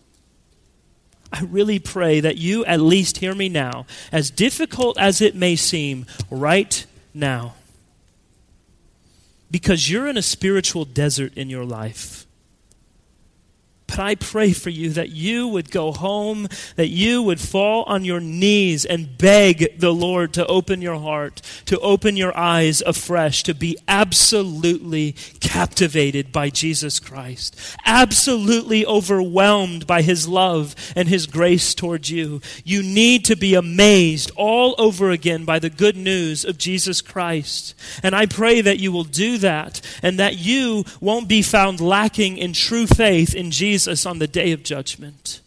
I 1.31 1.41
really 1.43 1.79
pray 1.79 2.19
that 2.19 2.37
you 2.37 2.65
at 2.65 2.81
least 2.81 3.19
hear 3.19 3.33
me 3.33 3.47
now, 3.47 3.85
as 4.11 4.29
difficult 4.29 4.99
as 4.99 5.21
it 5.21 5.33
may 5.33 5.55
seem 5.55 6.05
right 6.29 6.85
now. 7.13 7.55
Because 9.49 9.89
you're 9.89 10.07
in 10.07 10.17
a 10.17 10.21
spiritual 10.21 10.85
desert 10.85 11.37
in 11.37 11.49
your 11.49 11.63
life. 11.63 12.25
But 13.91 13.99
I 13.99 14.15
pray 14.15 14.53
for 14.53 14.69
you 14.69 14.91
that 14.91 15.09
you 15.09 15.49
would 15.49 15.69
go 15.69 15.91
home, 15.91 16.47
that 16.77 16.87
you 16.87 17.21
would 17.23 17.41
fall 17.41 17.83
on 17.83 18.05
your 18.05 18.21
knees 18.21 18.85
and 18.85 19.17
beg 19.17 19.77
the 19.79 19.93
Lord 19.93 20.33
to 20.35 20.47
open 20.47 20.81
your 20.81 20.97
heart, 20.97 21.41
to 21.65 21.77
open 21.79 22.15
your 22.15 22.35
eyes 22.37 22.81
afresh, 22.81 23.43
to 23.43 23.53
be 23.53 23.77
absolutely 23.89 25.11
captivated 25.41 26.31
by 26.31 26.49
Jesus 26.49 27.01
Christ, 27.01 27.59
absolutely 27.85 28.85
overwhelmed 28.85 29.85
by 29.85 30.03
his 30.03 30.25
love 30.25 30.73
and 30.95 31.09
his 31.09 31.27
grace 31.27 31.75
towards 31.75 32.09
you. 32.09 32.39
You 32.63 32.83
need 32.83 33.25
to 33.25 33.35
be 33.35 33.55
amazed 33.55 34.31
all 34.37 34.73
over 34.77 35.11
again 35.11 35.43
by 35.43 35.59
the 35.59 35.69
good 35.69 35.97
news 35.97 36.45
of 36.45 36.57
Jesus 36.57 37.01
Christ. 37.01 37.75
And 38.01 38.15
I 38.15 38.25
pray 38.25 38.61
that 38.61 38.79
you 38.79 38.93
will 38.93 39.03
do 39.03 39.37
that 39.39 39.81
and 40.01 40.17
that 40.17 40.37
you 40.37 40.85
won't 41.01 41.27
be 41.27 41.41
found 41.41 41.81
lacking 41.81 42.37
in 42.37 42.53
true 42.53 42.87
faith 42.87 43.35
in 43.35 43.51
Jesus 43.51 43.80
Jesus 43.81 44.05
on 44.05 44.19
the 44.19 44.27
day 44.27 44.51
of 44.51 44.61
judgment. 44.61 45.41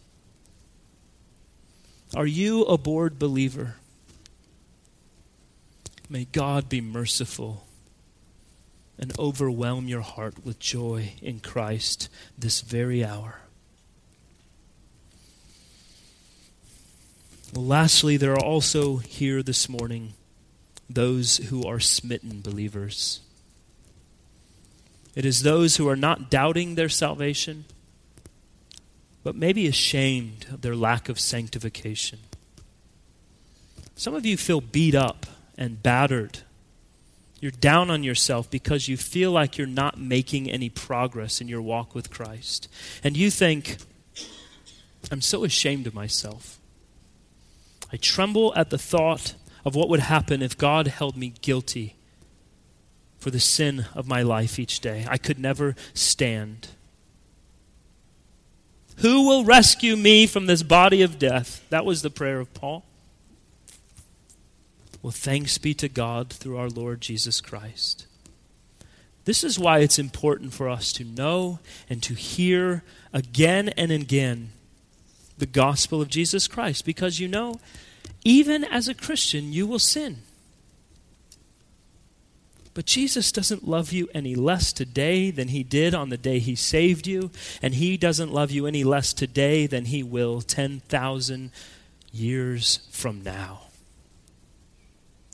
Are 2.13 2.25
you 2.25 2.63
a 2.63 2.77
bored 2.77 3.17
believer? 3.17 3.75
May 6.09 6.25
God 6.25 6.67
be 6.67 6.81
merciful 6.81 7.65
and 8.99 9.17
overwhelm 9.17 9.87
your 9.87 10.01
heart 10.01 10.45
with 10.45 10.59
joy 10.59 11.13
in 11.21 11.39
Christ 11.39 12.09
this 12.37 12.59
very 12.59 13.05
hour. 13.05 13.39
Well, 17.53 17.65
lastly, 17.65 18.17
there 18.17 18.33
are 18.33 18.43
also 18.43 18.97
here 18.97 19.41
this 19.41 19.69
morning 19.69 20.11
those 20.89 21.37
who 21.37 21.63
are 21.63 21.79
smitten 21.79 22.41
believers. 22.41 23.21
It 25.15 25.23
is 25.23 25.43
those 25.43 25.77
who 25.77 25.87
are 25.87 25.95
not 25.95 26.29
doubting 26.29 26.75
their 26.75 26.89
salvation, 26.89 27.63
but 29.25 29.35
maybe 29.35 29.65
ashamed 29.65 30.45
of 30.51 30.61
their 30.61 30.75
lack 30.75 31.09
of 31.09 31.19
sanctification. 31.19 32.19
Some 33.95 34.13
of 34.13 34.23
you 34.23 34.37
feel 34.37 34.61
beat 34.61 34.93
up 34.93 35.25
and 35.57 35.81
battered. 35.81 36.41
You're 37.39 37.49
down 37.49 37.89
on 37.89 38.03
yourself 38.03 38.51
because 38.51 38.87
you 38.87 38.97
feel 38.97 39.31
like 39.31 39.57
you're 39.57 39.65
not 39.65 39.99
making 39.99 40.51
any 40.51 40.69
progress 40.69 41.41
in 41.41 41.47
your 41.47 41.63
walk 41.63 41.95
with 41.95 42.11
Christ. 42.11 42.69
And 43.03 43.17
you 43.17 43.31
think, 43.31 43.77
I'm 45.09 45.21
so 45.21 45.43
ashamed 45.43 45.87
of 45.87 45.95
myself. 45.95 46.59
I 47.91 47.97
tremble 47.97 48.53
at 48.55 48.69
the 48.69 48.77
thought 48.77 49.33
of 49.65 49.73
what 49.73 49.89
would 49.89 50.01
happen 50.01 50.43
if 50.43 50.55
God 50.55 50.85
held 50.85 51.17
me 51.17 51.33
guilty 51.41 51.95
for 53.17 53.31
the 53.31 53.39
sin 53.39 53.87
of 53.95 54.07
my 54.07 54.21
life 54.21 54.59
each 54.59 54.81
day. 54.81 55.07
I 55.09 55.17
could 55.17 55.39
never 55.39 55.75
stand. 55.95 56.67
Who 58.97 59.27
will 59.27 59.43
rescue 59.43 59.95
me 59.95 60.25
from 60.25 60.45
this 60.45 60.63
body 60.63 61.01
of 61.01 61.19
death? 61.19 61.65
That 61.69 61.85
was 61.85 62.01
the 62.01 62.09
prayer 62.09 62.39
of 62.39 62.53
Paul. 62.53 62.83
Well, 65.01 65.11
thanks 65.11 65.57
be 65.57 65.73
to 65.75 65.89
God 65.89 66.31
through 66.31 66.57
our 66.57 66.69
Lord 66.69 67.01
Jesus 67.01 67.41
Christ. 67.41 68.07
This 69.25 69.43
is 69.43 69.59
why 69.59 69.79
it's 69.79 69.99
important 69.99 70.53
for 70.53 70.69
us 70.69 70.91
to 70.93 71.03
know 71.03 71.59
and 71.89 72.01
to 72.03 72.13
hear 72.13 72.83
again 73.11 73.69
and 73.69 73.91
again 73.91 74.51
the 75.37 75.45
gospel 75.45 76.01
of 76.01 76.09
Jesus 76.09 76.47
Christ 76.47 76.85
because 76.85 77.19
you 77.19 77.27
know, 77.27 77.59
even 78.23 78.63
as 78.63 78.87
a 78.87 78.93
Christian, 78.93 79.51
you 79.51 79.67
will 79.67 79.79
sin. 79.79 80.23
But 82.75 82.85
Jesus 82.85 83.31
doesn't 83.31 83.65
love 83.65 83.93
you 83.93 84.09
any 84.13 84.35
less 84.35 84.73
today 84.73 85.31
than 85.31 85.47
he 85.47 85.63
did 85.63 85.95
on 85.95 86.09
the 86.09 86.17
day 86.17 86.39
he 86.39 86.55
saved 86.55 87.07
you, 87.07 87.31
and 87.61 87.73
he 87.73 87.95
doesn't 87.95 88.33
love 88.33 88.51
you 88.51 88.67
any 88.67 88.83
less 88.83 89.13
today 89.13 89.65
than 89.65 89.85
he 89.85 90.03
will 90.03 90.41
10,000 90.41 91.51
years 92.11 92.79
from 92.91 93.23
now. 93.23 93.61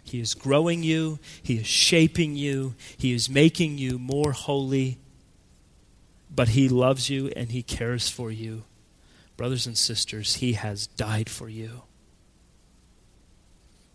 He 0.03 0.19
is 0.19 0.35
growing 0.35 0.83
you, 0.83 1.17
he 1.41 1.57
is 1.57 1.65
shaping 1.65 2.35
you, 2.35 2.75
he 2.95 3.11
is 3.11 3.27
making 3.27 3.79
you 3.79 3.97
more 3.97 4.33
holy, 4.33 4.99
but 6.29 6.49
he 6.49 6.69
loves 6.69 7.09
you 7.09 7.31
and 7.35 7.51
he 7.51 7.63
cares 7.63 8.07
for 8.07 8.29
you. 8.29 8.65
Brothers 9.35 9.65
and 9.65 9.75
sisters, 9.75 10.35
he 10.35 10.53
has 10.53 10.85
died 10.85 11.27
for 11.27 11.49
you. 11.49 11.81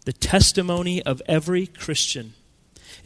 The 0.04 0.12
testimony 0.12 1.00
of 1.00 1.22
every 1.28 1.68
Christian 1.68 2.34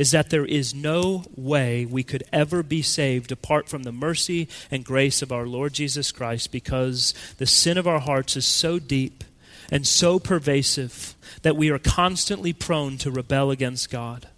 is 0.00 0.12
that 0.12 0.30
there 0.30 0.46
is 0.46 0.74
no 0.74 1.22
way 1.36 1.84
we 1.84 2.02
could 2.02 2.24
ever 2.32 2.62
be 2.62 2.80
saved 2.80 3.30
apart 3.30 3.68
from 3.68 3.82
the 3.82 3.92
mercy 3.92 4.48
and 4.70 4.82
grace 4.82 5.20
of 5.20 5.30
our 5.30 5.46
Lord 5.46 5.74
Jesus 5.74 6.10
Christ 6.10 6.50
because 6.50 7.12
the 7.36 7.44
sin 7.44 7.76
of 7.76 7.86
our 7.86 7.98
hearts 7.98 8.34
is 8.34 8.46
so 8.46 8.78
deep 8.78 9.22
and 9.70 9.86
so 9.86 10.18
pervasive 10.18 11.14
that 11.42 11.54
we 11.54 11.68
are 11.68 11.78
constantly 11.78 12.54
prone 12.54 12.96
to 12.96 13.10
rebel 13.10 13.50
against 13.50 13.90
God. 13.90 14.28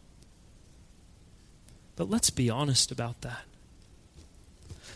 But 1.94 2.10
let's 2.10 2.30
be 2.30 2.50
honest 2.50 2.90
about 2.90 3.20
that. 3.20 3.44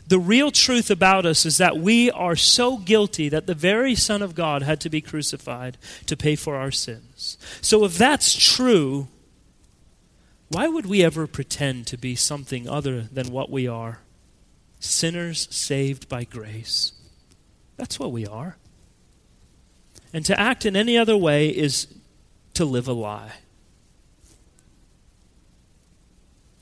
The 0.08 0.18
real 0.18 0.50
truth 0.50 0.90
about 0.90 1.26
us 1.26 1.46
is 1.46 1.58
that 1.58 1.78
we 1.78 2.10
are 2.10 2.34
so 2.34 2.76
guilty 2.76 3.28
that 3.28 3.46
the 3.46 3.54
very 3.54 3.94
Son 3.94 4.20
of 4.20 4.34
God 4.34 4.64
had 4.64 4.80
to 4.80 4.90
be 4.90 5.00
crucified 5.00 5.78
to 6.06 6.16
pay 6.16 6.34
for 6.34 6.56
our 6.56 6.72
sins. 6.72 7.38
So, 7.60 7.84
if 7.84 7.96
that's 7.96 8.34
true, 8.34 9.06
why 10.48 10.68
would 10.68 10.86
we 10.86 11.02
ever 11.02 11.26
pretend 11.26 11.86
to 11.88 11.96
be 11.96 12.14
something 12.14 12.68
other 12.68 13.02
than 13.02 13.32
what 13.32 13.50
we 13.50 13.66
are? 13.66 14.00
Sinners 14.78 15.48
saved 15.50 16.08
by 16.08 16.24
grace. 16.24 16.92
That's 17.76 17.98
what 17.98 18.12
we 18.12 18.26
are. 18.26 18.56
And 20.12 20.24
to 20.26 20.38
act 20.38 20.64
in 20.64 20.76
any 20.76 20.96
other 20.96 21.16
way 21.16 21.48
is 21.48 21.88
to 22.54 22.64
live 22.64 22.88
a 22.88 22.92
lie. 22.92 23.32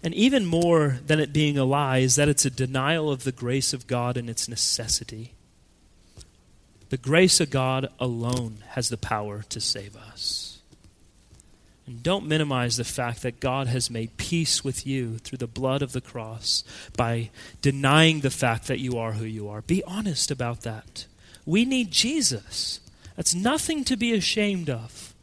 And 0.03 0.15
even 0.15 0.45
more 0.45 0.99
than 1.07 1.19
it 1.19 1.33
being 1.33 1.57
a 1.57 1.65
lie 1.65 1.99
is 1.99 2.17
that 2.17 2.29
it's 2.29 2.45
a 2.45 2.51
denial 2.51 3.11
of 3.11 3.25
the 3.25 3.33
grace 3.33 3.73
of 3.73 3.87
God 3.87 4.17
and 4.17 4.29
its 4.29 4.49
necessity. 4.49 5.33
The 6.91 6.99
grace 6.99 7.41
of 7.41 7.51
God 7.51 7.89
alone 7.99 8.59
has 8.71 8.91
the 8.91 8.99
power 8.99 9.45
to 9.49 9.61
save 9.61 9.97
us. 9.97 10.44
And 11.87 12.03
don't 12.03 12.27
minimize 12.27 12.77
the 12.77 12.85
fact 12.85 13.23
that 13.23 13.41
God 13.41 13.67
has 13.67 13.91
made 13.91 14.17
peace 14.17 14.65
with 14.65 14.87
you 14.87 15.19
through 15.19 15.39
the 15.39 15.47
blood 15.47 15.83
of 15.83 15.93
the 15.93 16.01
cross 16.01 16.65
by 16.97 17.31
denying 17.61 18.21
the 18.21 18.31
fact 18.31 18.69
that 18.69 18.81
you 18.81 18.97
are 18.97 19.13
who 19.13 19.27
you 19.27 19.49
are. 19.49 19.61
Be 19.61 19.85
honest 19.85 20.31
about 20.31 20.63
that. 20.63 21.07
We 21.45 21.67
need 21.67 21.91
Jesus. 21.91 22.81
That's 23.17 23.35
nothing 23.35 23.85
to 23.85 23.97
be 23.97 24.15
ashamed 24.15 24.71
of. 24.71 25.15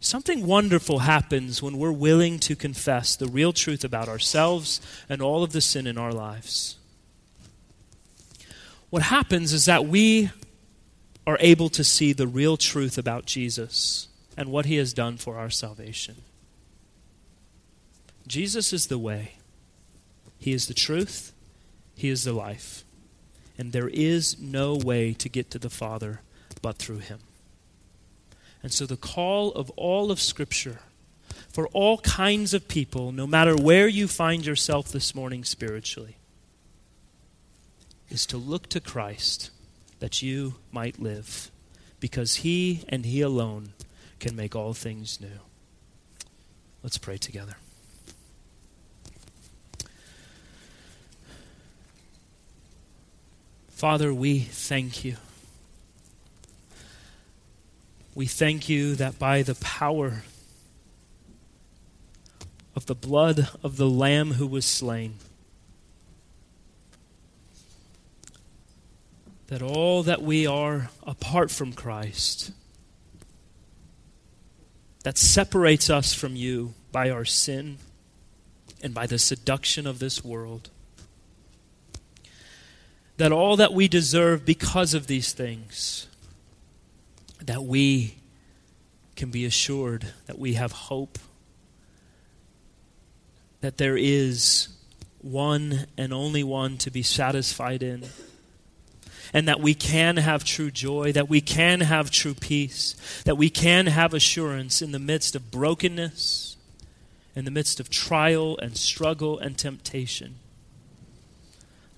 Something 0.00 0.46
wonderful 0.46 1.00
happens 1.00 1.62
when 1.62 1.76
we're 1.76 1.92
willing 1.92 2.38
to 2.40 2.56
confess 2.56 3.16
the 3.16 3.26
real 3.26 3.52
truth 3.52 3.84
about 3.84 4.08
ourselves 4.08 4.80
and 5.08 5.20
all 5.20 5.42
of 5.42 5.52
the 5.52 5.60
sin 5.60 5.86
in 5.86 5.98
our 5.98 6.12
lives. 6.12 6.76
What 8.90 9.02
happens 9.02 9.52
is 9.52 9.66
that 9.66 9.86
we 9.86 10.30
are 11.28 11.36
able 11.40 11.68
to 11.68 11.84
see 11.84 12.14
the 12.14 12.26
real 12.26 12.56
truth 12.56 12.96
about 12.96 13.26
Jesus 13.26 14.08
and 14.34 14.48
what 14.48 14.64
he 14.64 14.76
has 14.76 14.94
done 14.94 15.18
for 15.18 15.36
our 15.36 15.50
salvation. 15.50 16.22
Jesus 18.26 18.72
is 18.72 18.86
the 18.86 18.96
way, 18.96 19.34
he 20.38 20.54
is 20.54 20.68
the 20.68 20.74
truth, 20.74 21.34
he 21.94 22.08
is 22.08 22.24
the 22.24 22.32
life. 22.32 22.82
And 23.58 23.72
there 23.72 23.90
is 23.90 24.40
no 24.40 24.74
way 24.74 25.12
to 25.12 25.28
get 25.28 25.50
to 25.50 25.58
the 25.58 25.68
Father 25.68 26.22
but 26.62 26.76
through 26.78 27.00
him. 27.00 27.18
And 28.62 28.72
so, 28.72 28.86
the 28.86 28.96
call 28.96 29.52
of 29.52 29.68
all 29.76 30.10
of 30.10 30.20
Scripture 30.22 30.78
for 31.50 31.68
all 31.68 31.98
kinds 31.98 32.54
of 32.54 32.68
people, 32.68 33.12
no 33.12 33.26
matter 33.26 33.54
where 33.54 33.86
you 33.86 34.08
find 34.08 34.46
yourself 34.46 34.90
this 34.90 35.14
morning 35.14 35.44
spiritually, 35.44 36.16
is 38.08 38.24
to 38.24 38.38
look 38.38 38.70
to 38.70 38.80
Christ 38.80 39.50
that 40.00 40.22
you 40.22 40.54
might 40.70 41.00
live, 41.00 41.50
because 42.00 42.36
He 42.36 42.84
and 42.88 43.04
He 43.04 43.20
alone 43.20 43.70
can 44.20 44.36
make 44.36 44.54
all 44.54 44.74
things 44.74 45.20
new. 45.20 45.40
Let's 46.82 46.98
pray 46.98 47.18
together. 47.18 47.56
Father, 53.68 54.12
we 54.12 54.40
thank 54.40 55.04
you 55.04 55.16
we 58.18 58.26
thank 58.26 58.68
you 58.68 58.96
that 58.96 59.16
by 59.16 59.42
the 59.42 59.54
power 59.54 60.24
of 62.74 62.86
the 62.86 62.94
blood 62.96 63.48
of 63.62 63.76
the 63.76 63.88
Lamb 63.88 64.32
who 64.32 64.46
was 64.48 64.64
slain, 64.64 65.14
that 69.48 69.62
all 69.62 70.02
that 70.02 70.22
we 70.22 70.46
are 70.46 70.90
apart 71.06 71.50
from 71.50 71.72
Christ, 71.72 72.52
that 75.04 75.18
separates 75.18 75.88
us 75.88 76.12
from 76.12 76.36
you 76.36 76.74
by 76.92 77.10
our 77.10 77.24
sin 77.24 77.78
and 78.82 78.94
by 78.94 79.06
the 79.06 79.18
seduction 79.18 79.86
of 79.86 79.98
this 79.98 80.22
world, 80.22 80.70
that 83.16 83.32
all 83.32 83.56
that 83.56 83.72
we 83.72 83.88
deserve 83.88 84.44
because 84.44 84.94
of 84.94 85.06
these 85.06 85.32
things 85.32 86.06
that 87.40 87.64
we 87.64 88.16
can 89.16 89.30
be 89.30 89.44
assured 89.46 90.06
that 90.26 90.38
we 90.38 90.54
have 90.54 90.72
hope, 90.72 91.18
that 93.62 93.78
there 93.78 93.96
is 93.96 94.68
one 95.20 95.86
and 95.96 96.12
only 96.12 96.44
one 96.44 96.76
to 96.76 96.90
be 96.90 97.02
satisfied 97.02 97.82
in, 97.82 98.04
and 99.32 99.48
that 99.48 99.60
we 99.60 99.74
can 99.74 100.16
have 100.16 100.44
true 100.44 100.70
joy, 100.70 101.12
that 101.12 101.28
we 101.28 101.40
can 101.40 101.80
have 101.80 102.10
true 102.10 102.34
peace, 102.34 102.94
that 103.24 103.36
we 103.36 103.50
can 103.50 103.86
have 103.86 104.14
assurance 104.14 104.80
in 104.82 104.92
the 104.92 104.98
midst 104.98 105.36
of 105.36 105.50
brokenness, 105.50 106.56
in 107.34 107.44
the 107.44 107.50
midst 107.50 107.78
of 107.78 107.90
trial 107.90 108.58
and 108.58 108.76
struggle 108.76 109.38
and 109.38 109.58
temptation, 109.58 110.36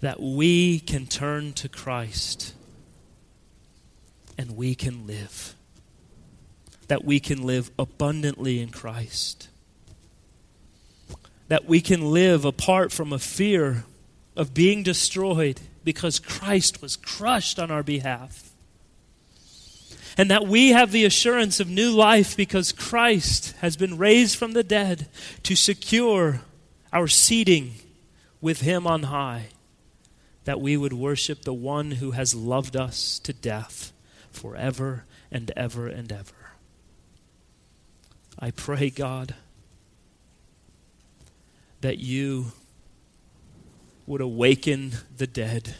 that 0.01 0.21
we 0.21 0.81
can 0.81 1.07
turn 1.07 1.53
to 1.53 1.69
Christ 1.69 2.55
and 4.37 4.57
we 4.57 4.75
can 4.75 5.07
live. 5.07 5.55
That 6.89 7.05
we 7.05 7.21
can 7.21 7.43
live 7.43 7.71
abundantly 7.79 8.61
in 8.61 8.71
Christ. 8.71 9.49
That 11.49 11.67
we 11.67 11.81
can 11.81 12.11
live 12.11 12.45
apart 12.45 12.91
from 12.91 13.13
a 13.13 13.19
fear 13.19 13.85
of 14.37 14.55
being 14.55 14.83
destroyed 14.83 15.61
because 15.85 16.19
Christ 16.19 16.83
was 16.83 16.97
crushed 16.97 17.59
on 17.59 17.71
our 17.71 17.83
behalf. 17.83 18.51
And 20.17 20.31
that 20.31 20.47
we 20.47 20.71
have 20.71 20.93
the 20.93 21.05
assurance 21.05 21.61
of 21.61 21.69
new 21.69 21.91
life 21.91 22.37
because 22.37 22.73
Christ 22.73 23.55
has 23.61 23.77
been 23.77 23.97
raised 23.97 24.37
from 24.37 24.53
the 24.53 24.65
dead 24.65 25.09
to 25.45 25.55
secure 25.55 26.43
our 26.93 27.07
seating 27.07 27.75
with 28.41 28.61
Him 28.61 28.87
on 28.87 29.05
high. 29.05 29.47
That 30.45 30.61
we 30.61 30.77
would 30.77 30.93
worship 30.93 31.43
the 31.43 31.55
one 31.55 31.93
who 31.93 32.11
has 32.11 32.35
loved 32.35 32.77
us 32.77 33.19
to 33.21 33.33
death 33.33 33.93
forever 34.31 35.05
and 35.31 35.51
ever 35.57 35.87
and 35.87 36.11
ever. 36.11 36.35
I 38.39 38.51
pray, 38.51 38.91
God, 38.91 39.35
that 41.83 41.99
you 41.99 42.53
would 44.11 44.21
awaken 44.21 44.91
the 45.19 45.27
dead 45.29 45.77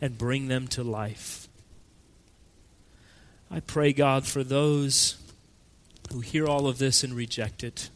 and 0.00 0.16
bring 0.16 0.46
them 0.46 0.68
to 0.68 0.84
life. 0.84 1.48
I 3.50 3.58
pray, 3.58 3.92
God, 3.92 4.24
for 4.24 4.44
those 4.44 5.16
who 6.12 6.20
hear 6.20 6.46
all 6.46 6.68
of 6.68 6.78
this 6.78 7.02
and 7.02 7.12
reject 7.12 7.64
it, 7.64 7.90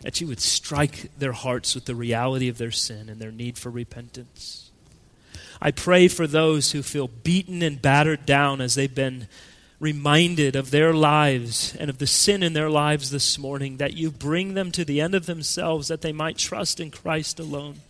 that 0.00 0.20
you 0.20 0.26
would 0.26 0.40
strike 0.40 1.16
their 1.16 1.30
hearts 1.30 1.76
with 1.76 1.84
the 1.84 1.94
reality 1.94 2.48
of 2.48 2.58
their 2.58 2.72
sin 2.72 3.08
and 3.08 3.20
their 3.20 3.30
need 3.30 3.56
for 3.56 3.70
repentance. 3.70 4.72
I 5.62 5.70
pray 5.70 6.08
for 6.08 6.26
those 6.26 6.72
who 6.72 6.82
feel 6.82 7.06
beaten 7.06 7.62
and 7.62 7.80
battered 7.80 8.26
down 8.26 8.60
as 8.60 8.74
they've 8.74 8.92
been 8.92 9.28
reminded 9.78 10.56
of 10.56 10.72
their 10.72 10.92
lives 10.92 11.76
and 11.78 11.88
of 11.88 11.98
the 11.98 12.08
sin 12.08 12.42
in 12.42 12.54
their 12.54 12.70
lives 12.70 13.12
this 13.12 13.38
morning, 13.38 13.76
that 13.76 13.94
you 13.94 14.10
bring 14.10 14.54
them 14.54 14.72
to 14.72 14.84
the 14.84 15.00
end 15.00 15.14
of 15.14 15.26
themselves 15.26 15.86
that 15.86 16.00
they 16.00 16.12
might 16.12 16.38
trust 16.38 16.80
in 16.80 16.90
Christ 16.90 17.38
alone. 17.38 17.82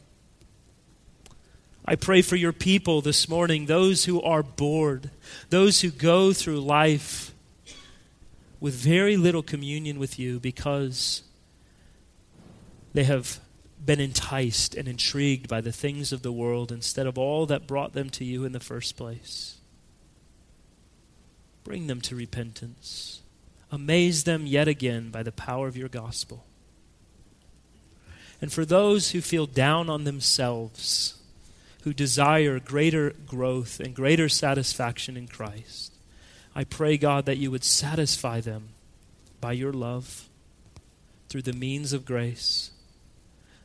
I 1.89 1.97
pray 1.97 2.21
for 2.21 2.37
your 2.37 2.53
people 2.53 3.01
this 3.01 3.31
morning, 3.31 3.65
those 3.65 4.05
who 4.05 4.21
are 4.21 4.43
bored, 4.43 5.11
those 5.49 5.81
who 5.81 5.89
go 5.89 6.35
through 6.35 6.61
life 6.61 7.33
with 8.61 8.75
very 8.75 9.17
little 9.17 9.43
communion 9.43 9.99
with 9.99 10.19
you 10.19 10.39
because 10.39 11.23
they 12.93 13.05
have 13.05 13.41
been 13.83 14.01
enticed 14.01 14.75
and 14.75 14.87
intrigued 14.87 15.49
by 15.49 15.63
the 15.63 15.73
things 15.73 16.13
of 16.13 16.21
the 16.21 16.31
world 16.31 16.71
instead 16.71 17.07
of 17.07 17.17
all 17.17 17.47
that 17.47 17.67
brought 17.67 17.95
them 17.95 18.11
to 18.11 18.23
you 18.23 18.45
in 18.45 18.53
the 18.53 18.61
first 18.61 18.95
place. 18.95 19.57
Bring 21.65 21.87
them 21.87 22.03
to 22.03 22.15
repentance. 22.15 23.23
Amaze 23.73 24.25
them 24.25 24.47
yet 24.47 24.69
again 24.69 25.09
by 25.09 25.23
the 25.23 25.33
power 25.33 25.67
of 25.67 25.77
your 25.79 25.89
gospel. 25.89 26.45
And 28.43 28.53
for 28.53 28.67
those 28.67 29.13
who 29.13 29.23
feel 29.23 29.47
down 29.47 29.89
on 29.89 30.05
themselves, 30.05 31.18
who 31.83 31.93
desire 31.93 32.59
greater 32.59 33.15
growth 33.27 33.81
and 33.81 33.95
greater 33.95 34.29
satisfaction 34.29 35.17
in 35.17 35.29
Christ, 35.29 35.93
I 36.55 36.65
pray, 36.65 36.97
God, 36.97 37.27
that 37.27 37.39
you 37.39 37.51
would 37.51 37.65
satisfy 37.65 38.41
them 38.41 38.71
by 39.41 39.53
your 39.53 39.73
love 39.73 40.29
through 41.29 41.43
the 41.43 41.53
means 41.53 41.93
of 41.93 42.07
grace 42.07 42.71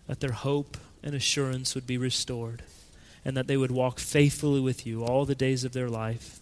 that 0.08 0.20
their 0.20 0.34
hope 0.34 0.78
and 1.02 1.16
assurance 1.16 1.76
would 1.76 1.88
be 1.88 1.98
restored, 1.98 2.64
and 3.26 3.36
that 3.36 3.48
they 3.48 3.58
would 3.58 3.72
walk 3.72 4.00
faithfully 4.00 4.60
with 4.60 4.86
you 4.86 5.04
all 5.04 5.26
the 5.26 5.36
days 5.36 5.64
of 5.64 5.74
their 5.74 5.90
life, 5.90 6.40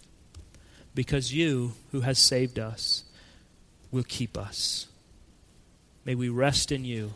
because 0.94 1.32
you, 1.32 1.72
who 1.90 2.00
has 2.00 2.18
saved 2.18 2.58
us, 2.58 3.04
will 3.90 4.02
keep 4.02 4.36
us. 4.36 4.88
May 6.04 6.14
we 6.14 6.28
rest 6.28 6.70
in 6.70 6.84
you 6.84 7.14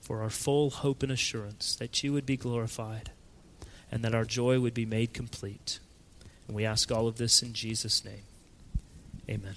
for 0.00 0.22
our 0.22 0.30
full 0.30 0.70
hope 0.70 1.02
and 1.02 1.12
assurance 1.12 1.76
that 1.76 2.02
you 2.02 2.12
would 2.12 2.26
be 2.26 2.36
glorified 2.36 3.10
and 3.90 4.02
that 4.02 4.14
our 4.14 4.24
joy 4.24 4.60
would 4.60 4.74
be 4.74 4.86
made 4.86 5.12
complete. 5.12 5.78
And 6.46 6.56
we 6.56 6.64
ask 6.64 6.90
all 6.90 7.06
of 7.06 7.16
this 7.16 7.42
in 7.42 7.52
Jesus' 7.52 8.04
name. 8.04 8.22
Amen. 9.28 9.56